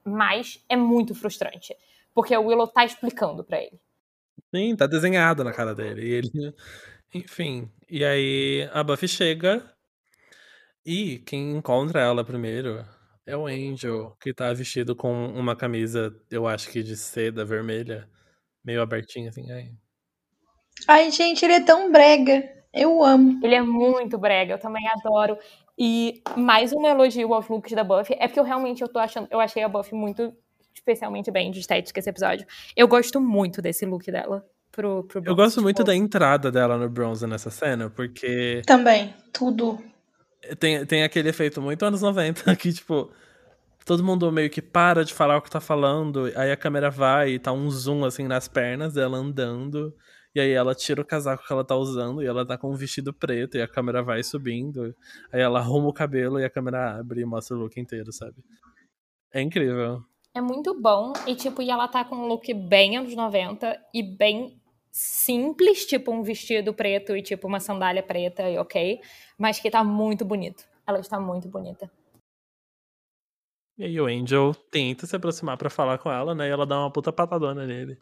Mas 0.03 0.63
é 0.67 0.75
muito 0.75 1.15
frustrante. 1.15 1.75
Porque 2.13 2.35
o 2.35 2.45
Willow 2.47 2.67
tá 2.67 2.85
explicando 2.85 3.43
para 3.43 3.61
ele. 3.61 3.79
Sim, 4.53 4.75
tá 4.75 4.87
desenhado 4.87 5.43
na 5.43 5.53
cara 5.53 5.73
dele. 5.73 6.01
E 6.01 6.11
ele. 6.11 6.55
Enfim. 7.13 7.71
E 7.89 8.03
aí 8.03 8.69
a 8.73 8.83
Buffy 8.83 9.07
chega. 9.07 9.63
E 10.85 11.19
quem 11.19 11.51
encontra 11.51 12.01
ela 12.01 12.23
primeiro 12.23 12.85
é 13.29 13.37
o 13.37 13.45
Angel, 13.45 14.15
que 14.19 14.33
tá 14.33 14.51
vestido 14.53 14.95
com 14.95 15.27
uma 15.27 15.55
camisa, 15.55 16.15
eu 16.31 16.47
acho 16.47 16.69
que 16.69 16.81
de 16.81 16.97
seda 16.97 17.45
vermelha, 17.45 18.09
meio 18.63 18.81
abertinha, 18.81 19.29
assim. 19.29 19.51
Ai, 19.51 19.71
Ai 20.87 21.11
gente, 21.11 21.45
ele 21.45 21.53
é 21.53 21.59
tão 21.59 21.91
brega. 21.91 22.51
Eu 22.73 23.03
amo. 23.03 23.39
Ele 23.43 23.55
é 23.55 23.61
muito 23.61 24.17
brega, 24.17 24.53
eu 24.53 24.59
também 24.59 24.83
adoro. 24.87 25.37
E 25.77 26.21
mais 26.35 26.73
um 26.73 26.85
elogio 26.85 27.33
aos 27.33 27.47
looks 27.47 27.71
da 27.73 27.83
Buffy 27.83 28.15
é 28.19 28.27
porque 28.27 28.39
eu 28.39 28.43
realmente 28.43 28.81
eu 28.81 28.87
tô 28.87 28.99
achando, 28.99 29.27
eu 29.31 29.39
achei 29.39 29.63
a 29.63 29.69
Buffy 29.69 29.93
muito 29.95 30.33
especialmente 30.73 31.29
bem 31.29 31.51
de 31.51 31.59
estética 31.59 31.99
esse 31.99 32.09
episódio. 32.09 32.47
Eu 32.75 32.87
gosto 32.87 33.21
muito 33.21 33.61
desse 33.61 33.85
look 33.85 34.11
dela. 34.11 34.45
Pro, 34.71 35.03
pro 35.03 35.21
eu 35.23 35.35
gosto 35.35 35.61
muito 35.61 35.77
tipo 35.77 35.87
da 35.87 35.95
entrada 35.95 36.51
dela 36.51 36.77
no 36.77 36.89
bronze 36.89 37.25
nessa 37.27 37.49
cena, 37.49 37.89
porque. 37.89 38.61
Também, 38.65 39.13
tudo. 39.31 39.79
Tem, 40.59 40.85
tem 40.85 41.03
aquele 41.03 41.29
efeito 41.29 41.61
muito 41.61 41.83
anos 41.83 42.01
90 42.01 42.53
que, 42.57 42.71
tipo, 42.71 43.11
todo 43.85 44.03
mundo 44.03 44.31
meio 44.31 44.49
que 44.49 44.61
para 44.61 45.03
de 45.03 45.13
falar 45.13 45.37
o 45.37 45.41
que 45.41 45.49
tá 45.49 45.59
falando, 45.59 46.31
aí 46.35 46.51
a 46.51 46.57
câmera 46.57 46.89
vai 46.89 47.31
e 47.31 47.39
tá 47.39 47.51
um 47.51 47.69
zoom 47.69 48.05
assim 48.05 48.27
nas 48.27 48.47
pernas 48.47 48.93
dela 48.93 49.17
andando. 49.17 49.93
E 50.33 50.39
aí 50.39 50.51
ela 50.51 50.75
tira 50.75 51.01
o 51.01 51.05
casaco 51.05 51.45
que 51.45 51.51
ela 51.51 51.63
tá 51.63 51.75
usando 51.75 52.21
e 52.21 52.27
ela 52.27 52.45
tá 52.45 52.57
com 52.57 52.71
um 52.71 52.75
vestido 52.75 53.11
preto 53.11 53.57
e 53.57 53.61
a 53.61 53.67
câmera 53.67 54.03
vai 54.03 54.21
subindo. 54.23 54.95
Aí 55.33 55.41
ela 55.41 55.59
arruma 55.59 55.89
o 55.89 55.93
cabelo 55.93 56.39
e 56.39 56.45
a 56.45 56.49
câmera 56.49 56.99
abre 56.99 57.21
e 57.21 57.25
mostra 57.25 57.57
o 57.57 57.59
look 57.59 57.79
inteiro, 57.79 58.13
sabe? 58.13 58.35
É 59.33 59.41
incrível. 59.41 60.03
É 60.33 60.41
muito 60.41 60.79
bom. 60.79 61.13
E, 61.25 61.35
tipo, 61.35 61.61
e 61.61 61.71
ela 61.71 61.87
tá 61.87 62.05
com 62.05 62.15
um 62.15 62.27
look 62.27 62.53
bem 62.53 62.97
anos 62.97 63.15
90 63.15 63.75
e 63.93 64.03
bem 64.03 64.58
simples, 64.99 65.85
tipo 65.85 66.11
um 66.11 66.21
vestido 66.21 66.73
preto 66.73 67.15
e, 67.15 67.21
tipo, 67.21 67.47
uma 67.47 67.59
sandália 67.59 68.03
preta 68.03 68.49
e 68.49 68.57
ok. 68.57 68.99
Mas 69.37 69.59
que 69.59 69.71
tá 69.71 69.83
muito 69.83 70.25
bonito. 70.25 70.65
Ela 70.85 70.99
está 70.99 71.19
muito 71.19 71.47
bonita. 71.47 71.89
E 73.77 73.85
aí 73.85 74.01
o 74.01 74.07
Angel 74.07 74.53
tenta 74.69 75.07
se 75.07 75.15
aproximar 75.15 75.57
para 75.57 75.69
falar 75.69 75.97
com 75.99 76.11
ela, 76.11 76.35
né? 76.35 76.47
E 76.47 76.51
ela 76.51 76.65
dá 76.65 76.79
uma 76.79 76.91
puta 76.91 77.13
patadona 77.13 77.65
nele. 77.65 77.97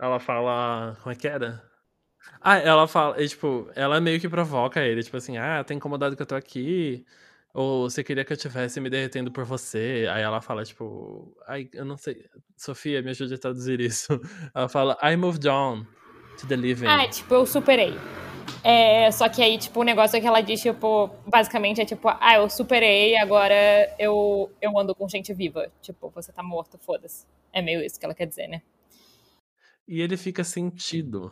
Ela 0.00 0.18
fala. 0.18 0.96
Como 1.02 1.12
é 1.12 1.16
que 1.16 1.28
era? 1.28 1.62
Ah, 2.40 2.56
ela 2.56 2.88
fala. 2.88 3.22
E, 3.22 3.28
tipo, 3.28 3.70
ela 3.74 4.00
meio 4.00 4.18
que 4.18 4.28
provoca 4.28 4.82
ele, 4.82 5.02
tipo 5.02 5.16
assim, 5.16 5.36
ah, 5.36 5.62
tá 5.62 5.74
incomodado 5.74 6.16
que 6.16 6.22
eu 6.22 6.26
tô 6.26 6.34
aqui. 6.34 7.04
Ou 7.52 7.88
você 7.90 8.02
queria 8.02 8.24
que 8.24 8.32
eu 8.32 8.36
tivesse 8.36 8.80
me 8.80 8.88
derretendo 8.90 9.30
por 9.30 9.44
você. 9.44 10.08
Aí 10.10 10.22
ela 10.22 10.40
fala, 10.40 10.64
tipo, 10.64 11.36
ai, 11.46 11.68
eu 11.74 11.84
não 11.84 11.96
sei. 11.98 12.24
Sofia, 12.56 13.02
me 13.02 13.10
ajude 13.10 13.34
a 13.34 13.38
traduzir 13.38 13.80
isso. 13.80 14.18
Ela 14.54 14.68
fala, 14.68 14.98
I 15.02 15.16
moved 15.16 15.46
on 15.46 15.86
to 16.38 16.46
the 16.46 16.56
living. 16.56 16.86
Ah, 16.86 17.08
tipo, 17.08 17.34
eu 17.34 17.46
superei. 17.46 17.94
É, 18.62 19.10
só 19.10 19.28
que 19.28 19.42
aí, 19.42 19.58
tipo, 19.58 19.80
o 19.80 19.84
negócio 19.84 20.16
é 20.16 20.20
que 20.20 20.26
ela 20.26 20.40
diz, 20.40 20.60
tipo, 20.60 21.08
basicamente 21.26 21.82
é 21.82 21.84
tipo, 21.84 22.08
ah, 22.08 22.36
eu 22.36 22.48
superei, 22.48 23.16
agora 23.18 23.54
eu, 23.98 24.50
eu 24.60 24.78
ando 24.78 24.94
com 24.94 25.06
gente 25.08 25.34
viva. 25.34 25.70
Tipo, 25.82 26.10
você 26.10 26.32
tá 26.32 26.42
morto, 26.42 26.78
foda-se. 26.78 27.26
É 27.52 27.60
meio 27.60 27.82
isso 27.82 27.98
que 27.98 28.06
ela 28.06 28.14
quer 28.14 28.26
dizer, 28.26 28.48
né? 28.48 28.62
E 29.86 30.00
ele 30.00 30.16
fica 30.16 30.42
sentido. 30.42 31.30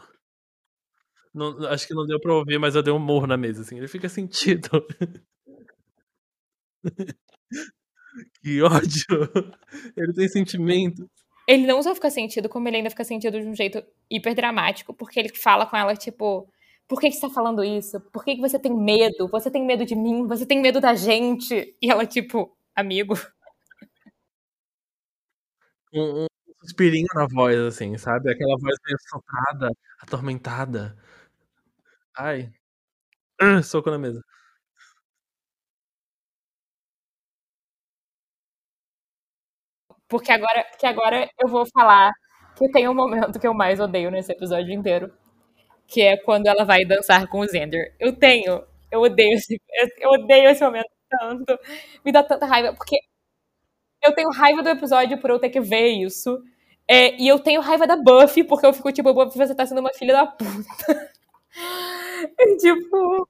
Não, 1.33 1.67
acho 1.69 1.87
que 1.87 1.95
não 1.95 2.07
deu 2.07 2.21
pra 2.21 2.35
ouvir, 2.35 2.59
mas 2.59 2.75
eu 2.75 2.83
dei 2.83 2.93
um 2.93 2.99
morro 2.99 3.27
na 3.27 3.39
mesa, 3.39 3.63
assim. 3.63 3.79
Ele 3.79 3.89
fica 3.89 4.09
sentido. 4.09 4.69
que 8.43 8.61
ódio! 8.61 9.33
Ele 9.97 10.13
tem 10.13 10.29
sentimento. 10.29 11.11
Ele 11.53 11.67
não 11.67 11.83
só 11.83 11.95
fica 11.95 12.11
sentido, 12.11 12.49
como 12.49 12.67
ele 12.67 12.79
ainda 12.79 12.89
fica 12.89 13.05
sentido 13.05 13.39
de 13.39 13.47
um 13.47 13.55
jeito 13.55 13.85
hiper 14.11 14.35
dramático, 14.35 14.95
porque 14.95 15.21
ele 15.21 15.29
fala 15.37 15.67
com 15.67 15.77
ela, 15.77 15.95
tipo, 15.95 16.49
por 16.89 16.99
que, 16.99 17.11
que 17.11 17.17
você 17.17 17.21
tá 17.21 17.29
falando 17.29 17.63
isso? 17.63 18.01
Por 18.11 18.25
que, 18.25 18.37
que 18.37 18.41
você 18.41 18.59
tem 18.59 18.75
medo? 18.75 19.29
Você 19.29 19.51
tem 19.51 19.63
medo 19.63 19.85
de 19.85 19.95
mim? 19.95 20.27
Você 20.27 20.47
tem 20.47 20.63
medo 20.63 20.81
da 20.81 20.95
gente? 20.95 21.77
E 21.83 21.91
ela, 21.91 22.07
tipo, 22.07 22.57
amigo. 22.75 23.15
Um, 25.93 26.23
um 26.25 26.27
suspirinho 26.63 27.07
na 27.15 27.27
voz, 27.27 27.55
assim, 27.59 27.99
sabe? 27.99 28.31
Aquela 28.31 28.57
voz 28.59 28.79
meio 28.87 28.97
soprada, 29.11 29.71
atormentada. 30.01 30.97
Ai. 32.17 32.51
Uh, 33.43 33.63
soco 33.63 33.91
na 33.91 33.99
mesa. 33.99 34.25
Porque 40.13 40.31
agora, 40.31 40.67
que 40.79 40.87
agora 40.87 41.31
eu 41.43 41.49
vou 41.49 41.65
falar 41.73 42.13
que 42.55 42.71
tem 42.71 42.87
um 42.87 42.93
momento 42.95 43.41
que 43.41 43.47
eu 43.47 43.55
mais 43.55 43.81
odeio 43.81 44.11
nesse 44.11 44.31
episódio 44.31 44.71
inteiro. 44.71 45.11
Que 45.89 46.03
é 46.03 46.19
quando 46.19 46.49
ela 46.49 46.65
vai 46.67 46.85
dançar 46.85 47.27
com 47.29 47.41
o 47.41 47.49
Xander. 47.49 47.95
Eu 47.99 48.15
tenho, 48.15 48.63
eu 48.91 49.01
odeio 49.01 49.33
esse, 49.35 49.59
eu 50.01 50.11
odeio 50.11 50.51
esse 50.51 50.63
momento 50.63 50.91
tanto. 51.11 51.59
Me 52.05 52.13
dá 52.13 52.23
tanta 52.23 52.45
raiva, 52.45 52.75
porque 52.75 52.99
eu 54.05 54.15
tenho 54.15 54.31
raiva 54.31 54.63
do 54.63 54.69
episódio 54.69 55.19
por 55.19 55.31
eu 55.31 55.39
ter 55.39 55.49
que 55.49 55.61
ver 55.61 55.89
isso. 55.89 56.43
É, 56.87 57.17
e 57.17 57.27
eu 57.27 57.39
tenho 57.39 57.63
raiva 57.63 57.87
da 57.87 57.97
Buffy, 57.97 58.45
porque 58.45 58.67
eu 58.67 58.73
fico 58.75 58.93
tipo, 58.93 59.15
Buffy, 59.15 59.39
você 59.39 59.55
tá 59.55 59.65
sendo 59.65 59.81
uma 59.81 59.95
filha 59.95 60.13
da 60.13 60.27
puta. 60.27 61.13
Tipo. 62.61 63.29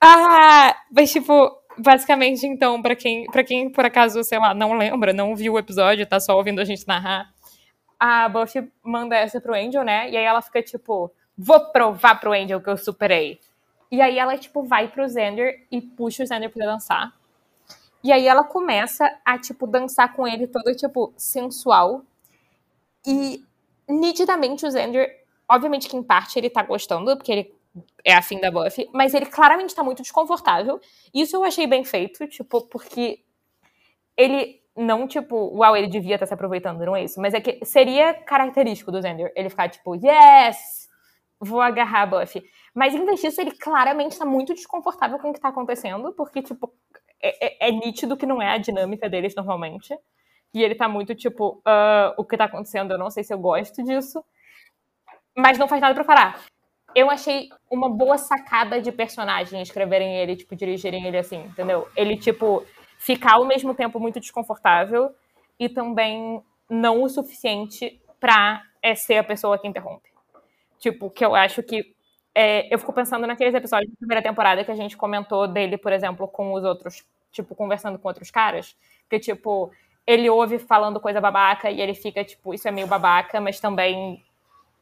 Ah, 0.00 0.74
mas 0.90 1.12
tipo, 1.12 1.50
basicamente, 1.78 2.46
então, 2.46 2.80
para 2.80 2.94
quem, 2.96 3.26
pra 3.26 3.44
quem 3.44 3.70
por 3.70 3.84
acaso, 3.84 4.22
sei 4.24 4.38
lá, 4.38 4.54
não 4.54 4.74
lembra, 4.74 5.12
não 5.12 5.34
viu 5.34 5.54
o 5.54 5.58
episódio, 5.58 6.06
tá 6.06 6.20
só 6.20 6.36
ouvindo 6.36 6.60
a 6.60 6.64
gente 6.64 6.86
narrar, 6.86 7.32
a 7.98 8.28
Buffy 8.28 8.70
manda 8.82 9.16
essa 9.16 9.40
pro 9.40 9.54
Angel, 9.54 9.82
né? 9.82 10.10
E 10.10 10.16
aí 10.16 10.24
ela 10.24 10.42
fica 10.42 10.62
tipo, 10.62 11.10
vou 11.36 11.60
provar 11.70 12.20
pro 12.20 12.32
Angel 12.32 12.60
que 12.60 12.68
eu 12.68 12.76
superei. 12.76 13.40
E 13.90 14.00
aí 14.00 14.18
ela, 14.18 14.36
tipo, 14.36 14.62
vai 14.62 14.88
pro 14.88 15.08
Xander 15.08 15.66
e 15.70 15.80
puxa 15.80 16.24
o 16.24 16.26
Xander 16.26 16.50
pra 16.50 16.66
dançar. 16.66 17.12
E 18.02 18.12
aí 18.12 18.26
ela 18.26 18.44
começa 18.44 19.10
a, 19.24 19.38
tipo, 19.38 19.66
dançar 19.66 20.12
com 20.14 20.26
ele 20.26 20.46
todo, 20.46 20.74
tipo, 20.74 21.14
sensual. 21.16 22.02
E 23.06 23.42
nitidamente 23.88 24.66
o 24.66 24.70
Xander, 24.70 25.24
obviamente 25.48 25.88
que 25.88 25.96
em 25.96 26.02
parte 26.02 26.38
ele 26.38 26.50
tá 26.50 26.62
gostando, 26.62 27.16
porque 27.16 27.32
ele 27.32 27.54
é 28.04 28.14
afim 28.14 28.40
da 28.40 28.50
Buffy, 28.50 28.88
mas 28.92 29.14
ele 29.14 29.26
claramente 29.26 29.74
tá 29.74 29.82
muito 29.82 30.02
desconfortável. 30.02 30.80
Isso 31.12 31.36
eu 31.36 31.44
achei 31.44 31.66
bem 31.66 31.84
feito, 31.84 32.26
tipo, 32.28 32.62
porque 32.68 33.24
ele 34.16 34.60
não, 34.76 35.06
tipo, 35.06 35.36
uau, 35.56 35.76
ele 35.76 35.88
devia 35.88 36.14
estar 36.14 36.26
tá 36.26 36.28
se 36.28 36.34
aproveitando, 36.34 36.84
não 36.84 36.96
é 36.96 37.04
isso. 37.04 37.20
Mas 37.20 37.34
é 37.34 37.40
que 37.40 37.64
seria 37.64 38.14
característico 38.14 38.92
do 38.92 39.02
Xander 39.02 39.32
ele 39.36 39.50
ficar 39.50 39.68
tipo, 39.68 39.94
yes, 39.96 40.88
vou 41.40 41.60
agarrar 41.60 42.02
a 42.02 42.06
Buffy. 42.06 42.44
Mas 42.74 42.94
em 42.94 43.04
vez 43.04 43.20
disso, 43.20 43.40
ele 43.40 43.52
claramente 43.52 44.18
tá 44.18 44.24
muito 44.24 44.54
desconfortável 44.54 45.18
com 45.18 45.30
o 45.30 45.32
que 45.32 45.40
tá 45.40 45.48
acontecendo, 45.48 46.12
porque, 46.12 46.42
tipo, 46.42 46.72
é, 47.22 47.66
é, 47.66 47.68
é 47.68 47.72
nítido 47.72 48.16
que 48.16 48.26
não 48.26 48.42
é 48.42 48.50
a 48.52 48.58
dinâmica 48.58 49.08
deles 49.08 49.34
normalmente. 49.34 49.96
E 50.52 50.62
ele 50.62 50.74
tá 50.76 50.88
muito 50.88 51.14
tipo, 51.14 51.62
uh, 51.66 52.14
o 52.16 52.24
que 52.24 52.36
tá 52.36 52.44
acontecendo, 52.44 52.92
eu 52.92 52.98
não 52.98 53.10
sei 53.10 53.24
se 53.24 53.34
eu 53.34 53.38
gosto 53.38 53.82
disso. 53.82 54.24
Mas 55.36 55.58
não 55.58 55.66
faz 55.68 55.80
nada 55.80 55.94
pra 55.94 56.04
parar 56.04 56.44
eu 56.94 57.10
achei 57.10 57.48
uma 57.70 57.90
boa 57.90 58.16
sacada 58.16 58.80
de 58.80 58.92
personagem 58.92 59.60
escreverem 59.60 60.16
ele, 60.16 60.36
tipo, 60.36 60.54
dirigirem 60.54 61.06
ele 61.06 61.18
assim, 61.18 61.40
entendeu? 61.44 61.88
Ele, 61.96 62.16
tipo, 62.16 62.64
ficar 62.98 63.34
ao 63.34 63.44
mesmo 63.44 63.74
tempo 63.74 64.00
muito 64.00 64.20
desconfortável 64.20 65.14
e 65.58 65.68
também 65.68 66.42
não 66.70 67.02
o 67.02 67.08
suficiente 67.08 68.00
pra 68.18 68.62
é, 68.82 68.94
ser 68.94 69.18
a 69.18 69.24
pessoa 69.24 69.58
que 69.58 69.68
interrompe. 69.68 70.08
Tipo, 70.78 71.10
que 71.10 71.24
eu 71.24 71.34
acho 71.34 71.62
que. 71.62 71.94
É, 72.34 72.72
eu 72.72 72.78
fico 72.78 72.92
pensando 72.92 73.26
naqueles 73.26 73.54
episódios 73.54 73.90
da 73.92 73.96
primeira 73.96 74.22
temporada 74.22 74.64
que 74.64 74.70
a 74.70 74.74
gente 74.74 74.96
comentou 74.96 75.46
dele, 75.46 75.76
por 75.76 75.92
exemplo, 75.92 76.26
com 76.26 76.52
os 76.52 76.64
outros, 76.64 77.04
tipo, 77.30 77.54
conversando 77.54 77.98
com 77.98 78.08
outros 78.08 78.30
caras. 78.30 78.76
Que, 79.08 79.20
tipo, 79.20 79.70
ele 80.06 80.28
ouve 80.30 80.58
falando 80.58 80.98
coisa 80.98 81.20
babaca 81.20 81.70
e 81.70 81.80
ele 81.80 81.94
fica, 81.94 82.24
tipo, 82.24 82.54
isso 82.54 82.66
é 82.66 82.70
meio 82.70 82.86
babaca, 82.86 83.40
mas 83.40 83.60
também 83.60 84.23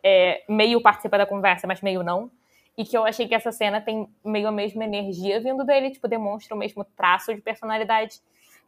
é, 0.03 0.45
meio 0.49 0.81
participa 0.81 1.19
da 1.19 1.27
conversa, 1.27 1.67
mas 1.67 1.81
meio 1.81 2.03
não. 2.03 2.31
E 2.77 2.85
que 2.85 2.97
eu 2.97 3.05
achei 3.05 3.29
que 3.29 3.35
essa 3.35 3.53
cena 3.53 3.81
tem 3.81 4.09
meio 4.25 4.49
a 4.49 4.53
mesma 4.53 4.85
energia 4.85 5.41
vindo 5.41 5.65
dele, 5.65 5.91
tipo, 5.91 6.09
demonstra 6.09 6.55
o 6.55 6.59
mesmo 6.59 6.85
traço 6.85 7.35
de 7.35 7.41
personalidade. 7.41 8.21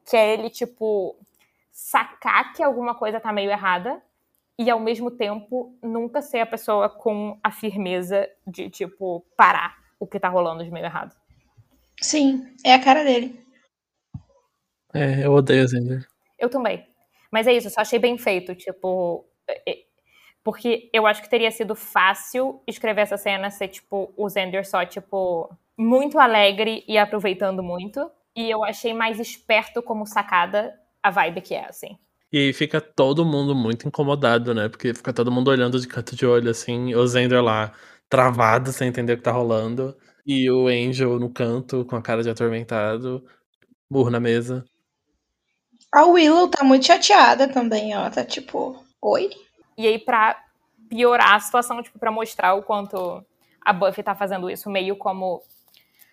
Que 0.09 0.17
é 0.17 0.35
ele, 0.35 0.51
tipo, 0.51 1.17
sacar 1.73 2.53
que 2.53 2.63
alguma 2.63 2.95
coisa 2.95 3.19
tá 3.19 3.33
meio 3.33 3.51
errada 3.51 4.03
e 4.59 4.71
ao 4.71 4.79
mesmo 4.79 5.11
tempo 5.11 5.77
nunca 5.83 6.23
ser 6.23 6.41
a 6.41 6.47
pessoa 6.47 6.89
com 6.89 7.39
a 7.43 7.51
firmeza 7.51 8.29
de, 8.47 8.69
tipo, 8.69 9.25
parar 9.37 9.77
o 9.99 10.07
que 10.07 10.21
tá 10.21 10.29
rolando 10.29 10.63
de 10.63 10.71
meio 10.71 10.85
errado. 10.85 11.17
Sim, 12.01 12.55
é 12.65 12.75
a 12.75 12.83
cara 12.83 13.03
dele. 13.03 13.43
É, 14.93 15.25
eu 15.27 15.33
odeio 15.33 15.65
o 15.65 15.69
Zender. 15.69 16.07
Eu 16.39 16.49
também. 16.49 16.87
Mas 17.31 17.47
é 17.47 17.53
isso, 17.53 17.67
eu 17.67 17.71
só 17.73 17.81
achei 17.81 17.99
bem 17.99 18.17
feito. 18.17 18.55
Tipo, 18.55 19.25
porque 20.45 20.91
eu 20.93 21.07
acho 21.07 21.23
que 21.23 21.31
teria 21.31 21.51
sido 21.51 21.75
fácil 21.75 22.63
escrever 22.67 23.01
essa 23.01 23.17
cena 23.17 23.51
ser, 23.51 23.69
tipo, 23.69 24.13
o 24.15 24.29
Zender 24.29 24.69
só, 24.69 24.85
tipo, 24.85 25.51
muito 25.77 26.19
alegre 26.19 26.85
e 26.87 26.99
aproveitando 26.99 27.63
muito. 27.63 28.11
E 28.37 28.51
eu 28.51 28.63
achei 28.63 28.93
mais 28.93 29.19
esperto 29.19 29.83
como 29.83 30.07
sacada 30.07 30.75
a 31.03 31.11
vibe 31.11 31.41
que 31.41 31.55
é, 31.55 31.67
assim. 31.67 31.97
E 32.31 32.39
aí 32.39 32.53
fica 32.53 32.81
todo 32.81 33.25
mundo 33.25 33.55
muito 33.55 33.89
incomodado, 33.89 34.53
né? 34.55 34.69
Porque 34.69 34.93
fica 34.93 35.13
todo 35.13 35.33
mundo 35.33 35.49
olhando 35.49 35.81
de 35.81 35.89
canto 35.89 36.15
de 36.15 36.27
olho, 36.27 36.51
assim, 36.51 36.95
o 36.95 37.07
Zender 37.07 37.43
lá 37.43 37.73
travado, 38.09 38.71
sem 38.71 38.89
entender 38.89 39.15
o 39.15 39.17
que 39.17 39.23
tá 39.23 39.33
rolando. 39.33 39.97
E 40.27 40.51
o 40.51 40.69
Angel 40.69 41.19
no 41.19 41.33
canto, 41.33 41.85
com 41.87 41.97
a 41.97 42.03
cara 42.03 42.23
de 42.23 42.29
atormentado, 42.29 43.25
burro 43.91 44.11
na 44.11 44.21
mesa. 44.21 44.65
A 45.93 46.05
Willow 46.07 46.49
tá 46.49 46.65
muito 46.65 46.87
chateada 46.87 47.49
também, 47.49 47.97
ó. 47.97 48.11
Tá 48.11 48.25
tipo, 48.25 48.85
oi? 49.01 49.31
E 49.77 49.87
aí, 49.87 49.99
pra 49.99 50.43
piorar 50.89 51.35
a 51.35 51.41
situação, 51.41 51.83
tipo, 51.83 51.99
pra 51.99 52.11
mostrar 52.11 52.55
o 52.55 52.63
quanto 52.63 53.25
a 53.61 53.73
Buffy 53.73 54.03
tá 54.03 54.15
fazendo 54.15 54.51
isso 54.51 54.71
meio 54.71 54.97
como. 54.97 55.43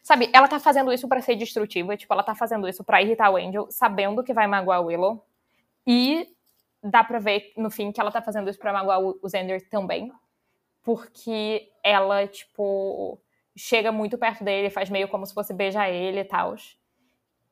Sabe, 0.01 0.29
ela 0.33 0.47
tá 0.47 0.59
fazendo 0.59 0.91
isso 0.91 1.07
para 1.07 1.21
ser 1.21 1.35
destrutiva, 1.35 1.95
tipo, 1.95 2.11
ela 2.13 2.23
tá 2.23 2.33
fazendo 2.33 2.67
isso 2.67 2.83
para 2.83 3.01
irritar 3.01 3.29
o 3.29 3.37
Angel, 3.37 3.67
sabendo 3.69 4.23
que 4.23 4.33
vai 4.33 4.47
magoar 4.47 4.81
o 4.81 4.85
Willow. 4.85 5.23
E 5.85 6.27
dá 6.83 7.03
pra 7.03 7.19
ver 7.19 7.53
no 7.55 7.69
fim 7.69 7.91
que 7.91 8.01
ela 8.01 8.11
tá 8.11 8.21
fazendo 8.21 8.49
isso 8.49 8.59
pra 8.59 8.73
magoar 8.73 8.99
o 8.99 9.29
Xander 9.29 9.69
também. 9.69 10.11
Porque 10.81 11.69
ela, 11.83 12.25
tipo, 12.27 13.21
chega 13.55 13.91
muito 13.91 14.17
perto 14.17 14.43
dele, 14.43 14.69
faz 14.71 14.89
meio 14.89 15.07
como 15.07 15.25
se 15.25 15.33
fosse 15.33 15.53
beijar 15.53 15.89
ele 15.89 16.21
e 16.21 16.25
tal. 16.25 16.55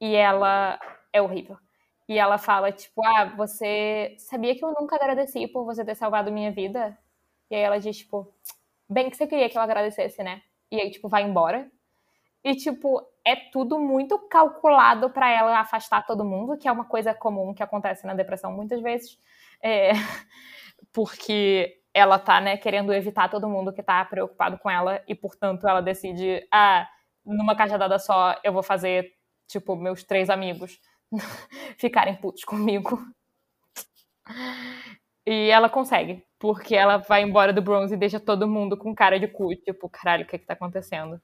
E 0.02 0.16
ela 0.16 0.80
é 1.14 1.22
horrível. 1.22 1.58
E 2.10 2.18
ela 2.18 2.40
fala, 2.40 2.72
tipo, 2.72 3.06
ah, 3.06 3.26
você 3.38 4.16
sabia 4.18 4.56
que 4.56 4.66
eu 4.66 4.74
nunca 4.74 4.96
agradeci 4.96 5.48
por 5.48 5.64
você 5.64 5.86
ter 5.86 5.94
salvado 5.94 6.32
minha 6.32 6.52
vida? 6.52 6.98
E 7.52 7.56
aí 7.56 7.62
ela 7.62 7.80
diz, 7.80 8.00
tipo, 8.00 8.34
bem 8.90 9.12
que 9.12 9.16
você 9.16 9.28
queria 9.28 9.48
que 9.48 9.56
eu 9.56 9.62
agradecesse, 9.62 10.24
né? 10.24 10.42
E 10.72 10.82
aí, 10.82 10.90
tipo, 10.90 11.08
vai 11.08 11.22
embora. 11.22 11.70
E, 12.44 12.56
tipo, 12.56 13.00
é 13.24 13.36
tudo 13.36 13.80
muito 13.80 14.18
calculado 14.28 15.12
para 15.12 15.30
ela 15.30 15.60
afastar 15.60 16.04
todo 16.04 16.26
mundo, 16.26 16.58
que 16.58 16.68
é 16.68 16.72
uma 16.72 16.86
coisa 16.86 17.14
comum 17.14 17.54
que 17.54 17.62
acontece 17.62 18.08
na 18.08 18.16
depressão 18.16 18.52
muitas 18.52 18.82
vezes. 18.82 19.20
É... 19.62 19.92
Porque 20.92 21.80
ela 21.94 22.18
tá, 22.18 22.42
né, 22.42 22.58
querendo 22.58 22.92
evitar 22.92 23.30
todo 23.30 23.48
mundo 23.50 23.72
que 23.72 23.84
tá 23.84 24.04
preocupado 24.04 24.58
com 24.58 24.70
ela 24.70 25.04
e, 25.08 25.14
portanto, 25.14 25.68
ela 25.68 25.82
decide, 25.82 26.48
ah, 26.52 26.90
numa 27.24 27.56
cajadada 27.56 28.00
só 28.00 28.36
eu 28.44 28.52
vou 28.52 28.64
fazer, 28.64 29.14
tipo, 29.48 29.76
meus 29.76 30.04
três 30.04 30.28
amigos 30.32 30.80
ficarem 31.78 32.16
putos 32.16 32.44
comigo. 32.44 33.00
E 35.26 35.50
ela 35.50 35.70
consegue, 35.70 36.24
porque 36.40 36.76
ela 36.76 36.98
vai 36.98 37.22
embora 37.22 37.54
do 37.54 37.62
bronze 37.62 37.94
e 37.94 37.98
deixa 37.98 38.20
todo 38.20 38.48
mundo 38.48 38.78
com 38.78 38.96
cara 38.96 39.20
de 39.20 39.28
cu, 39.28 39.56
tipo, 39.56 39.90
caralho, 39.90 40.24
o 40.24 40.28
que 40.28 40.36
é 40.36 40.40
que 40.40 40.46
tá 40.46 40.54
acontecendo? 40.54 41.22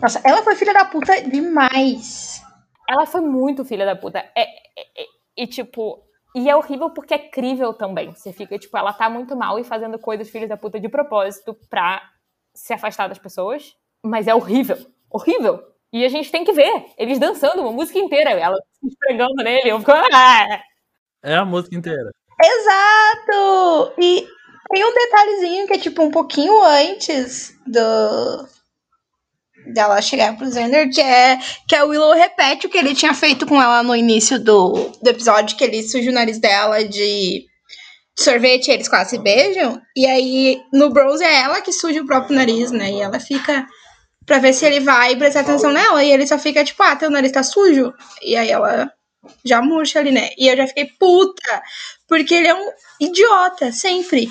Nossa, 0.00 0.20
ela 0.24 0.42
foi 0.42 0.56
filha 0.56 0.72
da 0.72 0.84
puta 0.84 1.22
demais. 1.22 2.42
Ela 2.88 3.06
foi 3.06 3.20
muito 3.20 3.64
filha 3.64 3.86
da 3.86 3.96
puta. 3.96 4.18
É, 4.18 4.42
é, 4.42 5.02
é, 5.02 5.06
e, 5.36 5.46
tipo, 5.46 6.02
e 6.34 6.48
é 6.48 6.56
horrível 6.56 6.90
porque 6.90 7.14
é 7.14 7.18
crível 7.18 7.72
também. 7.72 8.12
Você 8.14 8.32
fica, 8.32 8.58
tipo, 8.58 8.76
ela 8.76 8.92
tá 8.92 9.08
muito 9.08 9.36
mal 9.36 9.58
e 9.58 9.64
fazendo 9.64 9.98
coisas 9.98 10.28
filhas 10.28 10.48
da 10.48 10.56
puta 10.56 10.80
de 10.80 10.88
propósito 10.88 11.56
pra 11.70 12.02
se 12.52 12.72
afastar 12.72 13.08
das 13.08 13.18
pessoas, 13.18 13.76
mas 14.02 14.26
é 14.26 14.34
horrível. 14.34 14.76
Horrível. 15.10 15.73
E 15.94 16.04
a 16.04 16.08
gente 16.08 16.28
tem 16.28 16.42
que 16.42 16.52
ver 16.52 16.86
eles 16.98 17.20
dançando 17.20 17.62
uma 17.62 17.70
música 17.70 18.00
inteira, 18.00 18.30
ela 18.30 18.56
se 18.80 18.88
esfregando 18.88 19.36
nele. 19.44 19.70
Eu 19.70 19.78
fico. 19.78 19.92
Ah! 19.92 20.60
É 21.22 21.36
a 21.36 21.44
música 21.44 21.76
inteira. 21.76 22.10
Exato! 22.42 23.94
E 23.96 24.26
tem 24.72 24.84
um 24.84 24.92
detalhezinho 24.92 25.66
que 25.68 25.74
é 25.74 25.78
tipo 25.78 26.02
um 26.02 26.10
pouquinho 26.10 26.60
antes 26.64 27.56
do 27.64 28.48
dela 29.72 30.02
chegar 30.02 30.36
pro 30.36 30.52
Xander, 30.52 30.90
que 30.90 31.00
é 31.00 31.38
que 31.68 31.76
a 31.76 31.84
Willow 31.84 32.12
repete 32.12 32.66
o 32.66 32.70
que 32.70 32.76
ele 32.76 32.92
tinha 32.92 33.14
feito 33.14 33.46
com 33.46 33.62
ela 33.62 33.80
no 33.84 33.94
início 33.94 34.42
do, 34.42 34.72
do 35.00 35.08
episódio, 35.08 35.56
que 35.56 35.62
ele 35.62 35.80
suja 35.84 36.10
o 36.10 36.14
nariz 36.14 36.40
dela 36.40 36.82
de 36.84 37.46
sorvete, 38.18 38.68
eles 38.68 38.88
quase 38.88 39.10
se 39.10 39.18
beijam. 39.18 39.80
E 39.96 40.06
aí, 40.06 40.60
no 40.72 40.90
Bronze 40.90 41.22
é 41.22 41.42
ela 41.42 41.60
que 41.60 41.72
suja 41.72 42.02
o 42.02 42.06
próprio 42.06 42.34
nariz, 42.34 42.72
né? 42.72 42.90
E 42.90 43.00
ela 43.00 43.20
fica 43.20 43.64
pra 44.26 44.38
ver 44.38 44.52
se 44.52 44.64
ele 44.66 44.80
vai 44.80 45.16
prestar 45.16 45.40
atenção 45.40 45.72
nela. 45.72 46.02
E 46.04 46.10
ele 46.10 46.26
só 46.26 46.38
fica 46.38 46.64
tipo, 46.64 46.82
ah, 46.82 46.96
teu 46.96 47.10
nariz 47.10 47.32
tá 47.32 47.42
sujo. 47.42 47.92
E 48.22 48.36
aí 48.36 48.50
ela 48.50 48.92
já 49.44 49.62
murcha 49.62 49.98
ali, 49.98 50.10
né? 50.10 50.30
E 50.36 50.48
eu 50.48 50.56
já 50.56 50.66
fiquei 50.66 50.86
puta, 50.98 51.62
porque 52.08 52.34
ele 52.34 52.48
é 52.48 52.54
um 52.54 52.72
idiota, 53.00 53.72
sempre. 53.72 54.28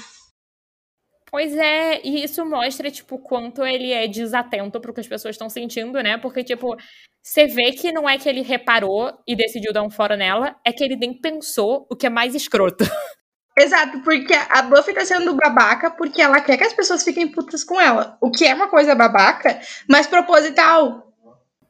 Pois 1.31 1.55
é, 1.57 1.99
e 2.03 2.23
isso 2.23 2.45
mostra, 2.45 2.91
tipo, 2.91 3.17
quanto 3.17 3.65
ele 3.65 3.91
é 3.91 4.07
desatento 4.07 4.79
pro 4.79 4.93
que 4.93 4.99
as 4.99 5.07
pessoas 5.07 5.33
estão 5.33 5.49
sentindo, 5.49 5.99
né? 6.03 6.15
Porque, 6.15 6.43
tipo, 6.43 6.75
você 7.23 7.47
vê 7.47 7.71
que 7.71 7.91
não 7.91 8.07
é 8.07 8.19
que 8.19 8.29
ele 8.29 8.41
reparou 8.43 9.11
e 9.27 9.35
decidiu 9.35 9.73
dar 9.73 9.81
um 9.81 9.89
fora 9.89 10.15
nela, 10.15 10.55
é 10.63 10.71
que 10.71 10.83
ele 10.83 10.95
nem 10.95 11.19
pensou 11.19 11.87
o 11.89 11.95
que 11.95 12.05
é 12.05 12.09
mais 12.09 12.35
escroto. 12.35 12.83
Exato, 13.57 14.01
porque 14.01 14.33
a 14.33 14.63
Buffy 14.63 14.93
tá 14.95 15.05
sendo 15.05 15.35
babaca 15.35 15.91
porque 15.91 16.21
ela 16.21 16.41
quer 16.41 16.57
que 16.57 16.63
as 16.63 16.73
pessoas 16.73 17.03
fiquem 17.03 17.31
putas 17.31 17.63
com 17.63 17.79
ela. 17.79 18.17
O 18.19 18.31
que 18.31 18.45
é 18.45 18.53
uma 18.53 18.67
coisa 18.67 18.95
babaca, 18.95 19.59
mas 19.87 20.07
proposital. 20.07 21.13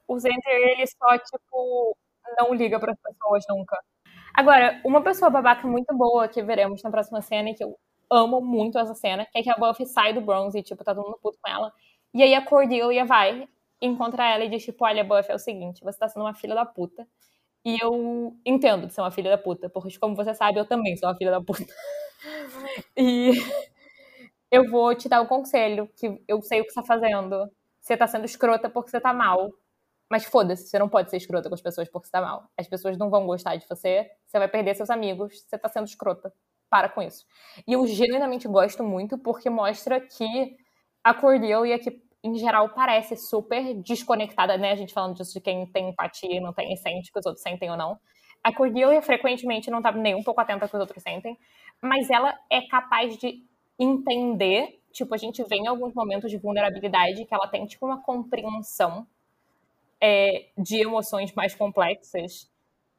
O 0.08 0.20
Zender, 0.20 0.42
ele 0.48 0.86
só, 0.88 1.18
tipo, 1.18 1.98
não 2.40 2.54
liga 2.54 2.80
para 2.80 2.94
as 2.94 3.00
pessoas 3.00 3.44
nunca. 3.50 3.78
Agora, 4.36 4.82
uma 4.86 5.02
pessoa 5.04 5.30
babaca 5.30 5.68
muito 5.68 5.96
boa 5.96 6.28
que 6.28 6.42
veremos 6.44 6.82
na 6.84 6.92
próxima 6.92 7.22
cena 7.22 7.50
e 7.50 7.56
que 7.56 7.64
eu 7.64 7.78
amo 8.12 8.42
muito 8.42 8.80
essa 8.80 8.96
cena, 8.96 9.26
que 9.26 9.40
é 9.40 9.44
que 9.44 9.50
a 9.50 9.56
Buffy 9.58 9.86
sai 9.86 10.14
do 10.14 10.22
Bronze 10.22 10.58
e, 10.60 10.64
tipo, 10.64 10.84
tá 10.84 10.96
todo 10.96 11.06
mundo 11.06 11.20
puto 11.22 11.38
com 11.42 11.50
ela. 11.52 11.72
E 12.14 12.24
aí 12.24 12.34
a 12.36 12.46
Cordelia 12.46 13.06
vai, 13.06 13.48
encontra 13.82 14.26
ela 14.26 14.46
e 14.46 14.50
diz, 14.50 14.64
tipo, 14.64 14.86
olha, 14.86 15.04
Buffy, 15.04 15.32
é 15.32 15.36
o 15.36 15.40
seguinte, 15.40 15.84
você 15.84 16.00
tá 16.00 16.08
sendo 16.08 16.24
uma 16.24 16.34
filha 16.34 16.56
da 16.56 16.66
puta. 16.66 17.08
E 17.66 17.78
eu 17.82 18.36
entendo 18.45 18.88
de 18.88 18.93
ser 18.93 19.01
uma 19.01 19.11
filha 19.11 19.30
da 19.32 19.38
puta, 19.38 19.70
porque, 19.70 19.97
como 19.99 20.16
você 20.16 20.34
sabe, 20.34 20.59
eu 20.59 20.66
também 20.68 20.97
sou 20.97 21.07
uma 21.09 21.16
filha 21.16 21.32
da 21.32 21.41
puta. 21.41 21.66
e 22.97 23.32
eu 24.51 24.70
vou 24.70 24.93
te 24.95 25.09
dar 25.09 25.22
um 25.22 25.26
conselho, 25.26 25.89
que 25.95 26.22
eu 26.28 26.41
sei 26.41 26.61
o 26.61 26.66
que 26.66 26.72
você 26.72 26.82
tá 26.82 26.86
fazendo. 26.86 27.49
Você 27.82 27.97
tá 27.97 28.07
sendo 28.07 28.26
escrota 28.26 28.70
porque 28.70 28.89
você 28.91 28.99
tá 29.01 29.14
mal. 29.14 29.49
Mas 30.11 30.26
foda-se, 30.26 30.68
você 30.68 30.80
não 30.80 30.89
pode 30.89 31.09
ser 31.09 31.18
escrota 31.18 31.49
com 31.49 31.55
as 31.55 31.61
pessoas 31.61 31.89
porque 31.89 32.07
você 32.07 32.11
tá 32.11 32.22
mal. 32.22 32.49
As 32.57 32.68
pessoas 32.68 32.97
não 32.97 33.09
vão 33.09 33.26
gostar 33.28 33.55
de 33.57 33.68
você, 33.68 34.09
você 34.28 34.39
vai 34.39 34.47
perder 34.47 34.76
seus 34.76 34.89
amigos, 34.89 35.41
você 35.47 35.57
tá 35.57 35.70
sendo 35.70 35.88
escrota. 35.88 36.34
Para 36.70 36.89
com 36.89 37.01
isso. 37.01 37.26
E 37.68 37.74
eu 37.74 37.86
genuinamente 37.88 38.47
gosto 38.47 38.84
muito 38.84 39.18
porque 39.18 39.49
mostra 39.49 40.01
que 40.01 40.55
a 41.03 41.14
Cordelia, 41.14 41.80
que 41.80 42.01
em 42.24 42.36
geral 42.36 42.69
parece 42.69 43.17
super 43.17 43.74
desconectada, 43.76 44.57
né? 44.57 44.71
A 44.71 44.76
gente 44.76 44.93
falando 44.93 45.15
disso 45.15 45.34
de 45.34 45.41
quem 45.41 45.65
tem 45.67 45.89
empatia 45.89 46.38
e 46.38 46.39
não 46.39 46.53
tem 46.53 46.74
e 46.74 46.78
sente 46.78 47.11
que 47.11 47.19
os 47.19 47.26
outros 47.26 47.43
sentem 47.43 47.69
ou 47.69 47.78
não. 47.78 47.99
A 48.43 48.53
Cordelia 48.53 49.01
frequentemente 49.01 49.69
não 49.69 49.82
tá 49.82 49.91
nem 49.91 50.15
um 50.15 50.24
pouco 50.24 50.41
atenta 50.41 50.65
ao 50.65 50.69
que 50.69 50.76
os 50.76 50.82
outros 50.82 51.03
sentem, 51.03 51.38
mas 51.82 52.09
ela 52.09 52.38
é 52.49 52.61
capaz 52.61 53.17
de 53.17 53.43
entender, 53.80 54.80
tipo, 54.91 55.13
a 55.13 55.17
gente 55.17 55.43
vê 55.43 55.57
em 55.57 55.67
alguns 55.67 55.93
momentos 55.93 56.30
de 56.30 56.38
vulnerabilidade 56.38 57.26
que 57.26 57.34
ela 57.34 57.47
tem, 57.47 57.65
tipo, 57.65 57.86
uma 57.86 58.01
compreensão 58.01 59.07
é, 59.99 60.47
de 60.57 60.82
emoções 60.82 61.34
mais 61.34 61.55
complexas 61.55 62.51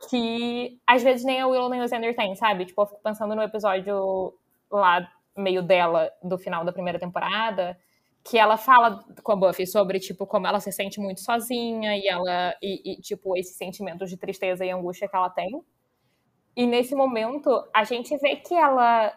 que 0.09 0.79
às 0.87 1.03
vezes 1.03 1.25
nem 1.25 1.41
a 1.41 1.47
Willow 1.47 1.69
nem 1.69 1.83
o 1.83 1.89
Xander 1.89 2.15
tem, 2.15 2.35
sabe? 2.35 2.67
Tipo, 2.67 2.83
eu 2.83 2.87
fico 2.87 3.01
pensando 3.03 3.35
no 3.35 3.43
episódio 3.43 4.35
lá, 4.71 5.09
meio 5.37 5.63
dela, 5.63 6.11
do 6.23 6.39
final 6.39 6.65
da 6.65 6.73
primeira 6.73 6.99
temporada, 6.99 7.79
que 8.25 8.39
ela 8.39 8.57
fala 8.57 9.05
com 9.23 9.33
a 9.33 9.37
Buffy 9.37 9.67
sobre, 9.67 10.01
tipo, 10.01 10.27
como 10.27 10.47
ela 10.47 10.59
se 10.59 10.73
sente 10.73 10.99
muito 10.99 11.21
sozinha 11.21 11.95
e 11.95 12.09
ela, 12.09 12.57
e, 12.63 12.93
e 12.93 12.97
tipo, 13.03 13.37
esses 13.37 13.55
sentimentos 13.55 14.09
de 14.09 14.17
tristeza 14.17 14.65
e 14.65 14.71
angústia 14.71 15.07
que 15.07 15.15
ela 15.15 15.29
tem. 15.29 15.63
E 16.57 16.67
nesse 16.67 16.95
momento, 16.95 17.51
a 17.75 17.85
gente 17.85 18.17
vê 18.17 18.37
que 18.37 18.55
ela 18.55 19.13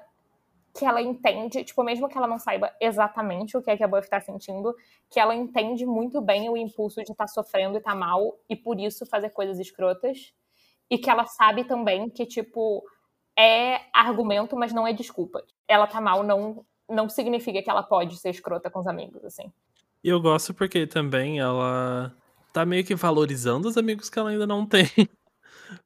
que 0.78 0.86
ela 0.86 1.02
entende, 1.02 1.64
tipo, 1.64 1.84
mesmo 1.84 2.08
que 2.08 2.16
ela 2.16 2.28
não 2.28 2.38
saiba 2.38 2.72
exatamente 2.80 3.58
o 3.58 3.64
que 3.64 3.72
é 3.72 3.76
que 3.76 3.84
a 3.84 3.88
Buffy 3.88 4.04
está 4.04 4.22
sentindo, 4.22 4.76
que 5.10 5.20
ela 5.20 5.34
entende 5.34 5.88
muito 5.88 6.22
bem 6.22 6.48
o 6.50 6.58
impulso 6.58 6.98
de 6.98 7.12
estar 7.12 7.26
tá 7.26 7.28
sofrendo 7.28 7.80
e 7.80 7.82
tá 7.82 7.96
mal 7.96 8.38
e 8.48 8.56
por 8.56 8.80
isso 8.80 9.04
fazer 9.08 9.32
coisas 9.32 9.58
escrotas. 9.58 10.32
E 10.88 11.00
que 11.00 11.10
ela 11.10 11.26
sabe 11.26 11.64
também 11.64 12.08
que, 12.12 12.28
tipo, 12.28 12.84
é 13.36 13.82
argumento, 13.92 14.56
mas 14.56 14.72
não 14.72 14.86
é 14.86 14.94
desculpa. 14.94 15.44
Ela 15.68 15.88
tá 15.88 16.00
mal 16.00 16.22
não 16.22 16.64
não 16.90 17.10
significa 17.10 17.62
que 17.62 17.70
ela 17.70 17.84
pode 17.84 18.18
ser 18.18 18.30
escrota 18.30 18.70
com 18.70 18.80
os 18.80 18.88
amigos, 18.88 19.24
assim. 19.24 19.52
E 20.04 20.10
eu 20.10 20.22
gosto 20.22 20.54
porque 20.54 20.88
também 20.88 21.40
ela 21.40 22.16
tá 22.54 22.66
meio 22.66 22.84
que 22.86 22.96
valorizando 22.96 23.68
os 23.68 23.78
amigos 23.78 24.10
que 24.10 24.18
ela 24.18 24.30
ainda 24.30 24.48
não 24.48 24.66
tem. 24.68 24.90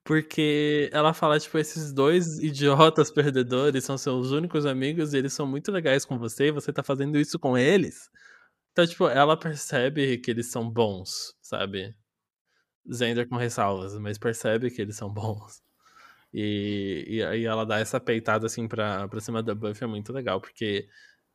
Porque 0.04 0.90
ela 0.94 1.14
fala, 1.14 1.40
tipo, 1.40 1.58
esses 1.58 1.92
dois 1.92 2.38
idiotas 2.40 3.10
perdedores 3.12 3.84
são 3.84 3.98
seus 3.98 4.32
únicos 4.32 4.66
amigos 4.66 5.14
e 5.14 5.18
eles 5.18 5.34
são 5.34 5.48
muito 5.48 5.72
legais 5.72 6.06
com 6.06 6.20
você 6.20 6.48
e 6.48 6.52
você 6.52 6.72
tá 6.72 6.84
fazendo 6.84 7.18
isso 7.18 7.40
com 7.40 7.58
eles. 7.58 8.10
Então, 8.72 8.86
tipo, 8.86 9.08
ela 9.08 9.36
percebe 9.38 10.18
que 10.20 10.30
eles 10.32 10.52
são 10.52 10.70
bons, 10.70 11.36
sabe? 11.42 11.96
Zender 12.92 13.28
com 13.28 13.36
ressalvas, 13.36 13.98
mas 13.98 14.18
percebe 14.18 14.70
que 14.70 14.82
eles 14.82 14.96
são 14.96 15.12
bons. 15.12 15.62
E, 16.34 17.06
e 17.08 17.24
aí 17.24 17.46
ela 17.46 17.66
dá 17.66 17.80
essa 17.80 18.00
peitada 18.00 18.46
assim 18.46 18.68
pra, 18.68 19.08
pra 19.08 19.20
cima 19.20 19.44
da 19.44 19.54
Buffy 19.54 19.84
é 19.84 19.88
muito 19.88 20.14
legal, 20.14 20.40
porque 20.40 20.88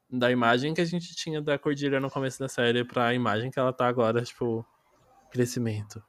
da 0.08 0.30
imagem 0.30 0.72
que 0.72 0.80
a 0.80 0.84
gente 0.84 1.14
tinha 1.14 1.40
da 1.42 1.58
Cordelia 1.58 2.00
no 2.00 2.10
começo 2.10 2.38
da 2.38 2.48
série 2.48 2.84
pra 2.84 3.12
imagem 3.12 3.50
que 3.50 3.58
ela 3.58 3.72
tá 3.72 3.86
agora, 3.86 4.22
tipo, 4.22 4.64
crescimento. 5.30 6.02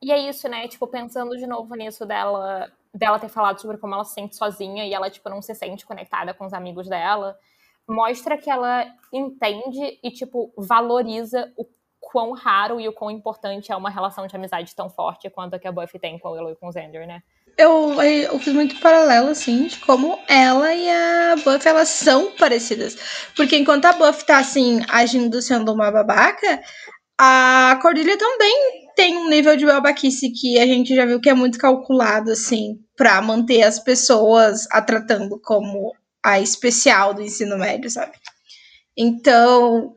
E 0.00 0.10
é 0.10 0.28
isso, 0.28 0.48
né? 0.48 0.66
Tipo, 0.68 0.86
pensando 0.86 1.36
de 1.36 1.46
novo 1.46 1.74
nisso 1.74 2.06
dela, 2.06 2.70
dela 2.94 3.18
ter 3.18 3.28
falado 3.28 3.60
sobre 3.60 3.78
como 3.78 3.94
ela 3.94 4.04
se 4.04 4.14
sente 4.14 4.36
sozinha 4.36 4.86
e 4.86 4.94
ela, 4.94 5.10
tipo, 5.10 5.28
não 5.28 5.42
se 5.42 5.54
sente 5.54 5.86
conectada 5.86 6.32
com 6.32 6.44
os 6.46 6.52
amigos 6.52 6.88
dela, 6.88 7.38
mostra 7.88 8.38
que 8.38 8.50
ela 8.50 8.86
entende 9.12 9.98
e, 10.02 10.10
tipo, 10.10 10.52
valoriza 10.56 11.52
o 11.56 11.66
quão 12.00 12.32
raro 12.32 12.80
e 12.80 12.88
o 12.88 12.92
quão 12.92 13.10
importante 13.10 13.70
é 13.70 13.76
uma 13.76 13.90
relação 13.90 14.26
de 14.26 14.34
amizade 14.34 14.74
tão 14.74 14.90
forte 14.90 15.30
quanto 15.30 15.54
a 15.54 15.58
que 15.58 15.68
a 15.68 15.72
Buffy 15.72 16.00
tem 16.00 16.18
com 16.18 16.28
a 16.28 16.30
Willow 16.32 16.50
e 16.50 16.56
com 16.56 16.68
o 16.68 16.72
Xander, 16.72 17.06
né? 17.06 17.22
Eu, 17.56 18.00
eu 18.02 18.38
fiz 18.38 18.52
muito 18.54 18.80
paralelo, 18.80 19.28
assim, 19.28 19.66
de 19.66 19.78
como 19.80 20.18
ela 20.26 20.74
e 20.74 20.88
a 20.88 21.36
Buffy, 21.36 21.68
elas 21.68 21.88
são 21.88 22.32
parecidas. 22.32 22.96
Porque 23.36 23.56
enquanto 23.56 23.84
a 23.84 23.92
Buffy 23.92 24.26
tá, 24.26 24.38
assim, 24.38 24.80
agindo 24.88 25.40
sendo 25.42 25.72
uma 25.72 25.90
babaca, 25.90 26.62
a 27.18 27.78
Cordelia 27.80 28.16
também 28.16 28.88
tem 28.96 29.16
um 29.16 29.28
nível 29.28 29.56
de 29.56 29.66
babaquice 29.66 30.30
que 30.30 30.58
a 30.58 30.66
gente 30.66 30.94
já 30.94 31.06
viu 31.06 31.20
que 31.20 31.28
é 31.28 31.34
muito 31.34 31.58
calculado, 31.58 32.32
assim, 32.32 32.78
para 32.96 33.20
manter 33.22 33.62
as 33.62 33.78
pessoas 33.78 34.66
a 34.70 34.80
tratando 34.80 35.38
como 35.40 35.94
a 36.24 36.40
especial 36.40 37.14
do 37.14 37.22
ensino 37.22 37.58
médio, 37.58 37.90
sabe? 37.90 38.12
Então, 38.96 39.94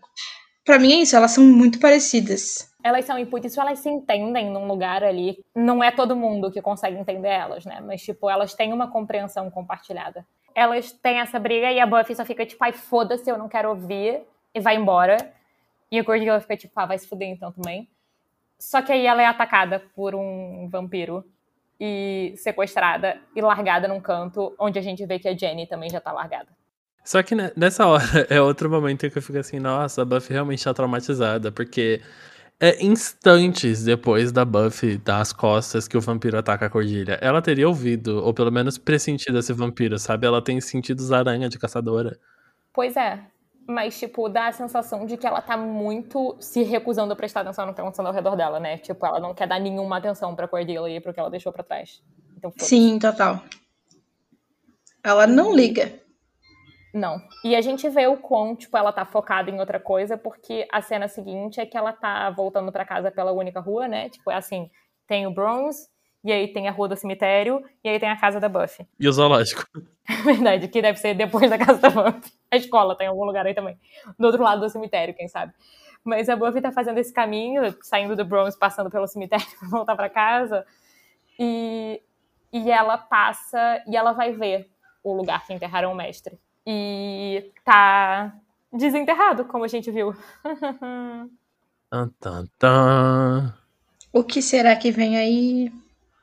para 0.66 0.80
mim 0.80 0.94
é 0.94 1.02
isso, 1.02 1.16
elas 1.16 1.32
são 1.32 1.44
muito 1.44 1.80
parecidas. 1.80 2.68
Elas 2.86 3.04
são, 3.04 3.26
por 3.26 3.44
isso 3.44 3.60
elas 3.60 3.80
se 3.80 3.90
entendem 3.90 4.52
num 4.52 4.68
lugar 4.68 5.04
ali. 5.04 5.44
Não 5.56 5.84
é 5.84 5.90
todo 5.90 6.16
mundo 6.16 6.52
que 6.52 6.62
consegue 6.62 6.96
entender 6.96 7.30
elas, 7.30 7.66
né? 7.66 7.82
Mas, 7.82 8.04
tipo, 8.04 8.30
elas 8.30 8.54
têm 8.54 8.72
uma 8.72 8.92
compreensão 8.92 9.50
compartilhada. 9.50 10.24
Elas 10.54 10.92
têm 10.92 11.18
essa 11.20 11.40
briga 11.40 11.72
e 11.72 11.80
a 11.80 11.88
Buffy 11.88 12.16
só 12.16 12.24
fica 12.24 12.46
tipo, 12.46 12.64
ai, 12.64 12.74
foda-se, 12.74 13.28
eu 13.28 13.40
não 13.40 13.50
quero 13.50 13.70
ouvir, 13.70 14.22
e 14.54 14.60
vai 14.60 14.76
embora. 14.76 15.18
E 15.92 15.98
a 15.98 16.04
Cordelia 16.04 16.40
fica 16.40 16.56
tipo, 16.56 16.80
ah, 16.80 16.86
vai 16.86 17.00
se 17.00 17.08
fuder 17.08 17.28
então 17.28 17.52
também. 17.52 17.90
Só 18.60 18.84
que 18.84 18.92
aí 18.92 19.08
ela 19.08 19.24
é 19.24 19.26
atacada 19.26 19.82
por 19.96 20.14
um 20.14 20.70
vampiro 20.70 21.26
e 21.80 22.36
sequestrada 22.38 23.20
e 23.36 23.42
largada 23.42 23.88
num 23.88 24.00
canto, 24.00 24.54
onde 24.60 24.78
a 24.78 24.82
gente 24.84 25.04
vê 25.08 25.18
que 25.18 25.28
a 25.28 25.36
Jenny 25.36 25.66
também 25.66 25.90
já 25.90 26.00
tá 26.00 26.12
largada. 26.12 26.50
Só 27.04 27.24
que 27.24 27.34
nessa 27.58 27.88
hora 27.88 28.04
é 28.30 28.40
outro 28.40 28.70
momento 28.70 29.08
em 29.08 29.10
que 29.10 29.18
eu 29.18 29.24
fico 29.24 29.40
assim, 29.40 29.60
nossa, 29.60 30.04
a 30.04 30.06
Buffy 30.06 30.34
realmente 30.34 30.64
tá 30.64 30.72
traumatizada, 30.72 31.52
porque 31.52 32.00
é 32.60 32.84
instantes 32.84 33.84
depois 33.84 34.32
da 34.32 34.46
Buffy 34.46 34.98
dar 34.98 35.20
as 35.22 35.34
costas 35.34 35.88
que 35.88 35.98
o 35.98 36.02
vampiro 36.02 36.38
ataca 36.38 36.66
a 36.66 36.70
Cordilha. 36.70 37.18
Ela 37.22 37.42
teria 37.42 37.68
ouvido, 37.68 38.24
ou 38.24 38.34
pelo 38.34 38.52
menos 38.52 38.78
pressentido 38.78 39.38
esse 39.40 39.54
vampiro, 39.54 40.00
sabe? 40.00 40.26
Ela 40.26 40.42
tem 40.42 40.60
sentidos 40.62 41.12
aranha 41.12 41.50
de 41.50 41.60
caçadora. 41.60 42.18
Pois 42.74 42.96
é, 42.96 43.20
mas, 43.68 43.98
tipo, 43.98 44.30
dá 44.30 44.48
a 44.48 44.52
sensação 44.52 45.06
de 45.06 45.18
que 45.18 45.26
ela 45.26 45.42
tá 45.42 45.58
muito 45.58 46.36
se 46.40 46.64
recusando 46.64 47.14
a 47.14 47.16
prestar 47.16 47.42
atenção 47.42 47.66
no 47.66 47.72
que 47.72 47.78
tá 47.78 47.84
acontecendo 47.84 48.08
ao 48.08 48.14
redor 48.14 48.36
dela, 48.36 48.60
né? 48.60 48.78
Tipo, 48.78 49.06
ela 49.06 49.20
não 49.20 49.34
quer 49.34 49.48
dar 49.48 49.60
nenhuma 49.60 49.98
atenção 49.98 50.36
pra 50.36 50.48
Cordelia 50.48 50.98
e 50.98 51.02
pro 51.02 51.14
que 51.14 51.20
ela 51.20 51.30
deixou 51.30 51.52
pra 51.52 51.64
trás. 51.64 52.02
Então, 52.38 52.54
Sim, 52.58 53.00
total. 53.00 53.44
Ela 55.04 55.28
não 55.28 55.56
liga. 55.56 56.05
Não. 56.96 57.22
E 57.44 57.58
a 57.58 57.60
gente 57.60 57.90
vê 57.90 58.08
o 58.08 58.16
quão, 58.16 58.56
tipo, 58.56 58.78
ela 58.78 58.94
tá 58.94 59.04
focada 59.04 59.52
em 59.52 59.60
outra 59.60 59.82
coisa, 59.82 60.18
porque 60.18 60.66
a 60.72 60.82
cena 60.82 61.10
seguinte 61.10 61.60
é 61.60 61.66
que 61.66 61.76
ela 61.76 61.92
tá 61.92 62.30
voltando 62.30 62.72
para 62.72 62.86
casa 62.86 63.12
pela 63.12 63.34
única 63.34 63.60
rua, 63.60 63.86
né? 63.86 64.08
Tipo, 64.08 64.32
é 64.32 64.36
assim, 64.36 64.72
tem 65.06 65.28
o 65.28 65.32
Bronze, 65.32 65.90
e 66.24 66.32
aí 66.32 66.48
tem 66.48 66.70
a 66.70 66.72
rua 66.72 66.88
do 66.88 66.96
cemitério, 66.96 67.62
e 67.84 67.90
aí 67.90 68.00
tem 68.00 68.10
a 68.10 68.18
casa 68.18 68.40
da 68.40 68.48
Buffy. 68.48 68.88
E 68.98 69.10
o 69.10 69.12
zoológico. 69.12 69.66
É 70.08 70.22
verdade, 70.22 70.68
que 70.68 70.84
deve 70.84 71.00
ser 71.00 71.16
depois 71.16 71.50
da 71.50 71.58
casa 71.58 71.80
da 71.80 71.90
Buffy. 71.90 72.32
A 72.52 72.56
escola 72.56 72.96
tem 72.96 73.08
algum 73.08 73.26
lugar 73.26 73.44
aí 73.44 73.56
também. 73.56 73.76
Do 74.20 74.28
outro 74.28 74.44
lado 74.44 74.62
do 74.62 74.70
cemitério, 74.70 75.16
quem 75.16 75.28
sabe. 75.28 75.52
Mas 76.04 76.30
a 76.30 76.36
Buffy 76.36 76.62
tá 76.62 76.72
fazendo 76.72 77.00
esse 77.00 77.12
caminho, 77.12 77.76
saindo 77.82 78.16
do 78.16 78.24
Bronze, 78.24 78.58
passando 78.58 78.92
pelo 78.92 79.08
cemitério 79.08 79.46
pra 79.60 79.68
voltar 79.68 79.96
para 79.96 80.08
casa. 80.08 80.64
E, 81.40 82.00
e 82.54 82.70
ela 82.70 83.00
passa 83.00 83.84
e 83.88 83.98
ela 83.98 84.12
vai 84.12 84.32
ver 84.32 84.70
o 85.04 85.12
lugar 85.12 85.44
que 85.46 85.54
enterraram 85.54 85.92
o 85.92 85.96
mestre. 85.96 86.40
E 86.68 87.52
tá 87.64 88.34
desenterrado, 88.74 89.46
como 89.46 89.64
a 89.64 89.68
gente 89.68 89.92
viu. 89.92 90.16
Tan, 91.90 92.10
tan, 92.20 92.46
tan. 92.58 93.54
O 94.12 94.24
que 94.24 94.42
será 94.42 94.76
que 94.76 94.92
vem 94.92 95.18
aí? 95.18 95.72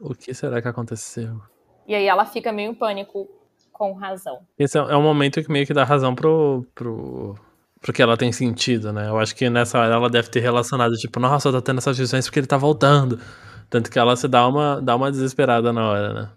O 0.01 0.15
que 0.15 0.35
será 0.35 0.61
que 0.61 0.69
aconteceu? 0.69 1.41
E 1.87 1.95
aí 1.95 2.07
ela 2.07 2.25
fica 2.27 2.53
meio 2.53 2.73
em 2.73 2.75
pânico, 2.75 3.29
com 3.73 3.93
razão. 3.93 4.41
Esse 4.59 4.79
é, 4.79 4.81
é 4.81 4.97
um 4.97 5.03
momento 5.03 5.43
que 5.43 5.51
meio 5.51 5.67
que 5.67 5.75
dá 5.75 5.85
razão 5.85 6.15
pro, 6.15 6.67
pro, 6.75 7.37
pro 7.81 7.93
que 7.93 8.03
ela 8.03 8.17
tem 8.17 8.33
sentido, 8.33 8.93
né? 8.93 9.09
Eu 9.09 9.19
acho 9.19 9.35
que 9.35 9.49
nessa 9.49 9.79
hora 9.79 9.95
ela 9.95 10.11
deve 10.11 10.29
ter 10.29 10.41
relacionado, 10.41 10.93
tipo, 10.95 11.19
nossa, 11.21 11.53
tá 11.53 11.61
tendo 11.61 11.79
essas 11.79 11.97
visões 11.97 12.27
porque 12.27 12.41
ele 12.41 12.47
tá 12.47 12.57
voltando. 12.57 13.21
Tanto 13.71 13.91
que 13.91 13.99
ela 13.99 14.15
se 14.17 14.29
dá 14.29 14.47
uma, 14.47 14.81
dá 14.81 14.95
uma 14.97 15.11
desesperada 15.11 15.73
na 15.73 15.89
hora, 15.89 16.13
né? 16.13 16.31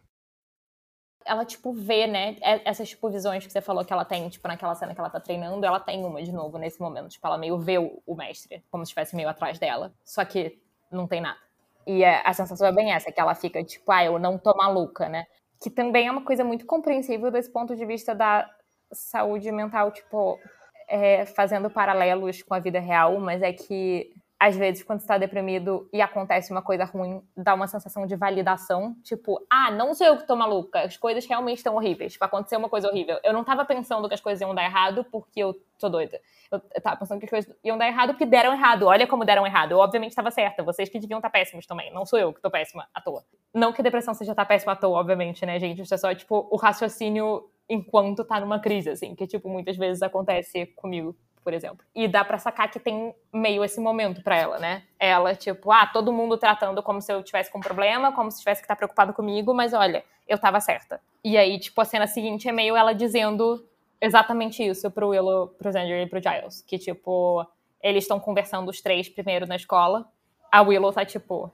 Ela, 1.25 1.43
tipo, 1.43 1.73
vê, 1.73 2.05
né? 2.05 2.37
é- 2.41 2.61
Essas, 2.69 2.89
tipo, 2.89 3.09
visões 3.09 3.45
que 3.45 3.51
você 3.51 3.59
falou 3.61 3.83
que 3.83 3.91
ela 3.91 4.05
tem, 4.05 4.29
tipo, 4.29 4.47
naquela 4.47 4.75
cena 4.75 4.93
que 4.93 4.99
ela 4.99 5.09
tá 5.09 5.19
treinando, 5.19 5.65
ela 5.65 5.79
tem 5.79 6.05
uma 6.05 6.21
de 6.21 6.31
novo 6.31 6.57
nesse 6.57 6.79
momento. 6.79 7.09
Tipo, 7.09 7.25
ela 7.27 7.37
meio 7.37 7.57
vê 7.57 7.79
o, 7.79 8.01
o 8.05 8.15
mestre, 8.15 8.63
como 8.69 8.85
se 8.85 8.89
estivesse 8.89 9.15
meio 9.15 9.27
atrás 9.29 9.57
dela. 9.57 9.91
Só 10.03 10.23
que 10.23 10.59
não 10.91 11.07
tem 11.07 11.21
nada. 11.21 11.39
E 11.87 12.03
é- 12.03 12.21
a 12.23 12.33
sensação 12.33 12.67
é 12.67 12.71
bem 12.71 12.93
essa, 12.93 13.11
que 13.11 13.19
ela 13.19 13.33
fica, 13.35 13.63
tipo, 13.63 13.91
ah, 13.91 14.03
eu 14.05 14.19
não 14.19 14.37
tô 14.37 14.55
maluca, 14.55 15.09
né? 15.09 15.25
Que 15.61 15.69
também 15.69 16.07
é 16.07 16.11
uma 16.11 16.23
coisa 16.23 16.43
muito 16.43 16.65
compreensível 16.65 17.31
desse 17.31 17.51
ponto 17.51 17.75
de 17.75 17.85
vista 17.85 18.13
da 18.13 18.47
saúde 18.91 19.51
mental, 19.51 19.91
tipo, 19.91 20.39
é, 20.87 21.25
fazendo 21.25 21.69
paralelos 21.71 22.43
com 22.43 22.53
a 22.53 22.59
vida 22.59 22.79
real, 22.79 23.19
mas 23.19 23.41
é 23.41 23.51
que 23.51 24.13
às 24.39 24.55
vezes 24.55 24.83
quando 24.83 24.99
você 24.99 25.07
tá 25.07 25.17
deprimido 25.17 25.89
e 25.93 26.01
acontece 26.01 26.51
uma 26.51 26.61
coisa 26.61 26.83
ruim, 26.85 27.21
dá 27.35 27.53
uma 27.53 27.67
sensação 27.67 28.05
de 28.05 28.15
validação, 28.15 28.95
tipo, 29.03 29.39
ah, 29.49 29.71
não 29.71 29.93
sou 29.93 30.05
eu 30.05 30.17
que 30.17 30.27
tô 30.27 30.35
maluca, 30.35 30.81
as 30.81 30.97
coisas 30.97 31.25
realmente 31.25 31.57
estão 31.57 31.75
horríveis, 31.75 32.13
tipo, 32.13 32.25
aconteceu 32.25 32.59
uma 32.59 32.69
coisa 32.69 32.89
horrível. 32.89 33.17
Eu 33.23 33.33
não 33.33 33.43
tava 33.43 33.63
pensando 33.63 34.07
que 34.07 34.13
as 34.13 34.21
coisas 34.21 34.41
iam 34.41 34.53
dar 34.53 34.65
errado 34.65 35.05
porque 35.11 35.39
eu 35.39 35.55
tô 35.79 35.89
doida. 35.89 36.19
Eu 36.51 36.81
tava 36.81 36.97
pensando 36.97 37.19
que 37.19 37.25
as 37.25 37.29
coisas 37.31 37.55
iam 37.63 37.77
dar 37.77 37.87
errado 37.87 38.09
porque 38.09 38.25
deram 38.25 38.53
errado. 38.53 38.83
Olha 38.83 39.07
como 39.07 39.25
deram 39.25 39.45
errado. 39.45 39.71
Eu 39.71 39.79
obviamente 39.79 40.11
estava 40.11 40.31
certa. 40.31 40.63
Vocês 40.63 40.87
que 40.89 40.99
deviam 40.99 41.17
estar 41.17 41.29
péssimos 41.29 41.65
também. 41.65 41.91
Não 41.91 42.05
sou 42.05 42.19
eu 42.19 42.33
que 42.33 42.41
tô 42.41 42.49
péssima 42.49 42.87
à 42.93 43.01
toa. 43.01 43.23
Não 43.53 43.73
que 43.73 43.81
a 43.81 43.83
depressão 43.83 44.13
seja 44.13 44.31
estar 44.31 44.45
péssima 44.45 44.73
à 44.73 44.75
toa, 44.75 44.99
obviamente, 44.99 45.45
né, 45.45 45.59
gente? 45.59 45.81
Isso 45.81 45.93
é 45.93 45.97
só, 45.97 46.13
tipo, 46.13 46.47
o 46.51 46.55
raciocínio 46.55 47.49
enquanto 47.67 48.23
tá 48.23 48.39
numa 48.39 48.59
crise, 48.59 48.91
assim, 48.91 49.15
que, 49.15 49.25
tipo, 49.25 49.49
muitas 49.49 49.75
vezes 49.75 50.03
acontece 50.03 50.67
comigo, 50.75 51.15
por 51.45 51.53
exemplo. 51.53 51.85
E 51.93 52.07
dá 52.07 52.25
pra 52.25 52.39
sacar 52.39 52.71
que 52.71 52.79
tem 52.79 53.13
meio 53.31 53.63
esse 53.63 53.79
momento 53.79 54.23
pra 54.23 54.35
ela, 54.35 54.57
né? 54.57 54.81
Ela, 54.99 55.35
tipo, 55.35 55.71
ah, 55.71 55.85
todo 55.85 56.11
mundo 56.11 56.39
tratando 56.39 56.81
como 56.81 56.99
se 56.99 57.13
eu 57.13 57.21
tivesse 57.21 57.51
com 57.51 57.59
um 57.59 57.61
problema, 57.61 58.11
como 58.11 58.31
se 58.31 58.39
tivesse 58.39 58.61
que 58.61 58.65
estar 58.65 58.75
preocupado 58.75 59.13
comigo, 59.13 59.53
mas 59.53 59.71
olha, 59.71 60.03
eu 60.27 60.39
tava 60.39 60.59
certa. 60.59 60.99
E 61.23 61.37
aí, 61.37 61.59
tipo, 61.59 61.79
a 61.79 61.85
cena 61.85 62.07
seguinte 62.07 62.49
é 62.49 62.51
meio 62.51 62.75
ela 62.75 62.93
dizendo 62.93 63.63
exatamente 64.01 64.63
isso 64.65 64.89
pro 64.89 65.09
Willow, 65.09 65.49
pro 65.49 65.71
Xander 65.71 66.01
e 66.01 66.09
pro 66.09 66.19
Giles. 66.19 66.63
Que, 66.63 66.79
tipo, 66.79 67.45
eles 67.79 68.05
estão 68.05 68.19
conversando 68.19 68.67
os 68.67 68.81
três 68.81 69.07
primeiro 69.07 69.45
na 69.45 69.55
escola. 69.55 70.09
A 70.51 70.63
Willow 70.63 70.91
tá, 70.91 71.05
tipo, 71.05 71.53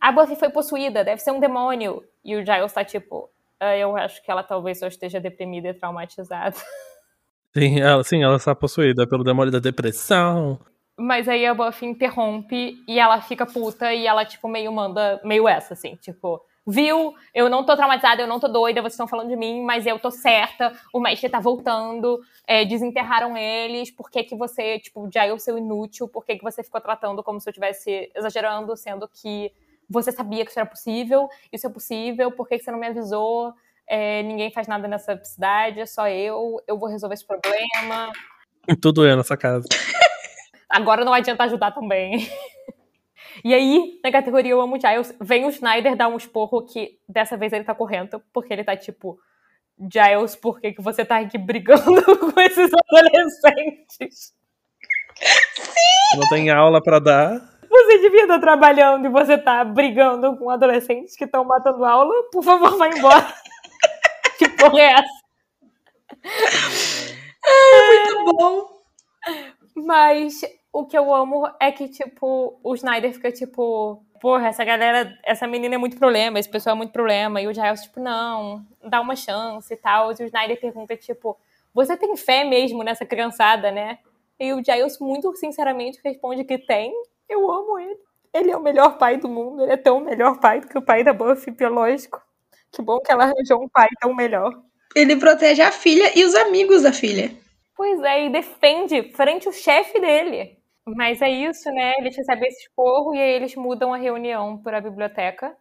a 0.00 0.10
Buffy 0.10 0.34
foi 0.34 0.50
possuída, 0.50 1.04
deve 1.04 1.22
ser 1.22 1.30
um 1.30 1.38
demônio. 1.38 2.04
E 2.24 2.34
o 2.34 2.44
Giles 2.44 2.72
tá, 2.72 2.84
tipo, 2.84 3.30
"Ah, 3.60 3.76
eu 3.76 3.96
acho 3.96 4.20
que 4.20 4.30
ela 4.32 4.42
talvez 4.42 4.80
só 4.80 4.88
esteja 4.88 5.20
deprimida 5.20 5.68
e 5.68 5.74
traumatizada. 5.74 6.56
Sim, 7.58 7.80
ela, 7.80 8.04
sim, 8.04 8.22
ela 8.22 8.36
está 8.36 8.54
possuída 8.54 9.06
pelo 9.06 9.24
demônio 9.24 9.52
da 9.52 9.58
depressão. 9.58 10.58
Mas 10.96 11.28
aí 11.28 11.44
a 11.46 11.54
Buffy 11.54 11.88
interrompe 11.88 12.76
e 12.86 12.98
ela 12.98 13.20
fica 13.20 13.46
puta 13.46 13.92
e 13.92 14.06
ela, 14.06 14.24
tipo, 14.24 14.48
meio 14.48 14.72
manda, 14.72 15.20
meio 15.24 15.48
essa, 15.48 15.74
assim, 15.74 15.96
tipo, 15.96 16.40
viu? 16.66 17.14
Eu 17.34 17.48
não 17.48 17.64
tô 17.64 17.76
traumatizada, 17.76 18.22
eu 18.22 18.26
não 18.26 18.38
tô 18.38 18.48
doida, 18.48 18.80
vocês 18.80 18.94
estão 18.94 19.08
falando 19.08 19.28
de 19.28 19.36
mim, 19.36 19.62
mas 19.62 19.86
eu 19.86 19.98
tô 19.98 20.10
certa, 20.10 20.72
o 20.92 21.00
mestre 21.00 21.28
tá 21.28 21.40
voltando, 21.40 22.20
é, 22.46 22.64
desenterraram 22.64 23.36
eles, 23.36 23.90
por 23.90 24.10
que 24.10 24.24
que 24.24 24.36
você, 24.36 24.78
tipo, 24.78 25.08
já 25.12 25.26
eu 25.26 25.38
seu 25.38 25.56
inútil, 25.56 26.08
por 26.08 26.24
que 26.24 26.36
que 26.36 26.44
você 26.44 26.62
ficou 26.62 26.80
tratando 26.80 27.22
como 27.22 27.40
se 27.40 27.48
eu 27.48 27.52
estivesse 27.52 28.10
exagerando, 28.14 28.76
sendo 28.76 29.08
que 29.08 29.52
você 29.88 30.12
sabia 30.12 30.44
que 30.44 30.50
isso 30.50 30.60
era 30.60 30.68
possível, 30.68 31.28
isso 31.52 31.66
é 31.66 31.70
possível, 31.70 32.30
por 32.30 32.46
que 32.46 32.58
que 32.58 32.64
você 32.64 32.70
não 32.70 32.78
me 32.78 32.88
avisou? 32.88 33.54
É, 33.88 34.22
ninguém 34.22 34.50
faz 34.50 34.66
nada 34.68 34.86
nessa 34.86 35.18
cidade, 35.24 35.80
é 35.80 35.86
só 35.86 36.08
eu, 36.08 36.62
eu 36.66 36.78
vou 36.78 36.88
resolver 36.88 37.14
esse 37.14 37.26
problema. 37.26 38.12
Tudo 38.82 39.06
é 39.06 39.16
nessa 39.16 39.36
casa. 39.36 39.66
Agora 40.68 41.04
não 41.04 41.14
adianta 41.14 41.44
ajudar 41.44 41.72
também. 41.72 42.28
E 43.44 43.54
aí, 43.54 44.00
na 44.02 44.10
categoria 44.10 44.50
Eu 44.50 44.60
Amo 44.60 44.80
Giles, 44.80 45.14
vem 45.20 45.44
o 45.44 45.52
Schneider 45.52 45.94
dar 45.94 46.08
um 46.08 46.16
esporro 46.16 46.62
que 46.62 46.98
dessa 47.08 47.36
vez 47.36 47.52
ele 47.52 47.62
tá 47.62 47.72
correndo, 47.72 48.20
porque 48.32 48.52
ele 48.52 48.64
tá 48.64 48.76
tipo, 48.76 49.18
Giles, 49.78 50.34
por 50.34 50.60
que, 50.60 50.72
que 50.72 50.82
você 50.82 51.04
tá 51.04 51.18
aqui 51.18 51.38
brigando 51.38 52.02
com 52.18 52.40
esses 52.40 52.70
adolescentes? 52.72 54.34
Não 56.16 56.28
tem 56.30 56.50
aula 56.50 56.82
pra 56.82 56.98
dar. 56.98 57.40
Você 57.70 57.98
devia 57.98 58.22
estar 58.22 58.40
trabalhando 58.40 59.06
e 59.06 59.10
você 59.10 59.38
tá 59.38 59.62
brigando 59.64 60.36
com 60.36 60.50
adolescentes 60.50 61.16
que 61.16 61.24
estão 61.24 61.44
matando 61.44 61.84
aula? 61.84 62.12
Por 62.32 62.42
favor, 62.42 62.76
vai 62.76 62.90
embora. 62.90 63.32
Que 64.38 64.48
porra 64.50 64.80
é 64.80 64.92
essa? 64.92 65.18
Muito 67.88 68.36
bom. 68.36 68.78
Mas 69.74 70.40
o 70.72 70.86
que 70.86 70.96
eu 70.96 71.12
amo 71.14 71.48
é 71.60 71.72
que, 71.72 71.88
tipo, 71.88 72.58
o 72.62 72.74
Snyder 72.74 73.12
fica 73.12 73.32
tipo, 73.32 74.02
porra, 74.20 74.48
essa 74.48 74.64
galera, 74.64 75.12
essa 75.24 75.46
menina 75.46 75.74
é 75.74 75.78
muito 75.78 75.96
problema, 75.98 76.38
esse 76.38 76.48
pessoal 76.48 76.74
é 76.74 76.76
muito 76.76 76.92
problema. 76.92 77.40
E 77.40 77.48
o 77.48 77.54
Giles, 77.54 77.82
tipo, 77.82 78.00
não, 78.00 78.64
dá 78.82 79.00
uma 79.00 79.16
chance 79.16 79.72
e 79.72 79.76
tal. 79.76 80.12
E 80.12 80.22
o 80.22 80.26
Snyder 80.26 80.60
pergunta, 80.60 80.96
tipo, 80.96 81.36
você 81.74 81.96
tem 81.96 82.16
fé 82.16 82.44
mesmo 82.44 82.82
nessa 82.82 83.04
criançada, 83.04 83.70
né? 83.70 83.98
E 84.38 84.52
o 84.52 84.62
Giles, 84.64 84.98
muito 85.00 85.34
sinceramente, 85.36 86.00
responde 86.04 86.44
que 86.44 86.58
tem. 86.58 86.92
Eu 87.28 87.50
amo 87.50 87.78
ele. 87.78 87.98
Ele 88.32 88.50
é 88.50 88.56
o 88.56 88.62
melhor 88.62 88.98
pai 88.98 89.16
do 89.16 89.28
mundo. 89.28 89.62
Ele 89.62 89.72
é 89.72 89.76
tão 89.76 90.00
melhor 90.00 90.38
pai 90.38 90.60
do 90.60 90.68
que 90.68 90.78
o 90.78 90.82
pai 90.82 91.02
da 91.02 91.12
Buffy 91.12 91.52
biológico. 91.52 92.22
Que 92.72 92.82
bom 92.82 93.00
que 93.00 93.10
ela 93.10 93.24
arranjou 93.24 93.62
um 93.62 93.68
pai 93.68 93.88
tão 94.00 94.14
melhor. 94.14 94.62
Ele 94.94 95.16
protege 95.16 95.62
a 95.62 95.72
filha 95.72 96.18
e 96.18 96.24
os 96.24 96.34
amigos 96.34 96.82
da 96.82 96.92
filha. 96.92 97.30
Pois 97.76 98.00
é, 98.02 98.26
e 98.26 98.30
defende 98.30 99.12
frente 99.12 99.46
ao 99.46 99.52
chefe 99.52 100.00
dele. 100.00 100.58
Mas 100.84 101.20
é 101.22 101.30
isso, 101.30 101.70
né? 101.70 101.94
Eles 101.98 102.16
recebem 102.16 102.48
esse 102.48 102.62
esporro 102.62 103.14
e 103.14 103.20
aí 103.20 103.32
eles 103.32 103.54
mudam 103.54 103.92
a 103.92 103.98
reunião 103.98 104.58
para 104.62 104.78
a 104.78 104.80
biblioteca 104.80 105.56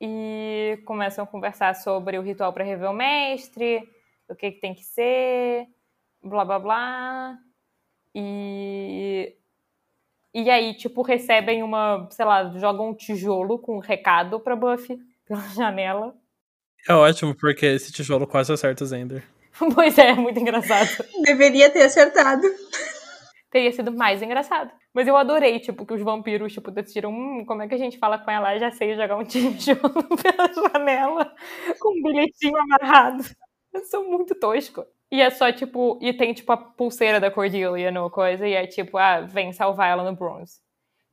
e 0.00 0.82
começam 0.84 1.24
a 1.24 1.26
conversar 1.26 1.74
sobre 1.76 2.18
o 2.18 2.22
ritual 2.22 2.52
para 2.52 2.64
rever 2.64 2.90
o 2.90 2.92
mestre, 2.92 3.88
o 4.28 4.34
que, 4.34 4.50
que 4.50 4.60
tem 4.60 4.74
que 4.74 4.82
ser, 4.82 5.66
blá 6.22 6.44
blá 6.44 6.58
blá. 6.58 7.38
E. 8.14 9.36
E 10.34 10.50
aí, 10.50 10.74
tipo, 10.74 11.02
recebem 11.02 11.62
uma, 11.62 12.08
sei 12.10 12.24
lá, 12.24 12.50
jogam 12.58 12.90
um 12.90 12.94
tijolo 12.94 13.58
com 13.58 13.76
um 13.76 13.80
recado 13.80 14.40
pra 14.40 14.56
Buffy 14.56 14.98
pela 15.26 15.40
janela. 15.54 16.16
É 16.88 16.94
ótimo, 16.94 17.34
porque 17.34 17.66
esse 17.66 17.92
tijolo 17.92 18.26
quase 18.26 18.52
acerta 18.52 18.84
o 18.84 18.86
Zender. 18.86 19.22
Pois 19.74 19.96
é, 19.98 20.14
muito 20.14 20.40
engraçado. 20.40 20.88
Deveria 21.22 21.70
ter 21.70 21.82
acertado. 21.82 22.42
teria 23.50 23.70
sido 23.72 23.92
mais 23.92 24.22
engraçado. 24.22 24.70
Mas 24.94 25.06
eu 25.06 25.16
adorei, 25.16 25.60
tipo, 25.60 25.86
que 25.86 25.94
os 25.94 26.02
vampiros, 26.02 26.52
tipo, 26.52 26.70
decidiram, 26.70 27.10
hum, 27.10 27.44
como 27.46 27.62
é 27.62 27.68
que 27.68 27.74
a 27.74 27.78
gente 27.78 27.98
fala 27.98 28.18
com 28.18 28.30
ela? 28.30 28.58
Já 28.58 28.70
sei 28.70 28.94
jogar 28.96 29.16
um 29.16 29.24
tijolo 29.24 29.78
pela 30.22 30.52
janela 30.52 31.32
com 31.78 31.98
um 31.98 32.02
bilhetinho 32.02 32.56
amarrado. 32.56 33.22
Eu 33.72 33.84
sou 33.84 34.08
muito 34.08 34.34
tosco. 34.34 34.84
E 35.10 35.20
é 35.20 35.30
só, 35.30 35.52
tipo, 35.52 35.98
e 36.00 36.12
tem, 36.12 36.32
tipo, 36.32 36.50
a 36.52 36.56
pulseira 36.56 37.20
da 37.20 37.30
Cordelia 37.30 37.90
no 37.90 38.10
coisa, 38.10 38.48
e 38.48 38.54
é 38.54 38.66
tipo, 38.66 38.96
ah, 38.96 39.20
vem 39.20 39.52
salvar 39.52 39.90
ela 39.90 40.10
no 40.10 40.16
Bronze. 40.16 40.60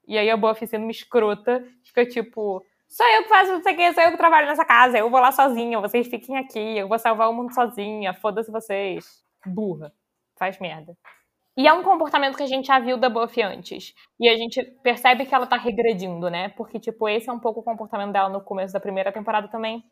E 0.07 0.17
aí 0.17 0.29
a 0.29 0.37
Buffy 0.37 0.67
sendo 0.67 0.83
uma 0.83 0.91
escrota, 0.91 1.63
fica 1.83 2.05
tipo, 2.05 2.65
sou 2.89 3.07
eu 3.07 3.23
que 3.23 3.29
faço 3.29 3.51
não 3.53 3.61
sei 3.61 3.73
o 3.73 3.77
que, 3.77 3.93
sou 3.93 4.03
eu 4.03 4.11
que 4.11 4.17
trabalho 4.17 4.47
nessa 4.47 4.65
casa, 4.65 4.97
eu 4.97 5.09
vou 5.09 5.19
lá 5.19 5.31
sozinha, 5.31 5.79
vocês 5.79 6.07
fiquem 6.07 6.37
aqui, 6.37 6.77
eu 6.77 6.87
vou 6.87 6.99
salvar 6.99 7.29
o 7.29 7.33
mundo 7.33 7.53
sozinha, 7.53 8.13
foda-se 8.13 8.51
vocês. 8.51 9.23
Burra. 9.45 9.93
Faz 10.37 10.59
merda. 10.59 10.97
E 11.57 11.67
é 11.67 11.73
um 11.73 11.83
comportamento 11.83 12.37
que 12.37 12.43
a 12.43 12.47
gente 12.47 12.67
já 12.67 12.79
viu 12.79 12.97
da 12.97 13.09
Buffy 13.09 13.43
antes. 13.43 13.93
E 14.19 14.29
a 14.29 14.37
gente 14.37 14.63
percebe 14.81 15.25
que 15.25 15.35
ela 15.35 15.45
tá 15.45 15.57
regredindo, 15.57 16.29
né? 16.29 16.49
Porque, 16.49 16.79
tipo, 16.79 17.07
esse 17.09 17.29
é 17.29 17.33
um 17.33 17.39
pouco 17.39 17.59
o 17.59 17.63
comportamento 17.63 18.13
dela 18.13 18.29
no 18.29 18.41
começo 18.41 18.71
da 18.71 18.79
primeira 18.79 19.11
temporada 19.11 19.49
também. 19.49 19.83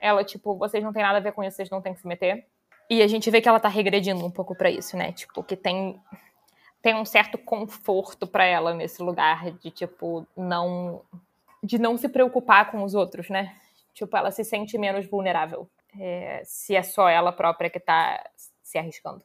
Ela, 0.00 0.22
tipo, 0.22 0.56
vocês 0.56 0.84
não 0.84 0.92
têm 0.92 1.02
nada 1.02 1.18
a 1.18 1.20
ver 1.20 1.32
com 1.32 1.42
isso, 1.42 1.56
vocês 1.56 1.70
não 1.70 1.82
têm 1.82 1.94
que 1.94 2.00
se 2.00 2.06
meter. 2.06 2.46
E 2.88 3.02
a 3.02 3.08
gente 3.08 3.28
vê 3.28 3.40
que 3.40 3.48
ela 3.48 3.58
tá 3.58 3.68
regredindo 3.68 4.24
um 4.24 4.30
pouco 4.30 4.54
para 4.56 4.70
isso, 4.70 4.96
né? 4.96 5.10
Tipo, 5.12 5.42
que 5.42 5.56
tem 5.56 6.00
tem 6.80 6.94
um 6.94 7.04
certo 7.04 7.36
conforto 7.36 8.28
para 8.28 8.44
ela 8.44 8.72
nesse 8.72 9.02
lugar 9.02 9.50
de 9.50 9.72
tipo 9.72 10.24
não 10.36 11.02
de 11.66 11.78
não 11.78 11.96
se 11.96 12.08
preocupar 12.08 12.70
com 12.70 12.84
os 12.84 12.94
outros, 12.94 13.28
né? 13.28 13.52
Tipo, 13.92 14.16
ela 14.16 14.30
se 14.30 14.44
sente 14.44 14.78
menos 14.78 15.06
vulnerável 15.06 15.68
é, 15.98 16.42
se 16.44 16.76
é 16.76 16.82
só 16.82 17.08
ela 17.08 17.32
própria 17.32 17.68
que 17.68 17.80
tá 17.80 18.22
se 18.62 18.78
arriscando. 18.78 19.22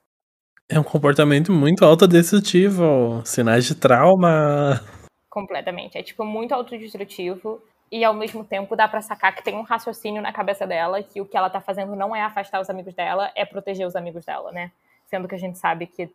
É 0.67 0.79
um 0.79 0.83
comportamento 0.83 1.51
muito 1.51 1.83
autodestrutivo, 1.83 3.21
sinais 3.25 3.65
de 3.65 3.75
trauma. 3.75 4.81
Completamente. 5.29 5.97
É 5.97 6.03
tipo 6.03 6.23
muito 6.23 6.53
autodestrutivo 6.53 7.61
e 7.91 8.03
ao 8.03 8.13
mesmo 8.13 8.43
tempo 8.43 8.75
dá 8.75 8.87
para 8.87 9.01
sacar 9.01 9.35
que 9.35 9.43
tem 9.43 9.55
um 9.55 9.63
raciocínio 9.63 10.21
na 10.21 10.31
cabeça 10.31 10.65
dela 10.65 11.03
que 11.03 11.19
o 11.19 11.25
que 11.25 11.35
ela 11.35 11.49
tá 11.49 11.59
fazendo 11.59 11.95
não 11.95 12.15
é 12.15 12.21
afastar 12.21 12.61
os 12.61 12.69
amigos 12.69 12.93
dela, 12.93 13.31
é 13.35 13.45
proteger 13.45 13.85
os 13.85 13.95
amigos 13.95 14.25
dela, 14.25 14.51
né? 14.51 14.71
Sendo 15.05 15.27
que 15.27 15.35
a 15.35 15.37
gente 15.37 15.57
sabe 15.57 15.87
que 15.87 16.09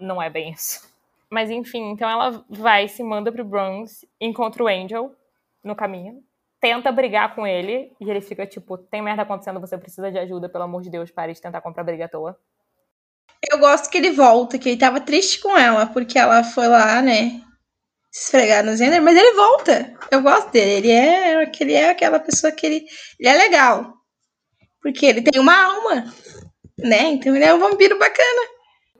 não 0.00 0.20
é 0.20 0.28
bem 0.28 0.50
isso. 0.50 0.92
Mas 1.30 1.48
enfim, 1.48 1.92
então 1.92 2.10
ela 2.10 2.44
vai, 2.50 2.88
se 2.88 3.02
manda 3.02 3.32
pro 3.32 3.44
Bronx, 3.44 4.04
encontra 4.20 4.64
o 4.64 4.68
Angel 4.68 5.14
no 5.62 5.76
caminho, 5.76 6.22
tenta 6.60 6.92
brigar 6.92 7.34
com 7.34 7.46
ele, 7.46 7.92
e 8.00 8.08
ele 8.08 8.20
fica 8.20 8.46
tipo, 8.46 8.78
tem 8.78 9.02
merda 9.02 9.22
acontecendo, 9.22 9.60
você 9.60 9.76
precisa 9.76 10.10
de 10.12 10.18
ajuda, 10.18 10.48
pelo 10.48 10.64
amor 10.64 10.82
de 10.82 10.90
Deus, 10.90 11.10
pare 11.10 11.32
de 11.32 11.40
tentar 11.40 11.60
comprar 11.60 11.82
briga 11.82 12.04
à 12.04 12.08
toa. 12.08 12.38
Eu 13.50 13.58
gosto 13.58 13.90
que 13.90 13.98
ele 13.98 14.12
volta, 14.12 14.58
que 14.58 14.68
ele 14.68 14.78
tava 14.78 15.00
triste 15.00 15.40
com 15.40 15.58
ela, 15.58 15.86
porque 15.86 16.16
ela 16.18 16.44
foi 16.44 16.68
lá, 16.68 17.02
né, 17.02 17.40
esfregar 18.12 18.64
no 18.64 18.76
Zender, 18.76 19.02
mas 19.02 19.16
ele 19.16 19.34
volta. 19.34 19.92
Eu 20.10 20.22
gosto 20.22 20.52
dele, 20.52 20.88
ele 20.88 20.90
é, 20.92 21.42
ele 21.60 21.72
é 21.72 21.90
aquela 21.90 22.20
pessoa 22.20 22.52
que 22.52 22.64
ele, 22.64 22.86
ele 23.18 23.28
é 23.28 23.34
legal. 23.34 23.94
Porque 24.80 25.06
ele 25.06 25.22
tem 25.22 25.40
uma 25.40 25.54
alma, 25.54 26.04
né, 26.78 27.08
então 27.08 27.34
ele 27.34 27.44
é 27.44 27.52
um 27.52 27.58
vampiro 27.58 27.98
bacana. 27.98 28.48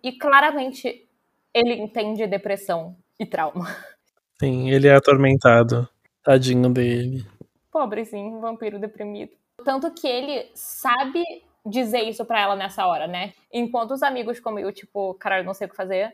E 0.02 0.18
claramente 0.18 1.08
ele 1.54 1.74
entende 1.74 2.26
depressão 2.26 2.96
e 3.20 3.24
trauma. 3.24 3.68
Sim, 4.40 4.70
ele 4.70 4.88
é 4.88 4.96
atormentado. 4.96 5.88
Tadinho 6.22 6.70
dele. 6.70 7.26
Pobrezinho, 7.70 8.40
vampiro 8.40 8.78
deprimido. 8.78 9.32
Tanto 9.64 9.92
que 9.92 10.06
ele 10.06 10.50
sabe 10.54 11.22
dizer 11.64 12.02
isso 12.02 12.24
para 12.24 12.40
ela 12.40 12.56
nessa 12.56 12.86
hora, 12.86 13.06
né? 13.06 13.32
Enquanto 13.52 13.92
os 13.92 14.02
amigos 14.02 14.40
comigo, 14.40 14.72
tipo, 14.72 15.14
caralho, 15.14 15.44
não 15.44 15.54
sei 15.54 15.66
o 15.66 15.70
que 15.70 15.76
fazer, 15.76 16.12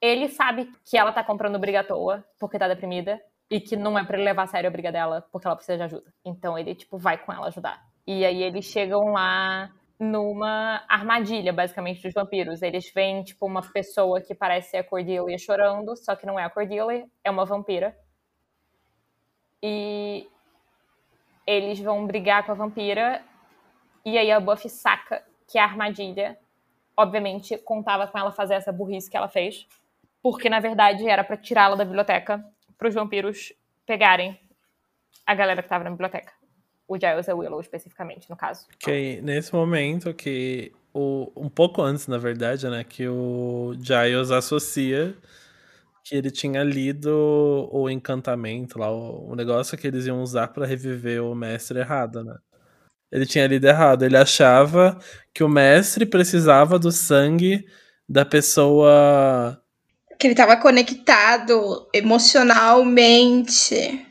ele 0.00 0.28
sabe 0.28 0.70
que 0.84 0.96
ela 0.96 1.12
tá 1.12 1.22
comprando 1.22 1.58
briga 1.58 1.80
à 1.80 1.84
toa, 1.84 2.24
porque 2.38 2.58
tá 2.58 2.68
deprimida, 2.68 3.20
e 3.50 3.60
que 3.60 3.76
não 3.76 3.98
é 3.98 4.04
para 4.04 4.16
ele 4.16 4.24
levar 4.24 4.44
a 4.44 4.46
sério 4.46 4.68
a 4.68 4.70
briga 4.70 4.90
dela, 4.90 5.24
porque 5.30 5.46
ela 5.46 5.56
precisa 5.56 5.76
de 5.76 5.84
ajuda. 5.84 6.12
Então 6.24 6.58
ele, 6.58 6.74
tipo, 6.74 6.98
vai 6.98 7.16
com 7.16 7.32
ela 7.32 7.46
ajudar. 7.48 7.82
E 8.06 8.24
aí 8.24 8.42
eles 8.42 8.64
chegam 8.64 9.12
lá 9.12 9.70
numa 9.98 10.84
armadilha, 10.88 11.52
basicamente, 11.52 12.02
dos 12.02 12.12
vampiros. 12.12 12.62
Eles 12.62 12.90
veem, 12.92 13.22
tipo, 13.22 13.46
uma 13.46 13.62
pessoa 13.62 14.20
que 14.20 14.34
parece 14.34 14.70
ser 14.70 14.76
a 14.78 14.84
Cordelia 14.84 15.38
chorando, 15.38 15.96
só 15.96 16.14
que 16.14 16.26
não 16.26 16.38
é 16.38 16.44
a 16.44 16.50
Cordelia, 16.50 17.06
é 17.24 17.30
uma 17.30 17.44
vampira. 17.44 17.96
E 19.62 20.28
eles 21.46 21.78
vão 21.78 22.06
brigar 22.06 22.44
com 22.44 22.52
a 22.52 22.54
vampira, 22.54 23.22
e 24.04 24.18
aí 24.18 24.30
a 24.30 24.40
Buffy 24.40 24.68
saca 24.68 25.22
que 25.48 25.58
a 25.58 25.64
armadilha, 25.64 26.36
obviamente, 26.96 27.56
contava 27.58 28.06
com 28.06 28.18
ela 28.18 28.32
fazer 28.32 28.54
essa 28.54 28.72
burrice 28.72 29.10
que 29.10 29.16
ela 29.16 29.28
fez, 29.28 29.66
porque, 30.22 30.50
na 30.50 30.60
verdade, 30.60 31.08
era 31.08 31.22
para 31.22 31.36
tirá-la 31.36 31.76
da 31.76 31.84
biblioteca, 31.84 32.44
para 32.76 32.88
os 32.88 32.94
vampiros 32.94 33.52
pegarem 33.86 34.38
a 35.24 35.34
galera 35.34 35.62
que 35.62 35.68
tava 35.68 35.84
na 35.84 35.90
biblioteca. 35.90 36.32
O 36.88 36.96
Giles 36.98 37.26
e 37.26 37.30
a 37.30 37.34
Willow, 37.34 37.60
especificamente, 37.60 38.30
no 38.30 38.36
caso. 38.36 38.66
Ok, 38.74 39.20
nesse 39.22 39.52
momento 39.52 40.14
que 40.14 40.72
o, 40.94 41.30
um 41.36 41.48
pouco 41.48 41.82
antes, 41.82 42.06
na 42.06 42.18
verdade, 42.18 42.68
né, 42.68 42.84
que 42.84 43.08
o 43.08 43.74
Giles 43.80 44.30
associa 44.30 45.16
que 46.06 46.14
ele 46.14 46.30
tinha 46.30 46.62
lido 46.62 47.68
o 47.72 47.90
encantamento 47.90 48.78
lá, 48.78 48.88
o, 48.88 49.32
o 49.32 49.34
negócio 49.34 49.76
que 49.76 49.88
eles 49.88 50.06
iam 50.06 50.22
usar 50.22 50.46
para 50.48 50.64
reviver 50.64 51.20
o 51.20 51.34
mestre 51.34 51.80
errado, 51.80 52.22
né? 52.22 52.36
Ele 53.10 53.26
tinha 53.26 53.46
lido 53.46 53.66
errado, 53.66 54.04
ele 54.04 54.16
achava 54.16 54.96
que 55.34 55.42
o 55.42 55.48
mestre 55.48 56.06
precisava 56.06 56.78
do 56.78 56.92
sangue 56.92 57.66
da 58.08 58.24
pessoa 58.24 59.60
que 60.18 60.28
ele 60.28 60.34
estava 60.34 60.56
conectado 60.56 61.88
emocionalmente 61.92 64.06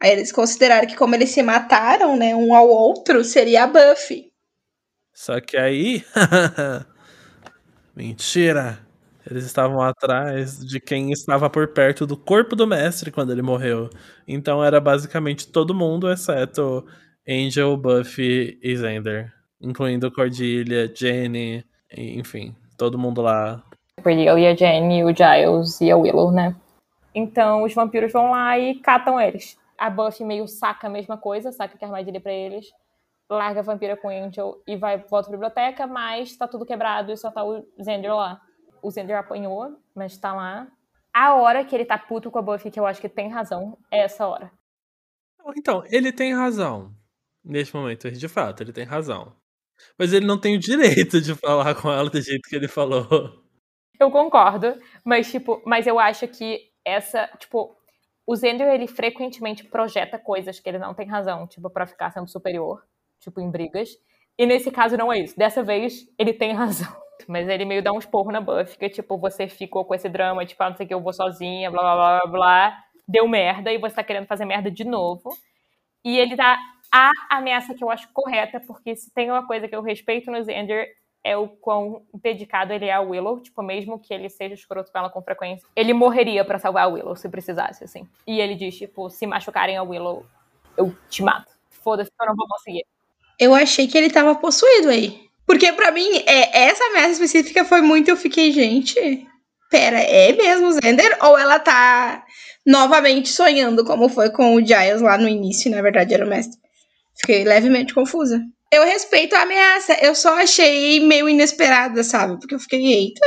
Aí 0.00 0.12
eles 0.12 0.30
consideraram 0.30 0.86
que 0.86 0.94
como 0.94 1.14
eles 1.14 1.30
se 1.30 1.42
mataram, 1.42 2.16
né, 2.16 2.34
um 2.34 2.54
ao 2.54 2.68
outro, 2.68 3.24
seria 3.24 3.64
a 3.64 3.66
Buffy. 3.66 4.30
Só 5.12 5.40
que 5.40 5.56
aí. 5.56 6.04
Mentira! 7.96 8.87
Eles 9.30 9.44
estavam 9.44 9.82
atrás 9.82 10.58
de 10.58 10.80
quem 10.80 11.10
estava 11.12 11.50
por 11.50 11.68
perto 11.68 12.06
do 12.06 12.16
corpo 12.16 12.56
do 12.56 12.66
mestre 12.66 13.10
quando 13.10 13.30
ele 13.30 13.42
morreu. 13.42 13.90
Então 14.26 14.64
era 14.64 14.80
basicamente 14.80 15.48
todo 15.48 15.74
mundo, 15.74 16.10
exceto 16.10 16.86
Angel, 17.28 17.76
Buffy 17.76 18.58
e 18.62 18.76
Xander. 18.76 19.32
Incluindo 19.60 20.10
Cordelia, 20.10 20.90
Jenny, 20.94 21.64
enfim, 21.96 22.54
todo 22.76 22.98
mundo 22.98 23.20
lá. 23.20 23.62
Cordelia, 24.02 24.56
Jenny, 24.56 25.04
o 25.04 25.14
Giles 25.14 25.80
e 25.80 25.90
a 25.90 25.96
Willow, 25.96 26.30
né? 26.30 26.56
Então 27.14 27.64
os 27.64 27.74
vampiros 27.74 28.12
vão 28.12 28.30
lá 28.30 28.58
e 28.58 28.76
catam 28.76 29.20
eles 29.20 29.58
a 29.78 29.88
Buffy 29.88 30.26
meio 30.26 30.48
saca 30.48 30.88
a 30.88 30.90
mesma 30.90 31.16
coisa, 31.16 31.52
saca 31.52 31.78
que 31.78 31.84
a 31.84 31.88
armadilha 31.88 32.20
para 32.20 32.32
eles, 32.32 32.66
larga 33.30 33.60
a 33.60 33.62
vampira 33.62 33.96
com 33.96 34.08
o 34.08 34.10
Angel 34.10 34.60
e 34.66 34.76
vai 34.76 34.98
volta 34.98 35.28
pra 35.28 35.38
biblioteca, 35.38 35.86
mas 35.86 36.36
tá 36.36 36.48
tudo 36.48 36.66
quebrado 36.66 37.12
e 37.12 37.16
só 37.16 37.30
tá 37.30 37.44
o 37.44 37.64
Xander 37.78 38.14
lá. 38.14 38.40
O 38.82 38.90
Xander 38.90 39.18
apanhou, 39.18 39.78
mas 39.94 40.16
tá 40.16 40.32
lá. 40.32 40.68
A 41.12 41.34
hora 41.34 41.64
que 41.64 41.74
ele 41.74 41.84
tá 41.84 41.98
puto 41.98 42.30
com 42.30 42.38
a 42.38 42.42
Buffy, 42.42 42.70
que 42.70 42.78
eu 42.78 42.86
acho 42.86 43.00
que 43.00 43.08
tem 43.08 43.28
razão, 43.28 43.78
é 43.90 44.02
essa 44.04 44.26
hora. 44.26 44.52
Então, 45.56 45.82
ele 45.86 46.12
tem 46.12 46.34
razão. 46.34 46.94
Neste 47.44 47.74
momento, 47.74 48.10
de 48.10 48.28
fato, 48.28 48.62
ele 48.62 48.72
tem 48.72 48.84
razão. 48.84 49.34
Mas 49.98 50.12
ele 50.12 50.26
não 50.26 50.38
tem 50.38 50.56
o 50.56 50.60
direito 50.60 51.20
de 51.20 51.34
falar 51.34 51.74
com 51.74 51.90
ela 51.90 52.10
do 52.10 52.20
jeito 52.20 52.48
que 52.48 52.56
ele 52.56 52.68
falou. 52.68 53.42
Eu 53.98 54.10
concordo, 54.10 54.78
mas 55.04 55.30
tipo, 55.30 55.60
mas 55.66 55.86
eu 55.86 55.98
acho 55.98 56.28
que 56.28 56.70
essa, 56.84 57.26
tipo, 57.38 57.76
o 58.26 58.36
Zender, 58.36 58.68
ele 58.68 58.86
frequentemente 58.86 59.64
projeta 59.64 60.18
coisas 60.18 60.60
que 60.60 60.68
ele 60.68 60.78
não 60.78 60.94
tem 60.94 61.06
razão, 61.06 61.46
tipo, 61.46 61.68
para 61.70 61.86
ficar 61.86 62.10
sendo 62.12 62.28
superior, 62.28 62.84
tipo, 63.18 63.40
em 63.40 63.50
brigas. 63.50 63.90
E 64.36 64.46
nesse 64.46 64.70
caso 64.70 64.96
não 64.96 65.12
é 65.12 65.18
isso. 65.18 65.36
Dessa 65.36 65.62
vez, 65.62 66.06
ele 66.18 66.32
tem 66.32 66.52
razão. 66.52 66.94
Mas 67.26 67.48
ele 67.48 67.64
meio 67.64 67.82
dá 67.82 67.92
um 67.92 67.98
esporro 67.98 68.30
na 68.30 68.40
Buffy, 68.40 68.78
que 68.78 68.88
tipo, 68.88 69.18
você 69.18 69.48
ficou 69.48 69.84
com 69.84 69.94
esse 69.94 70.08
drama, 70.08 70.46
tipo, 70.46 70.62
ah, 70.62 70.70
não 70.70 70.76
sei 70.76 70.84
o 70.84 70.88
que, 70.88 70.94
eu 70.94 71.00
vou 71.00 71.12
sozinha, 71.12 71.70
blá, 71.70 71.82
blá, 71.82 71.94
blá, 71.94 72.20
blá, 72.20 72.30
blá. 72.30 72.84
Deu 73.06 73.26
merda 73.26 73.72
e 73.72 73.78
você 73.78 73.96
tá 73.96 74.04
querendo 74.04 74.26
fazer 74.26 74.44
merda 74.44 74.70
de 74.70 74.84
novo. 74.84 75.36
E 76.04 76.18
ele 76.18 76.36
dá 76.36 76.58
a 76.92 77.10
ameaça 77.30 77.74
que 77.74 77.82
eu 77.82 77.90
acho 77.90 78.08
correta, 78.12 78.60
porque 78.60 78.94
se 78.96 79.12
tem 79.12 79.30
uma 79.30 79.46
coisa 79.46 79.68
que 79.68 79.74
eu 79.74 79.82
respeito 79.82 80.30
no 80.30 80.42
Zender, 80.42 80.88
é 81.24 81.36
o 81.36 81.48
quão 81.48 82.02
dedicado 82.14 82.72
ele 82.72 82.86
é 82.86 82.92
a 82.92 83.00
Willow, 83.00 83.40
tipo, 83.40 83.62
mesmo 83.62 83.98
que 83.98 84.14
ele 84.14 84.28
seja 84.28 84.54
escroto 84.54 84.90
com 84.90 84.98
ela 84.98 85.10
com 85.10 85.20
frequência, 85.20 85.66
ele 85.74 85.92
morreria 85.92 86.44
para 86.44 86.58
salvar 86.58 86.84
a 86.84 86.88
Willow 86.88 87.16
se 87.16 87.28
precisasse, 87.28 87.84
assim. 87.84 88.08
E 88.26 88.40
ele 88.40 88.54
diz, 88.54 88.76
tipo, 88.76 89.10
se 89.10 89.26
machucarem 89.26 89.76
a 89.76 89.82
Willow, 89.82 90.24
eu 90.76 90.94
te 91.10 91.22
mato. 91.22 91.52
Foda-se, 91.70 92.10
eu 92.20 92.26
não 92.26 92.36
vou 92.36 92.46
conseguir. 92.48 92.86
Eu 93.38 93.54
achei 93.54 93.86
que 93.86 93.96
ele 93.98 94.10
tava 94.10 94.34
possuído 94.34 94.88
aí. 94.88 95.27
Porque 95.48 95.72
para 95.72 95.90
mim, 95.90 96.22
é, 96.26 96.66
essa 96.66 96.84
ameaça 96.84 97.12
específica 97.12 97.64
foi 97.64 97.80
muito, 97.80 98.10
eu 98.10 98.18
fiquei, 98.18 98.52
gente, 98.52 99.26
pera, 99.70 99.98
é 99.98 100.30
mesmo 100.32 100.70
Zender? 100.72 101.16
Ou 101.22 101.38
ela 101.38 101.58
tá 101.58 102.22
novamente 102.66 103.30
sonhando, 103.30 103.82
como 103.82 104.10
foi 104.10 104.30
com 104.30 104.54
o 104.54 104.60
Giles 104.60 105.00
lá 105.00 105.16
no 105.16 105.26
início, 105.26 105.70
na 105.70 105.80
verdade 105.80 106.12
era 106.12 106.26
o 106.26 106.28
mestre. 106.28 106.60
Fiquei 107.18 107.44
levemente 107.44 107.94
confusa. 107.94 108.38
Eu 108.70 108.84
respeito 108.84 109.34
a 109.34 109.40
ameaça, 109.40 109.94
eu 110.02 110.14
só 110.14 110.38
achei 110.38 111.00
meio 111.00 111.26
inesperada, 111.26 112.04
sabe? 112.04 112.38
Porque 112.38 112.54
eu 112.54 112.60
fiquei, 112.60 112.84
eita. 112.84 113.26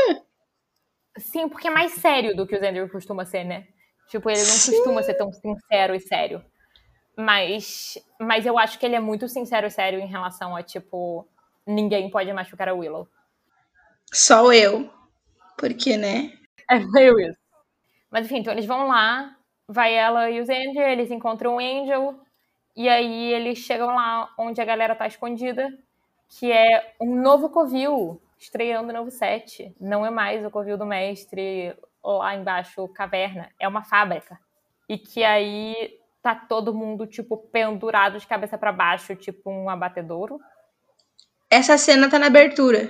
Sim, 1.18 1.50
porque 1.50 1.70
é 1.70 1.72
mais 1.72 1.94
sério 1.94 2.36
do 2.36 2.46
que 2.46 2.56
o 2.56 2.60
Xander 2.60 2.88
costuma 2.92 3.26
ser, 3.26 3.44
né? 3.46 3.64
Tipo, 4.12 4.30
ele 4.30 4.42
não 4.42 4.46
Sim. 4.46 4.74
costuma 4.74 5.02
ser 5.02 5.16
tão 5.16 5.34
sincero 5.34 5.96
e 5.96 6.00
sério. 6.00 6.46
Mas, 7.18 7.98
mas 8.20 8.46
eu 8.46 8.60
acho 8.60 8.78
que 8.78 8.86
ele 8.86 8.96
é 8.96 9.00
muito 9.00 9.28
sincero 9.28 9.66
e 9.66 9.72
sério 9.72 10.00
em 10.00 10.08
relação 10.08 10.56
a, 10.56 10.62
tipo, 10.62 11.28
ninguém 11.66 12.10
pode 12.10 12.32
machucar 12.34 12.70
a 12.70 12.74
Willow. 12.74 13.08
Só 14.12 14.52
eu. 14.54 14.90
Porque, 15.58 15.98
né? 15.98 16.34
É 16.70 16.80
meio 16.80 17.20
isso. 17.20 17.40
Mas 18.10 18.26
enfim, 18.26 18.40
então 18.40 18.52
eles 18.52 18.66
vão 18.66 18.88
lá, 18.88 19.36
vai 19.68 19.94
ela 19.94 20.30
e 20.30 20.42
o 20.42 20.46
Xander, 20.46 20.90
eles 20.90 21.12
encontram 21.12 21.56
o 21.56 21.60
Angel, 21.60 22.20
e 22.76 22.90
aí 22.90 23.34
eles 23.34 23.60
chegam 23.60 23.88
lá 23.88 24.30
onde 24.38 24.62
a 24.62 24.66
galera 24.66 24.96
tá 24.96 25.08
escondida, 25.08 25.70
que 26.28 26.52
é 26.52 26.94
um 27.00 27.16
novo 27.16 27.50
covil, 27.50 28.22
estreando 28.40 28.92
novo 28.92 29.12
set. 29.12 29.74
Não 29.80 30.06
é 30.06 30.10
mais 30.10 30.46
o 30.46 30.52
covil 30.52 30.78
do 30.78 30.86
mestre 30.86 31.76
lá 32.04 32.36
embaixo, 32.36 32.88
caverna, 32.90 33.50
é 33.60 33.68
uma 33.68 33.84
fábrica. 33.84 34.40
E 34.90 34.98
que 34.98 35.24
aí 35.24 36.00
tá 36.22 36.36
todo 36.36 36.74
mundo, 36.74 37.08
tipo, 37.08 37.38
pendurado 37.38 38.20
de 38.20 38.28
cabeça 38.28 38.58
para 38.58 38.72
baixo, 38.72 39.16
tipo 39.16 39.50
um 39.50 39.70
abatedouro. 39.70 40.40
Essa 41.52 41.78
cena 41.78 42.10
tá 42.10 42.18
na 42.18 42.28
abertura. 42.28 42.90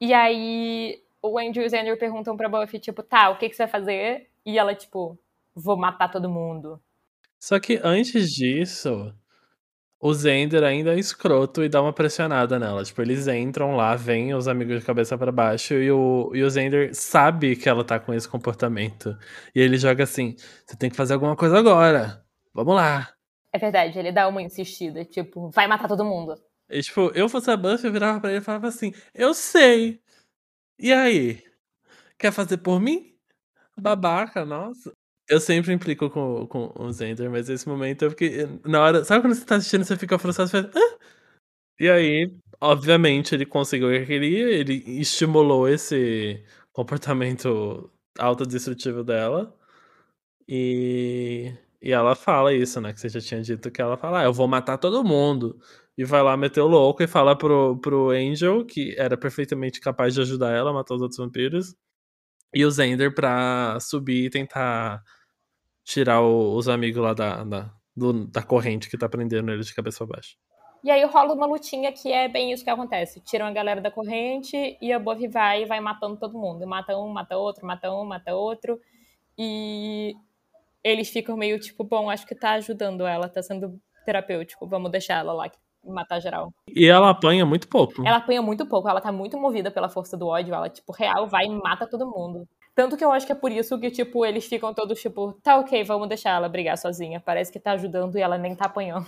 E 0.00 0.14
aí 0.14 1.02
o 1.22 1.38
Andrew 1.38 1.62
e 1.62 1.66
o 1.66 1.70
Xander 1.70 1.98
perguntam 1.98 2.34
pra 2.34 2.48
Buffy, 2.48 2.80
tipo, 2.80 3.02
tá, 3.02 3.28
o 3.28 3.36
que, 3.36 3.46
que 3.48 3.54
você 3.54 3.64
vai 3.64 3.70
fazer? 3.70 4.30
E 4.44 4.58
ela, 4.58 4.74
tipo, 4.74 5.18
vou 5.54 5.76
matar 5.76 6.10
todo 6.10 6.28
mundo. 6.28 6.80
Só 7.38 7.60
que 7.60 7.78
antes 7.84 8.32
disso, 8.32 9.14
o 10.00 10.14
Zender 10.14 10.64
ainda 10.64 10.94
é 10.94 10.98
escroto 10.98 11.62
e 11.62 11.68
dá 11.68 11.82
uma 11.82 11.92
pressionada 11.92 12.58
nela. 12.58 12.82
Tipo, 12.82 13.02
eles 13.02 13.28
entram 13.28 13.76
lá, 13.76 13.94
vêm 13.94 14.32
os 14.32 14.48
amigos 14.48 14.80
de 14.80 14.86
cabeça 14.86 15.18
para 15.18 15.30
baixo 15.30 15.74
e 15.74 15.90
o, 15.92 16.30
e 16.34 16.42
o 16.42 16.48
Zender 16.48 16.94
sabe 16.94 17.54
que 17.54 17.68
ela 17.68 17.84
tá 17.84 18.00
com 18.00 18.14
esse 18.14 18.26
comportamento. 18.26 19.14
E 19.54 19.60
ele 19.60 19.76
joga 19.76 20.04
assim: 20.04 20.36
você 20.64 20.74
tem 20.74 20.88
que 20.88 20.96
fazer 20.96 21.12
alguma 21.12 21.36
coisa 21.36 21.58
agora. 21.58 22.24
Vamos 22.54 22.76
lá. 22.76 23.10
É 23.52 23.58
verdade, 23.58 23.98
ele 23.98 24.10
dá 24.10 24.26
uma 24.26 24.40
insistida, 24.40 25.04
tipo, 25.04 25.50
vai 25.50 25.66
matar 25.66 25.86
todo 25.86 26.04
mundo. 26.04 26.34
E, 26.70 26.82
tipo, 26.82 27.10
eu 27.14 27.28
fosse 27.28 27.50
a 27.50 27.56
Buffy, 27.56 27.86
eu 27.86 27.92
virava 27.92 28.20
pra 28.20 28.30
ele 28.30 28.38
e 28.40 28.42
falava 28.42 28.68
assim: 28.68 28.92
eu 29.14 29.34
sei. 29.34 30.00
E 30.78 30.92
aí? 30.92 31.42
Quer 32.18 32.32
fazer 32.32 32.58
por 32.58 32.80
mim? 32.80 33.14
Babaca, 33.78 34.44
nossa. 34.44 34.92
Eu 35.28 35.40
sempre 35.40 35.72
implico 35.72 36.10
com, 36.10 36.46
com 36.48 36.72
o 36.76 36.92
Zender, 36.92 37.30
mas 37.30 37.48
nesse 37.48 37.68
momento 37.68 38.04
eu 38.04 38.10
fiquei. 38.10 38.46
Na 38.66 38.82
hora. 38.82 39.04
Sabe 39.04 39.22
quando 39.22 39.34
você 39.34 39.44
tá 39.46 39.56
assistindo 39.56 39.84
você 39.84 39.96
fica 39.96 40.18
frustrado? 40.18 40.50
Você 40.50 40.62
faz, 40.64 40.76
ah? 40.76 40.98
E 41.80 41.88
aí, 41.90 42.32
obviamente, 42.60 43.34
ele 43.34 43.46
conseguiu 43.46 43.88
o 43.88 43.92
que 43.92 44.06
queria, 44.06 44.48
ele 44.50 44.74
estimulou 45.00 45.68
esse 45.68 46.44
comportamento 46.72 47.90
autodestrutivo 48.18 49.02
dela. 49.04 49.54
E, 50.48 51.52
e 51.82 51.92
ela 51.92 52.14
fala 52.14 52.52
isso, 52.54 52.80
né? 52.80 52.92
Que 52.92 53.00
você 53.00 53.08
já 53.08 53.20
tinha 53.20 53.42
dito 53.42 53.70
que 53.70 53.80
ela 53.82 53.96
fala, 53.96 54.20
ah, 54.20 54.24
eu 54.24 54.32
vou 54.32 54.48
matar 54.48 54.78
todo 54.78 55.04
mundo. 55.04 55.58
E 55.96 56.04
vai 56.04 56.22
lá 56.22 56.36
meter 56.36 56.60
o 56.60 56.66
louco 56.66 57.02
e 57.02 57.06
fala 57.06 57.36
pro, 57.36 57.78
pro 57.80 58.10
Angel, 58.10 58.64
que 58.64 58.94
era 58.98 59.16
perfeitamente 59.16 59.80
capaz 59.80 60.14
de 60.14 60.20
ajudar 60.20 60.52
ela 60.52 60.70
a 60.70 60.72
matar 60.72 60.94
os 60.94 61.02
outros 61.02 61.18
vampiros. 61.18 61.74
E 62.52 62.64
o 62.64 62.70
Zender 62.70 63.14
pra 63.14 63.78
subir 63.80 64.26
e 64.26 64.30
tentar 64.30 65.02
tirar 65.84 66.20
o, 66.20 66.56
os 66.56 66.68
amigos 66.68 67.02
lá 67.02 67.14
da, 67.14 67.44
da, 67.44 67.74
do, 67.96 68.26
da 68.26 68.42
corrente 68.42 68.90
que 68.90 68.98
tá 68.98 69.08
prendendo 69.08 69.52
ele 69.52 69.62
de 69.62 69.74
cabeça 69.74 69.98
pra 69.98 70.16
baixo. 70.16 70.36
E 70.82 70.90
aí 70.90 71.02
rola 71.04 71.32
uma 71.32 71.46
lutinha 71.46 71.90
que 71.92 72.12
é 72.12 72.28
bem 72.28 72.52
isso 72.52 72.62
que 72.62 72.68
acontece. 72.68 73.20
Tiram 73.20 73.46
a 73.46 73.52
galera 73.52 73.80
da 73.80 73.90
corrente 73.90 74.76
e 74.82 74.92
a 74.92 74.98
Buffy 74.98 75.28
vai 75.28 75.62
e 75.62 75.66
vai 75.66 75.80
matando 75.80 76.18
todo 76.18 76.38
mundo. 76.38 76.66
Mata 76.66 76.96
um, 76.98 77.08
mata 77.08 77.36
outro, 77.38 77.66
mata 77.66 77.90
um, 77.90 78.04
mata 78.04 78.34
outro. 78.34 78.78
E 79.38 80.14
eles 80.82 81.08
ficam 81.08 81.36
meio 81.36 81.58
tipo, 81.58 81.84
bom, 81.84 82.10
acho 82.10 82.26
que 82.26 82.34
tá 82.34 82.52
ajudando 82.52 83.06
ela, 83.06 83.28
tá 83.30 83.42
sendo 83.42 83.80
terapêutico, 84.04 84.68
vamos 84.68 84.90
deixar 84.90 85.20
ela 85.20 85.32
lá 85.32 85.48
matar 85.86 86.20
geral. 86.20 86.52
E 86.68 86.86
ela 86.86 87.10
apanha 87.10 87.44
muito 87.44 87.68
pouco. 87.68 88.06
Ela 88.06 88.16
apanha 88.18 88.42
muito 88.42 88.66
pouco, 88.66 88.88
ela 88.88 89.00
tá 89.00 89.12
muito 89.12 89.38
movida 89.38 89.70
pela 89.70 89.88
força 89.88 90.16
do 90.16 90.26
ódio, 90.26 90.54
ela, 90.54 90.68
tipo, 90.68 90.92
real, 90.92 91.26
vai 91.26 91.46
e 91.46 91.50
mata 91.50 91.86
todo 91.86 92.06
mundo. 92.06 92.46
Tanto 92.74 92.96
que 92.96 93.04
eu 93.04 93.12
acho 93.12 93.24
que 93.24 93.32
é 93.32 93.36
por 93.36 93.52
isso 93.52 93.78
que, 93.78 93.90
tipo, 93.90 94.26
eles 94.26 94.46
ficam 94.46 94.74
todos, 94.74 95.00
tipo, 95.00 95.32
tá 95.42 95.56
ok, 95.58 95.84
vamos 95.84 96.08
deixar 96.08 96.30
ela 96.30 96.48
brigar 96.48 96.76
sozinha. 96.76 97.20
Parece 97.20 97.52
que 97.52 97.60
tá 97.60 97.72
ajudando 97.72 98.18
e 98.18 98.20
ela 98.20 98.36
nem 98.36 98.54
tá 98.56 98.64
apanhando. 98.64 99.06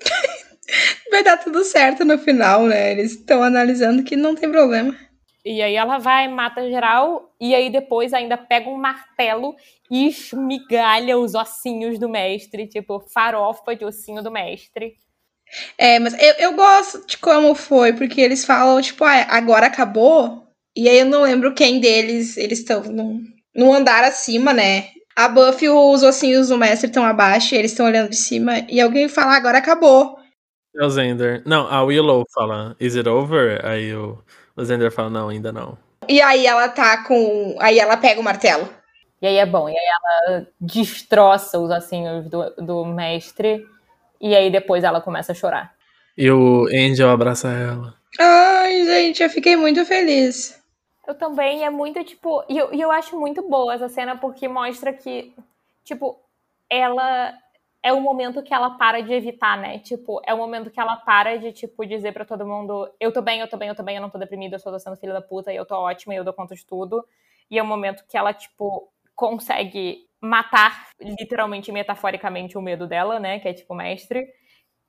Vai 1.10 1.22
dar 1.22 1.36
tudo 1.36 1.62
certo 1.62 2.04
no 2.04 2.16
final, 2.16 2.62
né? 2.62 2.92
Eles 2.92 3.12
estão 3.12 3.42
analisando 3.42 4.02
que 4.02 4.16
não 4.16 4.34
tem 4.34 4.50
problema. 4.50 4.96
E 5.44 5.60
aí 5.60 5.74
ela 5.74 5.98
vai, 5.98 6.28
mata 6.28 6.70
geral, 6.70 7.34
e 7.40 7.52
aí 7.54 7.68
depois 7.68 8.14
ainda 8.14 8.38
pega 8.38 8.70
um 8.70 8.76
martelo 8.76 9.56
e 9.90 10.06
esmigalha 10.06 11.18
os 11.18 11.34
ossinhos 11.34 11.98
do 11.98 12.08
mestre, 12.08 12.68
tipo, 12.68 13.00
farofa 13.12 13.74
de 13.74 13.84
ossinho 13.84 14.22
do 14.22 14.30
mestre. 14.30 14.94
É, 15.76 15.98
mas 15.98 16.14
eu, 16.14 16.34
eu 16.38 16.52
gosto 16.54 17.06
de 17.06 17.18
como 17.18 17.54
foi, 17.54 17.92
porque 17.92 18.20
eles 18.20 18.44
falam, 18.44 18.80
tipo, 18.80 19.04
ah, 19.04 19.26
agora 19.28 19.66
acabou. 19.66 20.46
E 20.76 20.88
aí 20.88 21.00
eu 21.00 21.06
não 21.06 21.22
lembro 21.22 21.54
quem 21.54 21.80
deles, 21.80 22.36
eles 22.36 22.60
estão 22.60 22.82
num, 22.84 23.22
num 23.54 23.72
andar 23.72 24.04
acima, 24.04 24.52
né? 24.52 24.88
A 25.14 25.28
Buffy 25.28 25.66
e 25.66 25.70
os 25.70 26.02
ossinhos 26.02 26.48
do 26.48 26.56
mestre 26.56 26.88
estão 26.88 27.04
abaixo, 27.04 27.54
e 27.54 27.58
eles 27.58 27.72
estão 27.72 27.86
olhando 27.86 28.08
de 28.08 28.16
cima, 28.16 28.60
e 28.68 28.80
alguém 28.80 29.08
fala, 29.08 29.36
agora 29.36 29.58
acabou. 29.58 30.18
É 30.74 30.84
o 30.84 30.88
Zender. 30.88 31.42
Não, 31.44 31.66
a 31.66 31.82
Willow 31.82 32.24
fala, 32.34 32.74
is 32.80 32.96
it 32.96 33.06
over? 33.06 33.60
Aí 33.64 33.94
o, 33.94 34.18
o 34.56 34.64
Zender 34.64 34.90
fala, 34.90 35.10
não, 35.10 35.28
ainda 35.28 35.52
não. 35.52 35.76
E 36.08 36.20
aí 36.20 36.46
ela 36.46 36.68
tá 36.68 37.04
com. 37.04 37.56
Aí 37.60 37.78
ela 37.78 37.96
pega 37.96 38.20
o 38.20 38.24
martelo. 38.24 38.68
E 39.20 39.26
aí 39.26 39.36
é 39.36 39.46
bom, 39.46 39.68
e 39.68 39.72
aí 39.72 39.86
ela 39.86 40.46
destroça 40.60 41.56
os 41.56 41.70
ossinhos 41.70 42.28
do, 42.28 42.50
do 42.56 42.84
mestre, 42.84 43.64
e 44.22 44.36
aí 44.36 44.50
depois 44.50 44.84
ela 44.84 45.00
começa 45.00 45.32
a 45.32 45.34
chorar. 45.34 45.74
E 46.16 46.30
o 46.30 46.66
Angel 46.66 47.10
abraça 47.10 47.48
ela. 47.48 47.94
Ai, 48.18 48.84
gente, 48.84 49.22
eu 49.22 49.28
fiquei 49.28 49.56
muito 49.56 49.84
feliz. 49.84 50.62
Eu 51.06 51.14
também, 51.14 51.64
é 51.64 51.70
muito, 51.70 52.02
tipo, 52.04 52.44
e 52.48 52.56
eu, 52.56 52.72
e 52.72 52.80
eu 52.80 52.92
acho 52.92 53.18
muito 53.18 53.42
boa 53.48 53.74
essa 53.74 53.88
cena 53.88 54.16
porque 54.16 54.46
mostra 54.46 54.92
que, 54.92 55.34
tipo, 55.82 56.20
ela 56.70 57.36
é 57.82 57.92
o 57.92 58.00
momento 58.00 58.42
que 58.42 58.54
ela 58.54 58.70
para 58.70 59.00
de 59.00 59.12
evitar, 59.12 59.58
né? 59.58 59.80
Tipo, 59.80 60.22
é 60.24 60.32
o 60.32 60.36
momento 60.36 60.70
que 60.70 60.78
ela 60.78 60.94
para 60.96 61.36
de, 61.38 61.52
tipo, 61.52 61.84
dizer 61.84 62.12
para 62.12 62.24
todo 62.24 62.46
mundo, 62.46 62.88
eu 63.00 63.10
tô 63.12 63.20
bem, 63.20 63.40
eu 63.40 63.48
tô 63.48 63.56
bem, 63.56 63.68
eu 63.68 63.74
tô 63.74 63.82
bem, 63.82 63.96
eu 63.96 64.02
não 64.02 64.10
tô 64.10 64.18
deprimida, 64.18 64.54
eu 64.54 64.60
só 64.60 64.70
tô 64.70 64.78
sendo 64.78 64.96
filha 64.96 65.12
da 65.12 65.20
puta, 65.20 65.52
e 65.52 65.56
eu 65.56 65.66
tô 65.66 65.74
ótima, 65.74 66.14
e 66.14 66.16
eu 66.18 66.24
dou 66.24 66.32
conta 66.32 66.54
de 66.54 66.64
tudo. 66.64 67.04
E 67.50 67.58
é 67.58 67.62
o 67.62 67.66
momento 67.66 68.04
que 68.08 68.16
ela, 68.16 68.32
tipo, 68.32 68.88
consegue 69.16 70.06
matar, 70.22 70.90
literalmente 71.00 71.70
e 71.70 71.74
metaforicamente, 71.74 72.56
o 72.56 72.62
medo 72.62 72.86
dela, 72.86 73.18
né? 73.18 73.40
Que 73.40 73.48
é, 73.48 73.52
tipo, 73.52 73.74
mestre. 73.74 74.26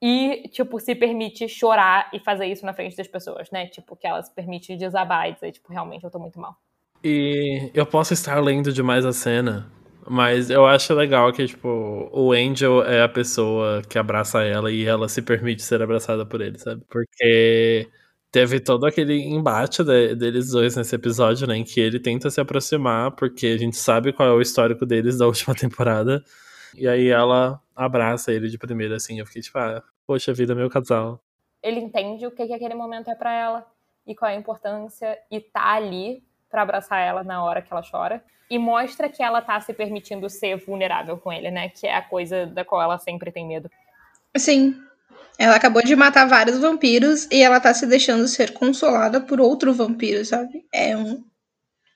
E, 0.01 0.49
tipo, 0.49 0.79
se 0.79 0.93
permite 0.93 1.47
chorar 1.47 2.09
e 2.13 2.19
fazer 2.19 2.45
isso 2.45 2.65
na 2.65 2.73
frente 2.73 2.95
das 2.95 3.07
pessoas, 3.07 3.49
né? 3.51 3.67
Tipo, 3.67 3.95
que 3.95 4.05
ela 4.05 4.21
se 4.21 4.33
permite 4.33 4.75
desabar 4.75 5.29
e 5.29 5.33
dizer, 5.33 5.51
tipo, 5.53 5.71
realmente 5.71 6.03
eu 6.03 6.11
tô 6.11 6.19
muito 6.19 6.39
mal. 6.39 6.55
E 7.03 7.71
eu 7.73 7.85
posso 7.85 8.13
estar 8.13 8.39
lendo 8.39 8.71
demais 8.71 9.05
a 9.05 9.11
cena, 9.11 9.71
mas 10.07 10.49
eu 10.49 10.65
acho 10.65 10.93
legal 10.93 11.31
que, 11.33 11.45
tipo, 11.47 12.09
o 12.11 12.31
Angel 12.31 12.83
é 12.83 13.01
a 13.01 13.09
pessoa 13.09 13.81
que 13.89 13.97
abraça 13.97 14.43
ela 14.43 14.71
e 14.71 14.85
ela 14.85 15.09
se 15.09 15.21
permite 15.21 15.61
ser 15.61 15.81
abraçada 15.81 16.25
por 16.25 16.41
ele, 16.41 16.59
sabe? 16.59 16.83
Porque 16.89 17.89
teve 18.33 18.59
todo 18.59 18.87
aquele 18.87 19.21
embate 19.21 19.83
de, 19.83 20.15
deles 20.15 20.49
dois 20.49 20.75
nesse 20.75 20.95
episódio, 20.95 21.45
né? 21.45 21.55
Em 21.55 21.63
que 21.63 21.79
ele 21.79 21.99
tenta 21.99 22.31
se 22.31 22.41
aproximar, 22.41 23.11
porque 23.11 23.45
a 23.45 23.57
gente 23.57 23.77
sabe 23.77 24.11
qual 24.11 24.27
é 24.27 24.31
o 24.31 24.41
histórico 24.41 24.87
deles 24.87 25.19
da 25.19 25.27
última 25.29 25.53
temporada. 25.53 26.23
E 26.75 26.87
aí 26.87 27.09
ela 27.09 27.61
abraça 27.75 28.33
ele 28.33 28.49
de 28.49 28.57
primeira, 28.57 28.95
assim. 28.95 29.19
Eu 29.19 29.27
fiquei 29.27 29.43
tipo, 29.43 29.59
ah, 29.59 29.83
poxa 30.07 30.33
vida, 30.33 30.55
meu 30.55 30.67
casal. 30.67 31.21
Ele 31.61 31.79
entende 31.79 32.25
o 32.25 32.31
que, 32.31 32.47
que 32.47 32.53
aquele 32.53 32.73
momento 32.73 33.07
é 33.11 33.15
para 33.15 33.31
ela 33.31 33.67
e 34.05 34.15
qual 34.15 34.31
é 34.31 34.33
a 34.33 34.39
importância 34.39 35.15
e 35.29 35.39
tá 35.39 35.75
ali 35.75 36.23
para 36.49 36.63
abraçar 36.63 37.01
ela 37.01 37.23
na 37.23 37.43
hora 37.43 37.61
que 37.61 37.71
ela 37.71 37.83
chora 37.83 38.23
e 38.49 38.57
mostra 38.57 39.09
que 39.09 39.21
ela 39.21 39.41
tá 39.43 39.61
se 39.61 39.73
permitindo 39.73 40.27
ser 40.27 40.57
vulnerável 40.57 41.19
com 41.19 41.31
ele, 41.31 41.51
né? 41.51 41.69
Que 41.69 41.85
é 41.85 41.95
a 41.95 42.01
coisa 42.01 42.47
da 42.47 42.65
qual 42.65 42.81
ela 42.81 42.97
sempre 42.97 43.31
tem 43.31 43.47
medo. 43.47 43.69
Sim. 44.35 44.75
Ela 45.37 45.55
acabou 45.55 45.81
de 45.81 45.95
matar 45.95 46.27
vários 46.27 46.59
vampiros 46.59 47.27
e 47.31 47.41
ela 47.41 47.59
tá 47.59 47.73
se 47.73 47.87
deixando 47.87 48.27
ser 48.27 48.53
consolada 48.53 49.19
por 49.19 49.41
outro 49.41 49.73
vampiro, 49.73 50.23
sabe? 50.23 50.65
É 50.71 50.95
um 50.95 51.23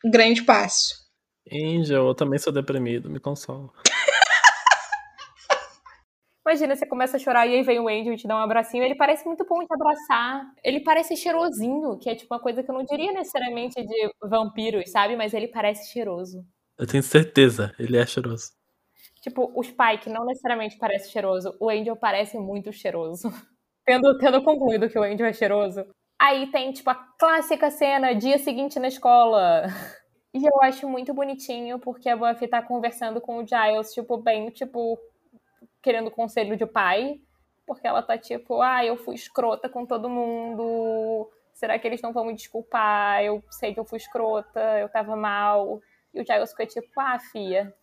grande 0.05 0.43
passo. 0.43 1.07
Angel, 1.51 2.07
eu 2.07 2.15
também 2.15 2.39
sou 2.39 2.51
deprimido, 2.51 3.09
me 3.09 3.19
consola. 3.19 3.69
Imagina, 6.45 6.75
você 6.75 6.85
começa 6.85 7.17
a 7.17 7.19
chorar 7.19 7.45
e 7.45 7.55
aí 7.55 7.63
vem 7.63 7.79
o 7.79 7.89
Angel 7.89 8.13
e 8.13 8.17
te 8.17 8.27
dá 8.27 8.35
um 8.35 8.41
abracinho. 8.41 8.83
Ele 8.83 8.95
parece 8.95 9.25
muito 9.25 9.45
bom 9.45 9.59
te 9.59 9.73
abraçar. 9.73 10.45
Ele 10.63 10.79
parece 10.79 11.15
cheirosinho, 11.15 11.97
que 11.99 12.09
é 12.09 12.15
tipo 12.15 12.33
uma 12.33 12.39
coisa 12.39 12.63
que 12.63 12.71
eu 12.71 12.75
não 12.75 12.85
diria 12.85 13.11
necessariamente 13.11 13.85
de 13.85 14.09
vampiros, 14.23 14.89
sabe? 14.89 15.17
Mas 15.17 15.33
ele 15.33 15.49
parece 15.49 15.91
cheiroso. 15.91 16.45
Eu 16.77 16.87
tenho 16.87 17.03
certeza, 17.03 17.73
ele 17.77 17.97
é 17.97 18.05
cheiroso. 18.05 18.56
Tipo, 19.21 19.51
o 19.53 19.63
Spike 19.63 20.09
não 20.09 20.25
necessariamente 20.25 20.77
parece 20.77 21.11
cheiroso. 21.11 21.55
O 21.59 21.69
Angel 21.69 21.95
parece 21.95 22.37
muito 22.37 22.71
cheiroso. 22.71 23.29
tendo, 23.85 24.17
tendo 24.17 24.43
concluído 24.43 24.89
que 24.89 24.99
o 24.99 25.03
Angel 25.03 25.25
é 25.25 25.33
cheiroso. 25.33 25.85
Aí 26.19 26.51
tem, 26.51 26.71
tipo, 26.71 26.89
a 26.89 26.95
clássica 26.95 27.69
cena, 27.69 28.13
dia 28.13 28.37
seguinte 28.37 28.79
na 28.79 28.87
escola. 28.87 29.65
E 30.33 30.45
eu 30.45 30.61
acho 30.61 30.87
muito 30.87 31.15
bonitinho, 31.15 31.79
porque 31.79 32.07
a 32.07 32.15
Buffy 32.15 32.47
tá 32.47 32.61
conversando 32.61 33.19
com 33.19 33.37
o 33.37 33.47
Giles, 33.47 33.91
tipo, 33.91 34.17
bem, 34.17 34.49
tipo, 34.51 34.99
querendo 35.81 36.11
conselho 36.11 36.55
de 36.55 36.65
pai, 36.65 37.19
porque 37.65 37.87
ela 37.87 38.03
tá 38.03 38.17
tipo, 38.17 38.61
ah, 38.61 38.85
eu 38.85 38.97
fui 38.97 39.15
escrota 39.15 39.67
com 39.67 39.85
todo 39.85 40.09
mundo, 40.09 41.31
será 41.53 41.79
que 41.79 41.87
eles 41.87 42.01
não 42.01 42.13
vão 42.13 42.25
me 42.25 42.35
desculpar? 42.35 43.23
Eu 43.23 43.43
sei 43.49 43.73
que 43.73 43.79
eu 43.79 43.85
fui 43.85 43.97
escrota, 43.97 44.59
eu 44.79 44.89
tava 44.89 45.15
mal. 45.15 45.81
E 46.13 46.21
o 46.21 46.25
Giles 46.25 46.51
ficou 46.51 46.67
tipo, 46.67 46.99
ah, 46.99 47.17
fia, 47.19 47.73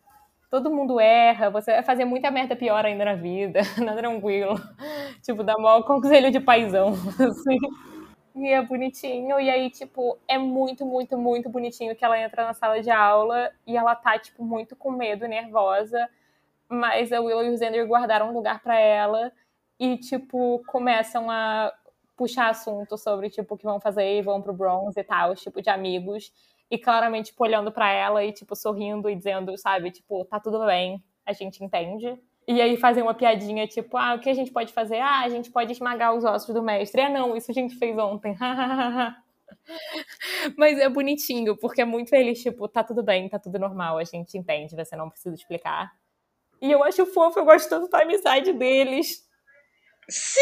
todo 0.63 0.71
mundo 0.71 1.01
erra, 1.01 1.51
você 1.51 1.73
vai 1.73 1.83
fazer 1.83 2.05
muita 2.05 2.31
merda 2.31 2.55
pior 2.55 2.85
ainda 2.85 3.05
na 3.05 3.15
vida, 3.15 3.61
não 3.79 3.97
tranquilo. 3.97 4.55
tipo, 5.21 5.43
dá 5.43 5.59
maior 5.59 5.83
conselho 5.83 6.31
de 6.31 6.39
paizão, 6.39 6.95
assim. 7.19 7.59
E 8.37 8.49
é 8.49 8.63
bonitinho, 8.63 9.41
e 9.41 9.51
aí, 9.51 9.69
tipo, 9.71 10.17
é 10.29 10.39
muito, 10.39 10.87
muito, 10.87 11.19
muito 11.19 11.49
bonitinho 11.49 11.97
que 11.97 12.05
ela 12.05 12.21
entra 12.21 12.45
na 12.45 12.55
sala 12.55 12.81
de 12.81 12.91
aula 12.91 13.51
e 13.67 13.77
ela 13.77 13.97
tá, 13.97 14.17
tipo, 14.19 14.45
muito 14.45 14.77
com 14.77 14.93
medo, 14.93 15.27
nervosa 15.27 16.09
mas 16.69 17.13
a 17.13 17.21
Willow 17.21 17.45
e 17.45 17.51
o 17.51 17.59
Xander 17.59 17.87
guardaram 17.87 18.31
um 18.31 18.33
lugar 18.33 18.61
para 18.63 18.79
ela 18.79 19.33
e, 19.79 19.97
tipo, 19.97 20.63
começam 20.67 21.31
a 21.31 21.73
puxar 22.17 22.49
assunto 22.49 22.97
sobre, 22.97 23.29
tipo, 23.29 23.55
o 23.55 23.59
que 23.59 23.65
vão 23.65 23.81
fazer 23.81 24.19
e 24.19 24.23
vão 24.23 24.41
pro 24.41 24.53
bronze 24.53 24.99
e 24.99 25.05
tal, 25.05 25.35
tipo, 25.35 25.61
de 25.61 25.71
amigos. 25.71 26.33
E 26.71 26.79
claramente, 26.79 27.27
tipo, 27.27 27.45
olhando 27.45 27.71
pra 27.71 27.91
ela 27.91 28.25
e, 28.25 28.33
tipo, 28.33 28.57
sorrindo 28.57 29.09
e 29.09 29.15
dizendo, 29.15 29.57
sabe, 29.59 29.91
tipo, 29.91 30.25
tá 30.25 30.41
tudo 30.41 30.65
bem, 30.67 31.03
a 31.25 31.33
gente 31.33 31.63
entende. 31.63 32.19
E 32.47 32.61
aí 32.61 32.77
fazer 32.77 33.03
uma 33.03 33.15
piadinha, 33.15 33.67
tipo, 33.67 33.97
ah, 33.97 34.15
o 34.15 34.21
que 34.21 34.29
a 34.29 34.35
gente 34.35 34.51
pode 34.51 34.73
fazer? 34.73 34.99
Ah, 34.99 35.21
a 35.21 35.29
gente 35.29 35.51
pode 35.51 35.73
esmagar 35.73 36.15
os 36.15 36.25
ossos 36.25 36.55
do 36.55 36.63
mestre. 36.63 37.01
Ah, 37.01 37.09
não, 37.09 37.37
isso 37.37 37.51
a 37.51 37.55
gente 37.55 37.75
fez 37.77 37.97
ontem. 37.97 38.37
Mas 40.57 40.79
é 40.79 40.89
bonitinho, 40.89 41.57
porque 41.57 41.81
é 41.81 41.85
muito 41.85 42.11
feliz, 42.11 42.43
tipo, 42.43 42.69
tá 42.69 42.85
tudo 42.85 43.03
bem, 43.03 43.29
tá 43.29 43.39
tudo 43.39 43.59
normal, 43.59 43.99
a 43.99 44.05
gente 44.05 44.37
entende, 44.37 44.77
você 44.77 44.95
não 44.97 45.09
precisa 45.09 45.35
explicar. 45.35 45.93
E 46.61 46.71
eu 46.71 46.83
acho 46.83 47.07
fofo, 47.07 47.39
eu 47.39 47.45
gosto 47.45 47.69
tanto 47.69 47.89
da 47.89 48.03
amizade 48.03 48.53
deles. 48.53 49.27
Sim! 50.09 50.41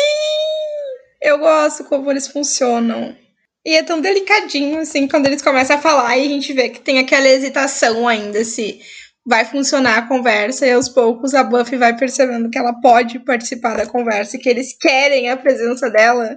Eu 1.21 1.39
gosto 1.39 1.85
como 1.85 2.11
eles 2.11 2.29
funcionam. 2.29 3.17
E 3.65 3.77
é 3.77 3.83
tão 3.83 4.01
delicadinho, 4.01 4.81
assim, 4.81 5.07
quando 5.07 5.27
eles 5.27 5.41
começam 5.41 5.77
a 5.77 5.81
falar 5.81 6.17
e 6.19 6.27
a 6.27 6.29
gente 6.29 6.53
vê 6.53 6.69
que 6.69 6.81
tem 6.81 6.99
aquela 6.99 7.29
hesitação 7.29 8.09
ainda, 8.09 8.45
se 8.45 8.81
vai 9.25 9.45
funcionar 9.45 9.99
a 9.99 10.09
conversa, 10.09 10.67
e 10.67 10.73
aos 10.73 10.89
poucos 10.89 11.33
a 11.33 11.45
Buffy 11.45 11.79
vai 11.79 11.97
percebendo 11.97 12.51
que 12.51 12.59
ela 12.59 12.75
pode 12.81 13.21
participar 13.21 13.77
da 13.77 13.87
conversa 13.87 14.37
e 14.37 14.41
que 14.41 14.49
eles 14.49 14.77
querem 14.77 15.31
a 15.31 15.37
presença 15.37 15.89
dela. 15.89 16.37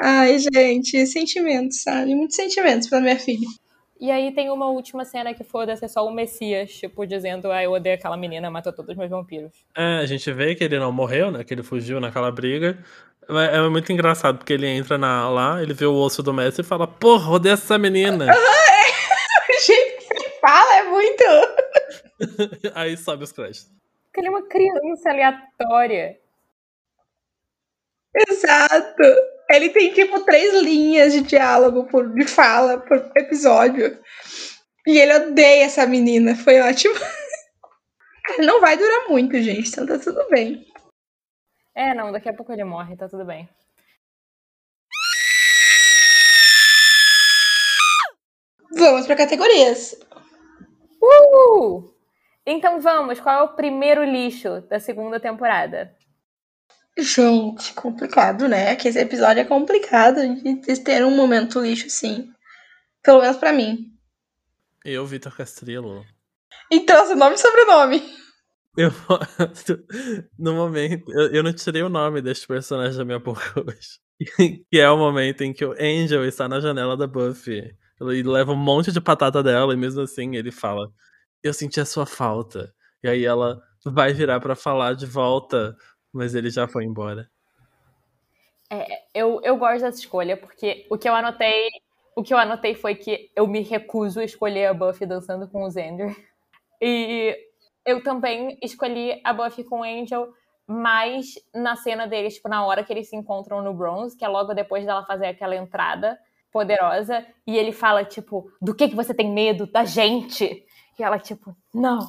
Ai, 0.00 0.38
gente, 0.38 1.06
sentimentos, 1.06 1.82
sabe? 1.82 2.14
Muitos 2.14 2.36
sentimentos 2.36 2.88
pra 2.88 3.00
minha 3.00 3.18
filha. 3.18 3.46
E 4.00 4.12
aí 4.12 4.32
tem 4.32 4.48
uma 4.48 4.66
última 4.66 5.04
cena 5.04 5.34
que 5.34 5.42
foda-se, 5.42 5.84
é 5.84 5.88
só 5.88 6.06
o 6.06 6.10
Messias, 6.12 6.72
tipo, 6.72 7.04
dizendo, 7.04 7.50
ah, 7.50 7.62
eu 7.62 7.72
odeio 7.72 7.96
aquela 7.96 8.16
menina, 8.16 8.48
matou 8.48 8.72
todos 8.72 8.92
os 8.92 8.96
meus 8.96 9.10
vampiros. 9.10 9.52
É, 9.76 9.98
a 9.98 10.06
gente 10.06 10.30
vê 10.32 10.54
que 10.54 10.62
ele 10.62 10.78
não 10.78 10.92
morreu, 10.92 11.32
né? 11.32 11.42
Que 11.42 11.52
ele 11.52 11.64
fugiu 11.64 11.98
naquela 11.98 12.30
briga. 12.30 12.78
É, 13.28 13.56
é 13.56 13.68
muito 13.68 13.92
engraçado, 13.92 14.38
porque 14.38 14.52
ele 14.52 14.68
entra 14.68 14.96
na, 14.96 15.28
lá, 15.28 15.60
ele 15.60 15.74
vê 15.74 15.84
o 15.84 15.94
osso 15.94 16.22
do 16.22 16.32
mestre 16.32 16.64
e 16.64 16.66
fala, 16.66 16.86
porra, 16.86 17.32
odeio 17.32 17.54
essa 17.54 17.76
menina. 17.76 18.26
o 18.30 19.66
jeito 19.66 20.06
que 20.06 20.14
ele 20.14 20.30
fala 20.40 20.76
é 20.76 20.82
muito. 20.84 21.24
aí 22.74 22.96
sobe 22.96 23.24
os 23.24 23.32
créditos. 23.32 23.66
Porque 24.06 24.20
ele 24.20 24.28
é 24.28 24.30
uma 24.30 24.46
criança 24.46 25.10
aleatória. 25.10 26.18
Exato. 28.30 29.02
Ele 29.50 29.70
tem, 29.70 29.92
tipo, 29.92 30.20
três 30.20 30.62
linhas 30.62 31.12
de 31.12 31.22
diálogo, 31.22 31.84
por, 31.84 32.12
de 32.12 32.26
fala 32.26 32.78
por 32.78 33.10
episódio. 33.16 33.98
E 34.86 34.98
ele 34.98 35.14
odeia 35.14 35.64
essa 35.64 35.86
menina. 35.86 36.36
Foi 36.36 36.60
ótimo. 36.60 36.94
Não 38.38 38.60
vai 38.60 38.76
durar 38.76 39.08
muito, 39.08 39.40
gente, 39.40 39.68
então 39.68 39.86
tá 39.86 39.98
tudo 39.98 40.28
bem. 40.28 40.66
É, 41.74 41.94
não, 41.94 42.10
daqui 42.10 42.28
a 42.28 42.34
pouco 42.34 42.52
ele 42.52 42.64
morre, 42.64 42.96
tá 42.96 43.08
tudo 43.08 43.24
bem. 43.24 43.48
Vamos 48.72 49.06
para 49.06 49.16
categorias. 49.16 49.94
Uh! 51.00 51.94
Então 52.44 52.80
vamos, 52.80 53.20
qual 53.20 53.40
é 53.40 53.42
o 53.42 53.54
primeiro 53.54 54.02
lixo 54.02 54.60
da 54.62 54.80
segunda 54.80 55.20
temporada? 55.20 55.94
Gente, 56.98 57.72
complicado, 57.74 58.48
né? 58.48 58.74
Que 58.74 58.88
esse 58.88 58.98
episódio 58.98 59.40
é 59.40 59.44
complicado 59.44 60.20
de 60.42 60.80
ter 60.80 61.04
um 61.04 61.14
momento 61.14 61.60
lixo, 61.60 61.88
sim. 61.88 62.28
Pelo 63.02 63.20
menos 63.20 63.36
pra 63.36 63.52
mim. 63.52 63.92
Eu, 64.84 65.06
Vitor 65.06 65.36
Castrelo. 65.36 66.04
Então, 66.70 67.06
seu 67.06 67.16
nome 67.16 67.36
e 67.36 67.38
sobrenome. 67.38 68.02
Eu 68.76 68.90
No 70.38 70.54
momento. 70.54 71.04
Eu, 71.12 71.34
eu 71.34 71.42
não 71.42 71.52
tirei 71.52 71.82
o 71.82 71.88
nome 71.88 72.20
deste 72.20 72.46
personagem 72.46 72.98
da 72.98 73.04
minha 73.04 73.18
boca 73.18 73.42
hoje. 73.60 74.00
que 74.70 74.80
é 74.80 74.90
o 74.90 74.98
momento 74.98 75.42
em 75.42 75.52
que 75.52 75.64
o 75.64 75.72
Angel 75.72 76.24
está 76.24 76.48
na 76.48 76.60
janela 76.60 76.96
da 76.96 77.06
Buffy. 77.06 77.74
Ele 78.00 78.22
leva 78.24 78.52
um 78.52 78.56
monte 78.56 78.90
de 78.90 79.00
patata 79.00 79.42
dela 79.42 79.72
e 79.72 79.76
mesmo 79.76 80.00
assim 80.00 80.34
ele 80.34 80.50
fala: 80.50 80.90
Eu 81.42 81.52
senti 81.52 81.80
a 81.80 81.84
sua 81.84 82.06
falta. 82.06 82.72
E 83.02 83.08
aí 83.08 83.24
ela 83.24 83.60
vai 83.84 84.12
virar 84.12 84.40
para 84.40 84.56
falar 84.56 84.94
de 84.94 85.06
volta 85.06 85.76
mas 86.12 86.34
ele 86.34 86.50
já 86.50 86.66
foi 86.66 86.84
embora. 86.84 87.28
É, 88.70 89.02
eu, 89.14 89.40
eu 89.42 89.56
gosto 89.56 89.82
dessa 89.82 89.98
escolha, 89.98 90.36
porque 90.36 90.86
o 90.90 90.98
que 90.98 91.08
eu 91.08 91.14
anotei. 91.14 91.68
O 92.14 92.22
que 92.22 92.34
eu 92.34 92.38
anotei 92.38 92.74
foi 92.74 92.96
que 92.96 93.30
eu 93.34 93.46
me 93.46 93.60
recuso 93.62 94.18
a 94.18 94.24
escolher 94.24 94.66
a 94.66 94.74
Buffy 94.74 95.06
dançando 95.06 95.48
com 95.48 95.62
o 95.62 95.70
Xander. 95.70 96.16
E 96.80 97.36
eu 97.86 98.02
também 98.02 98.58
escolhi 98.62 99.20
a 99.24 99.32
Buffy 99.32 99.64
com 99.64 99.80
o 99.80 99.84
Angel, 99.84 100.28
mas 100.66 101.34
na 101.54 101.76
cena 101.76 102.06
deles, 102.06 102.34
tipo, 102.34 102.48
na 102.48 102.64
hora 102.66 102.84
que 102.84 102.92
eles 102.92 103.08
se 103.08 103.16
encontram 103.16 103.62
no 103.62 103.72
Bronze, 103.72 104.16
que 104.16 104.24
é 104.24 104.28
logo 104.28 104.52
depois 104.52 104.84
dela 104.84 105.04
fazer 105.04 105.26
aquela 105.26 105.56
entrada 105.56 106.18
poderosa, 106.52 107.24
e 107.46 107.56
ele 107.56 107.72
fala, 107.72 108.04
tipo, 108.04 108.50
do 108.60 108.74
que, 108.74 108.88
que 108.88 108.96
você 108.96 109.14
tem 109.14 109.30
medo? 109.30 109.66
Da 109.66 109.84
gente! 109.84 110.66
E 110.98 111.02
ela, 111.02 111.18
tipo, 111.18 111.56
não, 111.72 112.00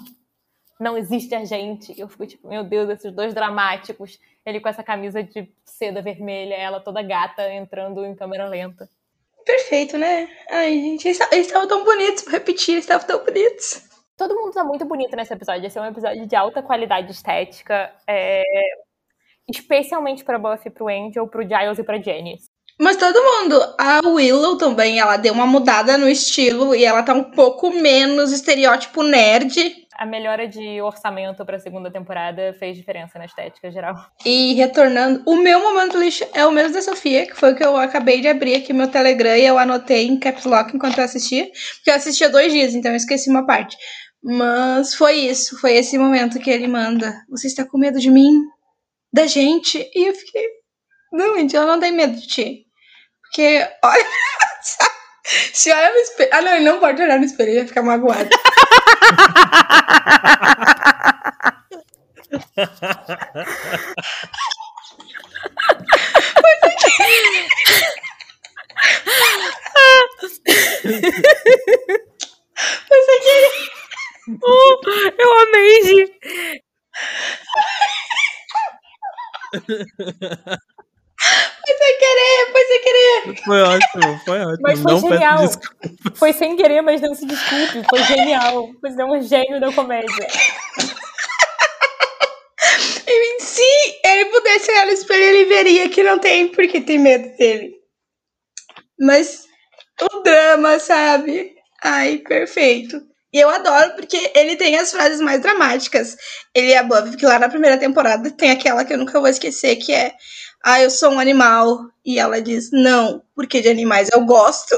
não 0.80 0.98
existe 0.98 1.36
a 1.36 1.44
gente. 1.44 1.94
Eu 2.00 2.08
fico 2.08 2.26
tipo, 2.26 2.48
meu 2.48 2.64
Deus, 2.64 2.90
esses 2.90 3.12
dois 3.12 3.34
dramáticos. 3.34 4.20
Ele 4.46 4.60
com 4.60 4.70
essa 4.70 4.82
camisa 4.82 5.22
de 5.22 5.52
seda 5.66 6.02
vermelha, 6.02 6.56
ela 6.56 6.80
toda 6.80 7.02
gata 7.02 7.52
entrando 7.54 8.06
em 8.06 8.16
câmera 8.16 8.48
lenta. 8.48 8.90
Perfeito, 9.46 9.98
né? 9.98 10.30
Ai, 10.50 10.72
gente, 10.72 11.08
eles 11.08 11.48
estavam 11.48 11.68
tão 11.68 11.84
bonitos, 11.84 12.24
vou 12.24 12.32
repetir, 12.32 12.76
eles 12.76 12.86
estavam 12.86 13.06
tão 13.06 13.24
bonitos. 13.24 13.84
Todo 14.16 14.36
mundo 14.36 14.54
tá 14.54 14.64
muito 14.64 14.86
bonito 14.86 15.16
nesse 15.16 15.34
episódio. 15.34 15.66
Esse 15.66 15.78
é 15.78 15.82
um 15.82 15.88
episódio 15.88 16.28
de 16.28 16.36
alta 16.36 16.62
qualidade 16.62 17.12
estética. 17.12 17.92
É... 18.08 18.44
Especialmente 19.50 20.24
pra 20.24 20.38
Buffy, 20.38 20.70
pro 20.70 20.88
Angel, 20.88 21.28
pro 21.28 21.42
Giles 21.42 21.80
e 21.80 21.84
pra 21.84 22.02
Jenny. 22.02 22.38
Mas 22.80 22.96
todo 22.96 23.22
mundo, 23.22 23.76
a 23.78 24.00
Willow 24.06 24.58
também, 24.58 25.00
ela 25.00 25.18
deu 25.18 25.34
uma 25.34 25.46
mudada 25.46 25.98
no 25.98 26.08
estilo 26.08 26.74
e 26.74 26.86
ela 26.86 27.04
tá 27.04 27.14
um 27.14 27.32
pouco 27.32 27.72
menos 27.72 28.32
estereótipo 28.32 29.04
nerd 29.04 29.88
a 30.00 30.06
melhora 30.06 30.48
de 30.48 30.82
orçamento 30.82 31.46
para 31.46 31.58
a 31.58 31.60
segunda 31.60 31.92
temporada 31.92 32.56
fez 32.58 32.78
diferença 32.78 33.20
na 33.20 33.26
estética 33.26 33.70
geral. 33.70 33.96
E 34.26 34.54
retornando, 34.54 35.22
o 35.26 35.36
meu 35.36 35.62
momento 35.62 35.98
lixo 35.98 36.26
é 36.34 36.46
o 36.46 36.52
mesmo 36.52 36.74
da 36.74 36.82
Sofia, 36.82 37.28
que 37.28 37.36
foi 37.36 37.52
o 37.52 37.56
que 37.56 37.66
eu 37.66 37.76
acabei 37.76 38.22
de 38.22 38.30
abrir 38.30 38.56
aqui 38.56 38.72
meu 38.72 38.88
Telegram 38.88 39.36
e 39.36 39.46
eu 39.46 39.60
anotei 39.60 40.08
em 40.08 40.18
caps 40.18 40.46
lock 40.46 40.74
enquanto 40.74 41.00
eu 41.00 41.04
assistia, 41.04 41.52
porque 41.76 41.90
eu 41.90 41.96
assistia 41.96 42.30
dois 42.30 42.54
dias, 42.54 42.74
então 42.74 42.92
eu 42.92 42.96
esqueci 42.96 43.30
uma 43.30 43.46
parte. 43.46 43.76
Mas 44.24 44.96
foi 44.96 45.16
isso, 45.16 45.60
foi 45.60 45.74
esse 45.74 45.98
momento 45.98 46.40
que 46.40 46.50
ele 46.50 46.68
manda. 46.70 47.14
Você 47.30 47.48
está 47.48 47.66
com 47.66 47.78
medo 47.78 48.00
de 48.00 48.10
mim? 48.10 48.46
Da 49.12 49.28
gente? 49.28 49.86
E 49.94 50.08
eu 50.08 50.14
fiquei. 50.14 50.48
Não, 51.12 51.38
gente, 51.38 51.58
eu 51.58 51.68
não 51.68 51.78
tenho 51.78 51.96
medo 51.96 52.16
de 52.16 52.26
ti. 52.26 52.66
Porque, 53.22 53.68
olha. 53.84 54.06
Se 55.54 55.72
olha 55.72 55.92
no 55.92 56.00
espelho. 56.00 56.30
Ah, 56.34 56.42
não, 56.42 56.56
ele 56.56 56.66
não 56.66 56.80
pode 56.80 57.02
olhar 57.02 57.20
no 57.20 57.26
espelho, 57.26 57.50
ele 57.50 57.60
vai 57.60 57.68
ficar 57.68 57.84
magoado. 57.84 58.30
Foi 72.88 73.02
sem 73.06 73.20
querer. 73.22 73.70
Oh, 74.44 74.82
eu 75.18 75.40
amei. 75.40 76.06
Foi 81.22 81.78
sem 81.78 81.98
querer, 82.00 82.52
foi 82.52 82.59
sem 82.70 82.82
querer. 82.82 83.44
Foi 83.44 83.62
ótimo, 83.62 84.20
foi 84.26 84.40
ótimo. 84.40 84.60
Mas 84.62 84.80
foi 84.80 84.92
não 84.92 85.00
genial. 85.00 85.38
Foi 86.16 86.34
sem 86.34 86.56
querer, 86.56 86.82
mas 86.82 87.02
não 87.02 87.16
se 87.16 87.26
desculpe. 87.26 87.84
Foi 87.90 88.04
genial. 88.04 88.70
Você 88.82 89.02
é 89.02 89.06
um 89.06 89.22
gênio 89.22 89.60
da 89.60 89.72
comédia. 89.74 90.28
E 93.08 93.42
se 93.42 94.00
ele 94.06 94.26
pudesse 94.26 94.72
olhar 94.72 94.86
no 94.86 94.92
espelho, 94.92 95.24
ele 95.24 95.46
veria 95.46 95.90
que 95.90 96.04
não 96.04 96.20
tem 96.20 96.50
porque 96.50 96.80
tem 96.80 97.00
medo 97.00 97.36
dele. 97.38 97.74
Mas 99.00 99.46
o 100.02 100.20
drama, 100.22 100.78
sabe? 100.80 101.56
Ai, 101.84 102.18
perfeito. 102.20 103.02
E 103.34 103.40
eu 103.40 103.50
adoro 103.50 103.96
porque 103.96 104.32
ele 104.36 104.56
tem 104.56 104.78
as 104.78 104.92
frases 104.92 105.22
mais 105.22 105.42
dramáticas. 105.42 106.16
Ele 106.54 106.72
é 106.72 106.84
Buffy, 106.84 107.18
que 107.18 107.26
lá 107.26 107.40
na 107.40 107.50
primeira 107.50 107.78
temporada 107.78 108.30
tem 108.32 108.52
aquela 108.52 108.84
que 108.84 108.94
eu 108.94 108.98
nunca 108.98 109.20
vou 109.20 109.30
esquecer, 109.30 109.76
que 109.78 109.94
é 109.94 110.14
ah, 110.64 110.82
eu 110.82 110.90
sou 110.90 111.12
um 111.12 111.20
animal. 111.20 111.90
E 112.06 112.20
ela 112.20 112.42
diz, 112.42 112.72
não, 112.72 113.24
porque 113.36 113.62
de 113.62 113.70
animais 113.70 114.10
eu 114.14 114.26
gosto. 114.26 114.76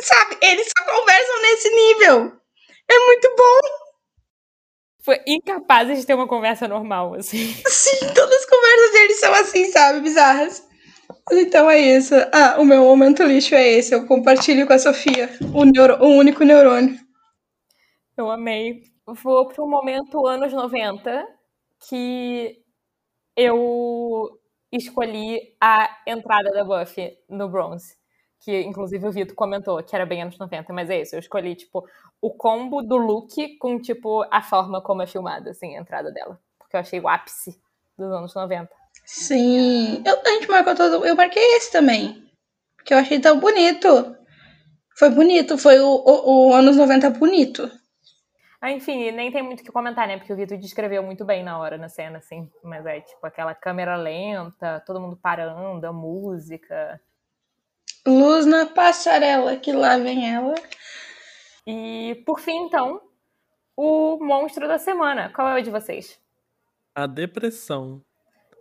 Sabe? 0.00 0.36
Eles 0.42 0.66
só 0.76 0.84
conversam 0.84 1.42
nesse 1.42 1.70
nível. 1.70 2.32
É 2.90 2.98
muito 3.06 3.34
bom. 3.36 3.84
Foi 5.02 5.20
incapaz 5.26 5.98
de 5.98 6.06
ter 6.06 6.14
uma 6.14 6.26
conversa 6.26 6.66
normal, 6.66 7.14
assim. 7.14 7.52
Sim, 7.68 7.98
todas 8.14 8.40
as 8.40 8.46
conversas 8.46 8.92
deles 8.92 9.20
são 9.20 9.34
assim, 9.34 9.70
sabe? 9.70 10.00
Bizarras. 10.00 10.66
Então 11.30 11.70
é 11.70 11.78
isso. 11.78 12.14
Ah, 12.32 12.56
o 12.58 12.64
meu 12.64 12.82
momento 12.82 13.22
lixo 13.22 13.54
é 13.54 13.66
esse. 13.72 13.94
Eu 13.94 14.06
compartilho 14.06 14.66
com 14.66 14.72
a 14.72 14.78
Sofia 14.78 15.30
o, 15.54 15.64
neuro... 15.64 16.02
o 16.02 16.08
único 16.08 16.44
neurônio. 16.44 16.98
Eu 18.16 18.30
amei. 18.30 18.82
Vou 19.06 19.52
um 19.58 19.68
momento 19.68 20.26
anos 20.26 20.52
90 20.52 21.26
que 21.88 22.58
eu 23.36 24.38
escolhi 24.76 25.54
a 25.60 25.88
entrada 26.06 26.50
da 26.50 26.64
Buffy 26.64 27.16
no 27.28 27.48
Bronze. 27.48 27.96
Que, 28.40 28.60
inclusive, 28.62 29.06
o 29.06 29.12
Vitor 29.12 29.34
comentou 29.34 29.82
que 29.82 29.94
era 29.96 30.04
bem 30.04 30.22
anos 30.22 30.38
90, 30.38 30.72
mas 30.72 30.90
é 30.90 31.00
isso. 31.00 31.14
Eu 31.14 31.20
escolhi, 31.20 31.54
tipo, 31.54 31.86
o 32.20 32.30
combo 32.30 32.82
do 32.82 32.96
look 32.96 33.56
com, 33.58 33.80
tipo, 33.80 34.24
a 34.30 34.42
forma 34.42 34.82
como 34.82 35.02
é 35.02 35.06
filmada, 35.06 35.50
assim, 35.50 35.76
a 35.76 35.80
entrada 35.80 36.12
dela. 36.12 36.38
Porque 36.58 36.76
eu 36.76 36.80
achei 36.80 37.00
o 37.00 37.08
ápice 37.08 37.58
dos 37.96 38.12
anos 38.12 38.34
90. 38.34 38.70
Sim. 39.04 40.02
Eu, 40.04 40.20
a 40.20 40.30
gente 40.30 40.48
marcou 40.48 40.74
todo. 40.74 41.06
Eu 41.06 41.16
marquei 41.16 41.42
esse 41.56 41.72
também. 41.72 42.22
Porque 42.76 42.92
eu 42.92 42.98
achei 42.98 43.18
tão 43.18 43.40
bonito. 43.40 44.16
Foi 44.96 45.10
bonito, 45.10 45.58
foi 45.58 45.80
o, 45.80 45.88
o, 45.88 46.50
o 46.50 46.54
anos 46.54 46.76
90 46.76 47.10
bonito. 47.10 47.70
Ah, 48.64 48.72
enfim, 48.72 49.10
nem 49.10 49.30
tem 49.30 49.42
muito 49.42 49.60
o 49.60 49.62
que 49.62 49.70
comentar, 49.70 50.08
né? 50.08 50.16
Porque 50.16 50.32
o 50.32 50.36
Vitor 50.36 50.56
descreveu 50.56 51.02
muito 51.02 51.22
bem 51.22 51.44
na 51.44 51.58
hora, 51.58 51.76
na 51.76 51.90
cena, 51.90 52.16
assim. 52.16 52.50
Mas 52.62 52.86
é 52.86 52.98
tipo 53.02 53.26
aquela 53.26 53.54
câmera 53.54 53.94
lenta, 53.94 54.82
todo 54.86 54.98
mundo 54.98 55.18
parando, 55.22 55.86
a 55.86 55.92
música. 55.92 56.98
Luz 58.06 58.46
na 58.46 58.64
passarela, 58.64 59.58
que 59.58 59.70
lá 59.70 59.98
vem 59.98 60.34
ela. 60.34 60.54
E 61.66 62.22
por 62.24 62.40
fim, 62.40 62.56
então, 62.56 63.02
o 63.76 64.16
monstro 64.24 64.66
da 64.66 64.78
semana. 64.78 65.30
Qual 65.34 65.46
é 65.46 65.60
o 65.60 65.62
de 65.62 65.70
vocês? 65.70 66.18
A 66.94 67.06
depressão. 67.06 68.00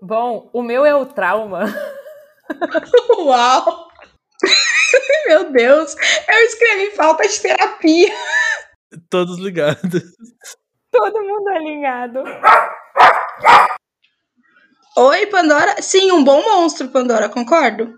Bom, 0.01 0.49
o 0.51 0.61
meu 0.61 0.85
é 0.85 0.93
o 0.93 1.05
trauma. 1.05 1.63
Uau! 3.19 3.87
Meu 5.27 5.49
Deus, 5.49 5.95
eu 6.27 6.39
escrevi 6.43 6.91
falta 6.91 7.25
de 7.25 7.39
terapia. 7.39 8.13
Todos 9.13 9.37
ligados. 9.37 10.01
Todo 10.91 11.21
mundo 11.21 11.47
alinhado. 11.49 12.23
Oi, 14.97 15.27
Pandora. 15.27 15.79
Sim, 15.83 16.11
um 16.11 16.23
bom 16.23 16.41
monstro, 16.41 16.89
Pandora, 16.89 17.29
concordo. 17.29 17.93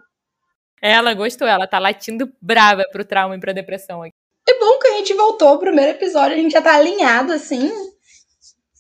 Ela 0.82 1.14
gostou, 1.14 1.48
ela 1.48 1.68
tá 1.68 1.80
latindo 1.80 2.30
brava 2.42 2.84
pro 2.92 3.06
trauma 3.06 3.34
e 3.34 3.40
pra 3.40 3.54
depressão 3.54 4.04
aqui. 4.04 4.12
É 4.46 4.60
bom 4.60 4.78
que 4.78 4.90
a 4.90 4.92
gente 4.98 5.14
voltou 5.14 5.48
ao 5.48 5.58
primeiro 5.58 5.92
episódio, 5.92 6.34
a 6.34 6.38
gente 6.38 6.52
já 6.52 6.62
tá 6.62 6.76
alinhado 6.76 7.32
assim, 7.32 7.72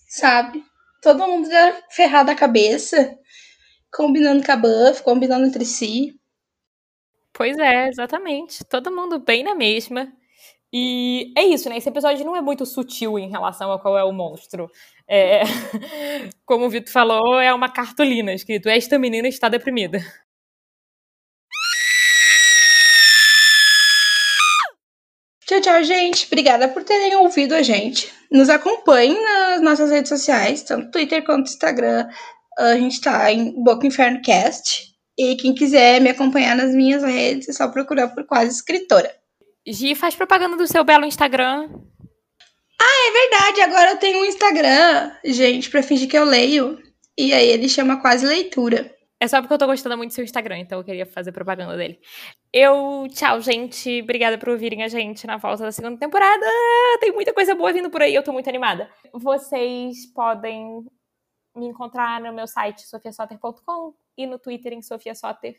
sabe? 0.09 0.61
Todo 1.01 1.25
mundo 1.25 1.49
já 1.49 1.81
ferrado 1.89 2.31
a 2.31 2.35
cabeça, 2.35 3.17
combinando 3.89 4.45
com 4.45 4.51
a 4.51 4.57
Buff, 4.57 5.03
combinando 5.03 5.45
entre 5.45 5.63
si. 5.63 6.13
Pois 7.31 7.57
é, 7.57 7.87
exatamente. 7.87 8.65
Todo 8.65 8.91
mundo 8.91 9.19
bem 9.19 9.41
na 9.41 9.55
mesma. 9.55 10.11
E 10.77 11.31
é 11.37 11.45
isso, 11.45 11.69
né? 11.69 11.77
Esse 11.77 11.87
episódio 11.87 12.25
não 12.25 12.35
é 12.35 12.41
muito 12.41 12.65
sutil 12.65 13.17
em 13.17 13.29
relação 13.29 13.71
a 13.71 13.79
qual 13.79 13.97
é 13.97 14.03
o 14.03 14.11
monstro. 14.11 14.69
É, 15.07 15.43
como 16.45 16.65
o 16.65 16.69
Vitor 16.69 16.91
falou, 16.91 17.39
é 17.39 17.53
uma 17.53 17.69
cartolina 17.71 18.33
escrito: 18.33 18.67
Esta 18.67 18.99
menina 18.99 19.25
está 19.29 19.47
deprimida. 19.47 19.99
Tchau, 25.45 25.61
tchau, 25.61 25.83
gente. 25.83 26.25
Obrigada 26.25 26.67
por 26.67 26.83
terem 26.83 27.15
ouvido 27.15 27.53
a 27.55 27.61
gente. 27.61 28.11
Nos 28.29 28.49
acompanhem 28.49 29.23
nas 29.23 29.61
nossas 29.61 29.89
redes 29.89 30.09
sociais, 30.09 30.61
tanto 30.63 30.91
Twitter 30.91 31.23
quanto 31.23 31.47
Instagram. 31.47 32.05
A 32.59 32.75
gente 32.75 32.99
tá 32.99 33.31
em 33.31 33.63
Boca 33.63 33.87
Inferno 33.87 34.21
Cast. 34.21 34.93
E 35.17 35.37
quem 35.37 35.53
quiser 35.55 36.01
me 36.01 36.09
acompanhar 36.09 36.53
nas 36.57 36.75
minhas 36.75 37.01
redes, 37.01 37.47
é 37.47 37.53
só 37.53 37.69
procurar 37.69 38.09
por 38.09 38.25
Quase 38.25 38.51
Escritora. 38.55 39.24
Gi, 39.67 39.95
faz 39.95 40.15
propaganda 40.15 40.55
do 40.55 40.67
seu 40.67 40.83
belo 40.83 41.05
Instagram. 41.05 41.69
Ah, 42.79 43.07
é 43.07 43.11
verdade. 43.11 43.61
Agora 43.61 43.91
eu 43.91 43.97
tenho 43.97 44.19
um 44.19 44.25
Instagram, 44.25 45.11
gente, 45.23 45.69
pra 45.69 45.81
fingir 45.81 46.09
que 46.09 46.17
eu 46.17 46.25
leio. 46.25 46.81
E 47.17 47.33
aí 47.33 47.47
ele 47.47 47.67
chama 47.69 48.01
Quase 48.01 48.25
Leitura. 48.25 48.93
É 49.19 49.27
só 49.27 49.41
porque 49.41 49.53
eu 49.53 49.57
tô 49.57 49.65
gostando 49.65 49.95
muito 49.97 50.11
do 50.11 50.13
seu 50.13 50.23
Instagram, 50.23 50.59
então 50.59 50.77
eu 50.77 50.83
queria 50.83 51.05
fazer 51.05 51.31
propaganda 51.31 51.75
dele. 51.77 51.99
Eu, 52.51 53.07
tchau, 53.09 53.39
gente. 53.39 54.01
Obrigada 54.01 54.37
por 54.37 54.49
ouvirem 54.49 54.83
a 54.83 54.87
gente 54.87 55.25
na 55.25 55.37
volta 55.37 55.63
da 55.63 55.71
segunda 55.71 55.97
temporada. 55.97 56.45
Tem 56.99 57.11
muita 57.13 57.33
coisa 57.33 57.55
boa 57.55 57.71
vindo 57.71 57.89
por 57.89 58.01
aí, 58.01 58.13
eu 58.13 58.23
tô 58.23 58.33
muito 58.33 58.49
animada. 58.49 58.89
Vocês 59.13 60.05
podem 60.13 60.85
me 61.55 61.65
encontrar 61.67 62.19
no 62.19 62.33
meu 62.33 62.45
site 62.45 62.85
sofiasoter.com 62.85 63.95
e 64.17 64.27
no 64.27 64.37
Twitter 64.37 64.73
em 64.73 64.81
Sofia 64.81 65.15
Soter. 65.15 65.55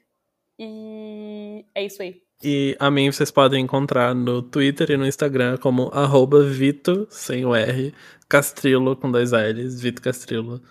E 0.58 1.64
é 1.74 1.84
isso 1.84 2.02
aí. 2.02 2.25
E 2.42 2.76
a 2.78 2.90
mim 2.90 3.10
vocês 3.10 3.30
podem 3.30 3.64
encontrar 3.64 4.14
no 4.14 4.42
Twitter 4.42 4.90
e 4.90 4.96
no 4.96 5.06
Instagram 5.06 5.56
como 5.58 5.88
arroba 5.92 6.42
Vito, 6.44 7.06
sem 7.10 7.44
o 7.46 7.54
R, 7.54 7.94
Castrilo 8.28 8.94
com 8.96 9.10
dois 9.10 9.32
L's, 9.32 9.80
Vito 9.80 10.02
Castrilo. 10.02 10.62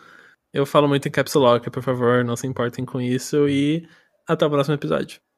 Eu 0.53 0.65
falo 0.65 0.87
muito 0.87 1.07
em 1.07 1.11
caps 1.11 1.33
lock, 1.33 1.69
por 1.69 1.83
favor, 1.83 2.23
não 2.23 2.35
se 2.35 2.47
importem 2.47 2.85
com 2.85 3.01
isso 3.01 3.47
e 3.49 3.87
até 4.27 4.45
o 4.45 4.49
próximo 4.49 4.75
episódio. 4.75 5.24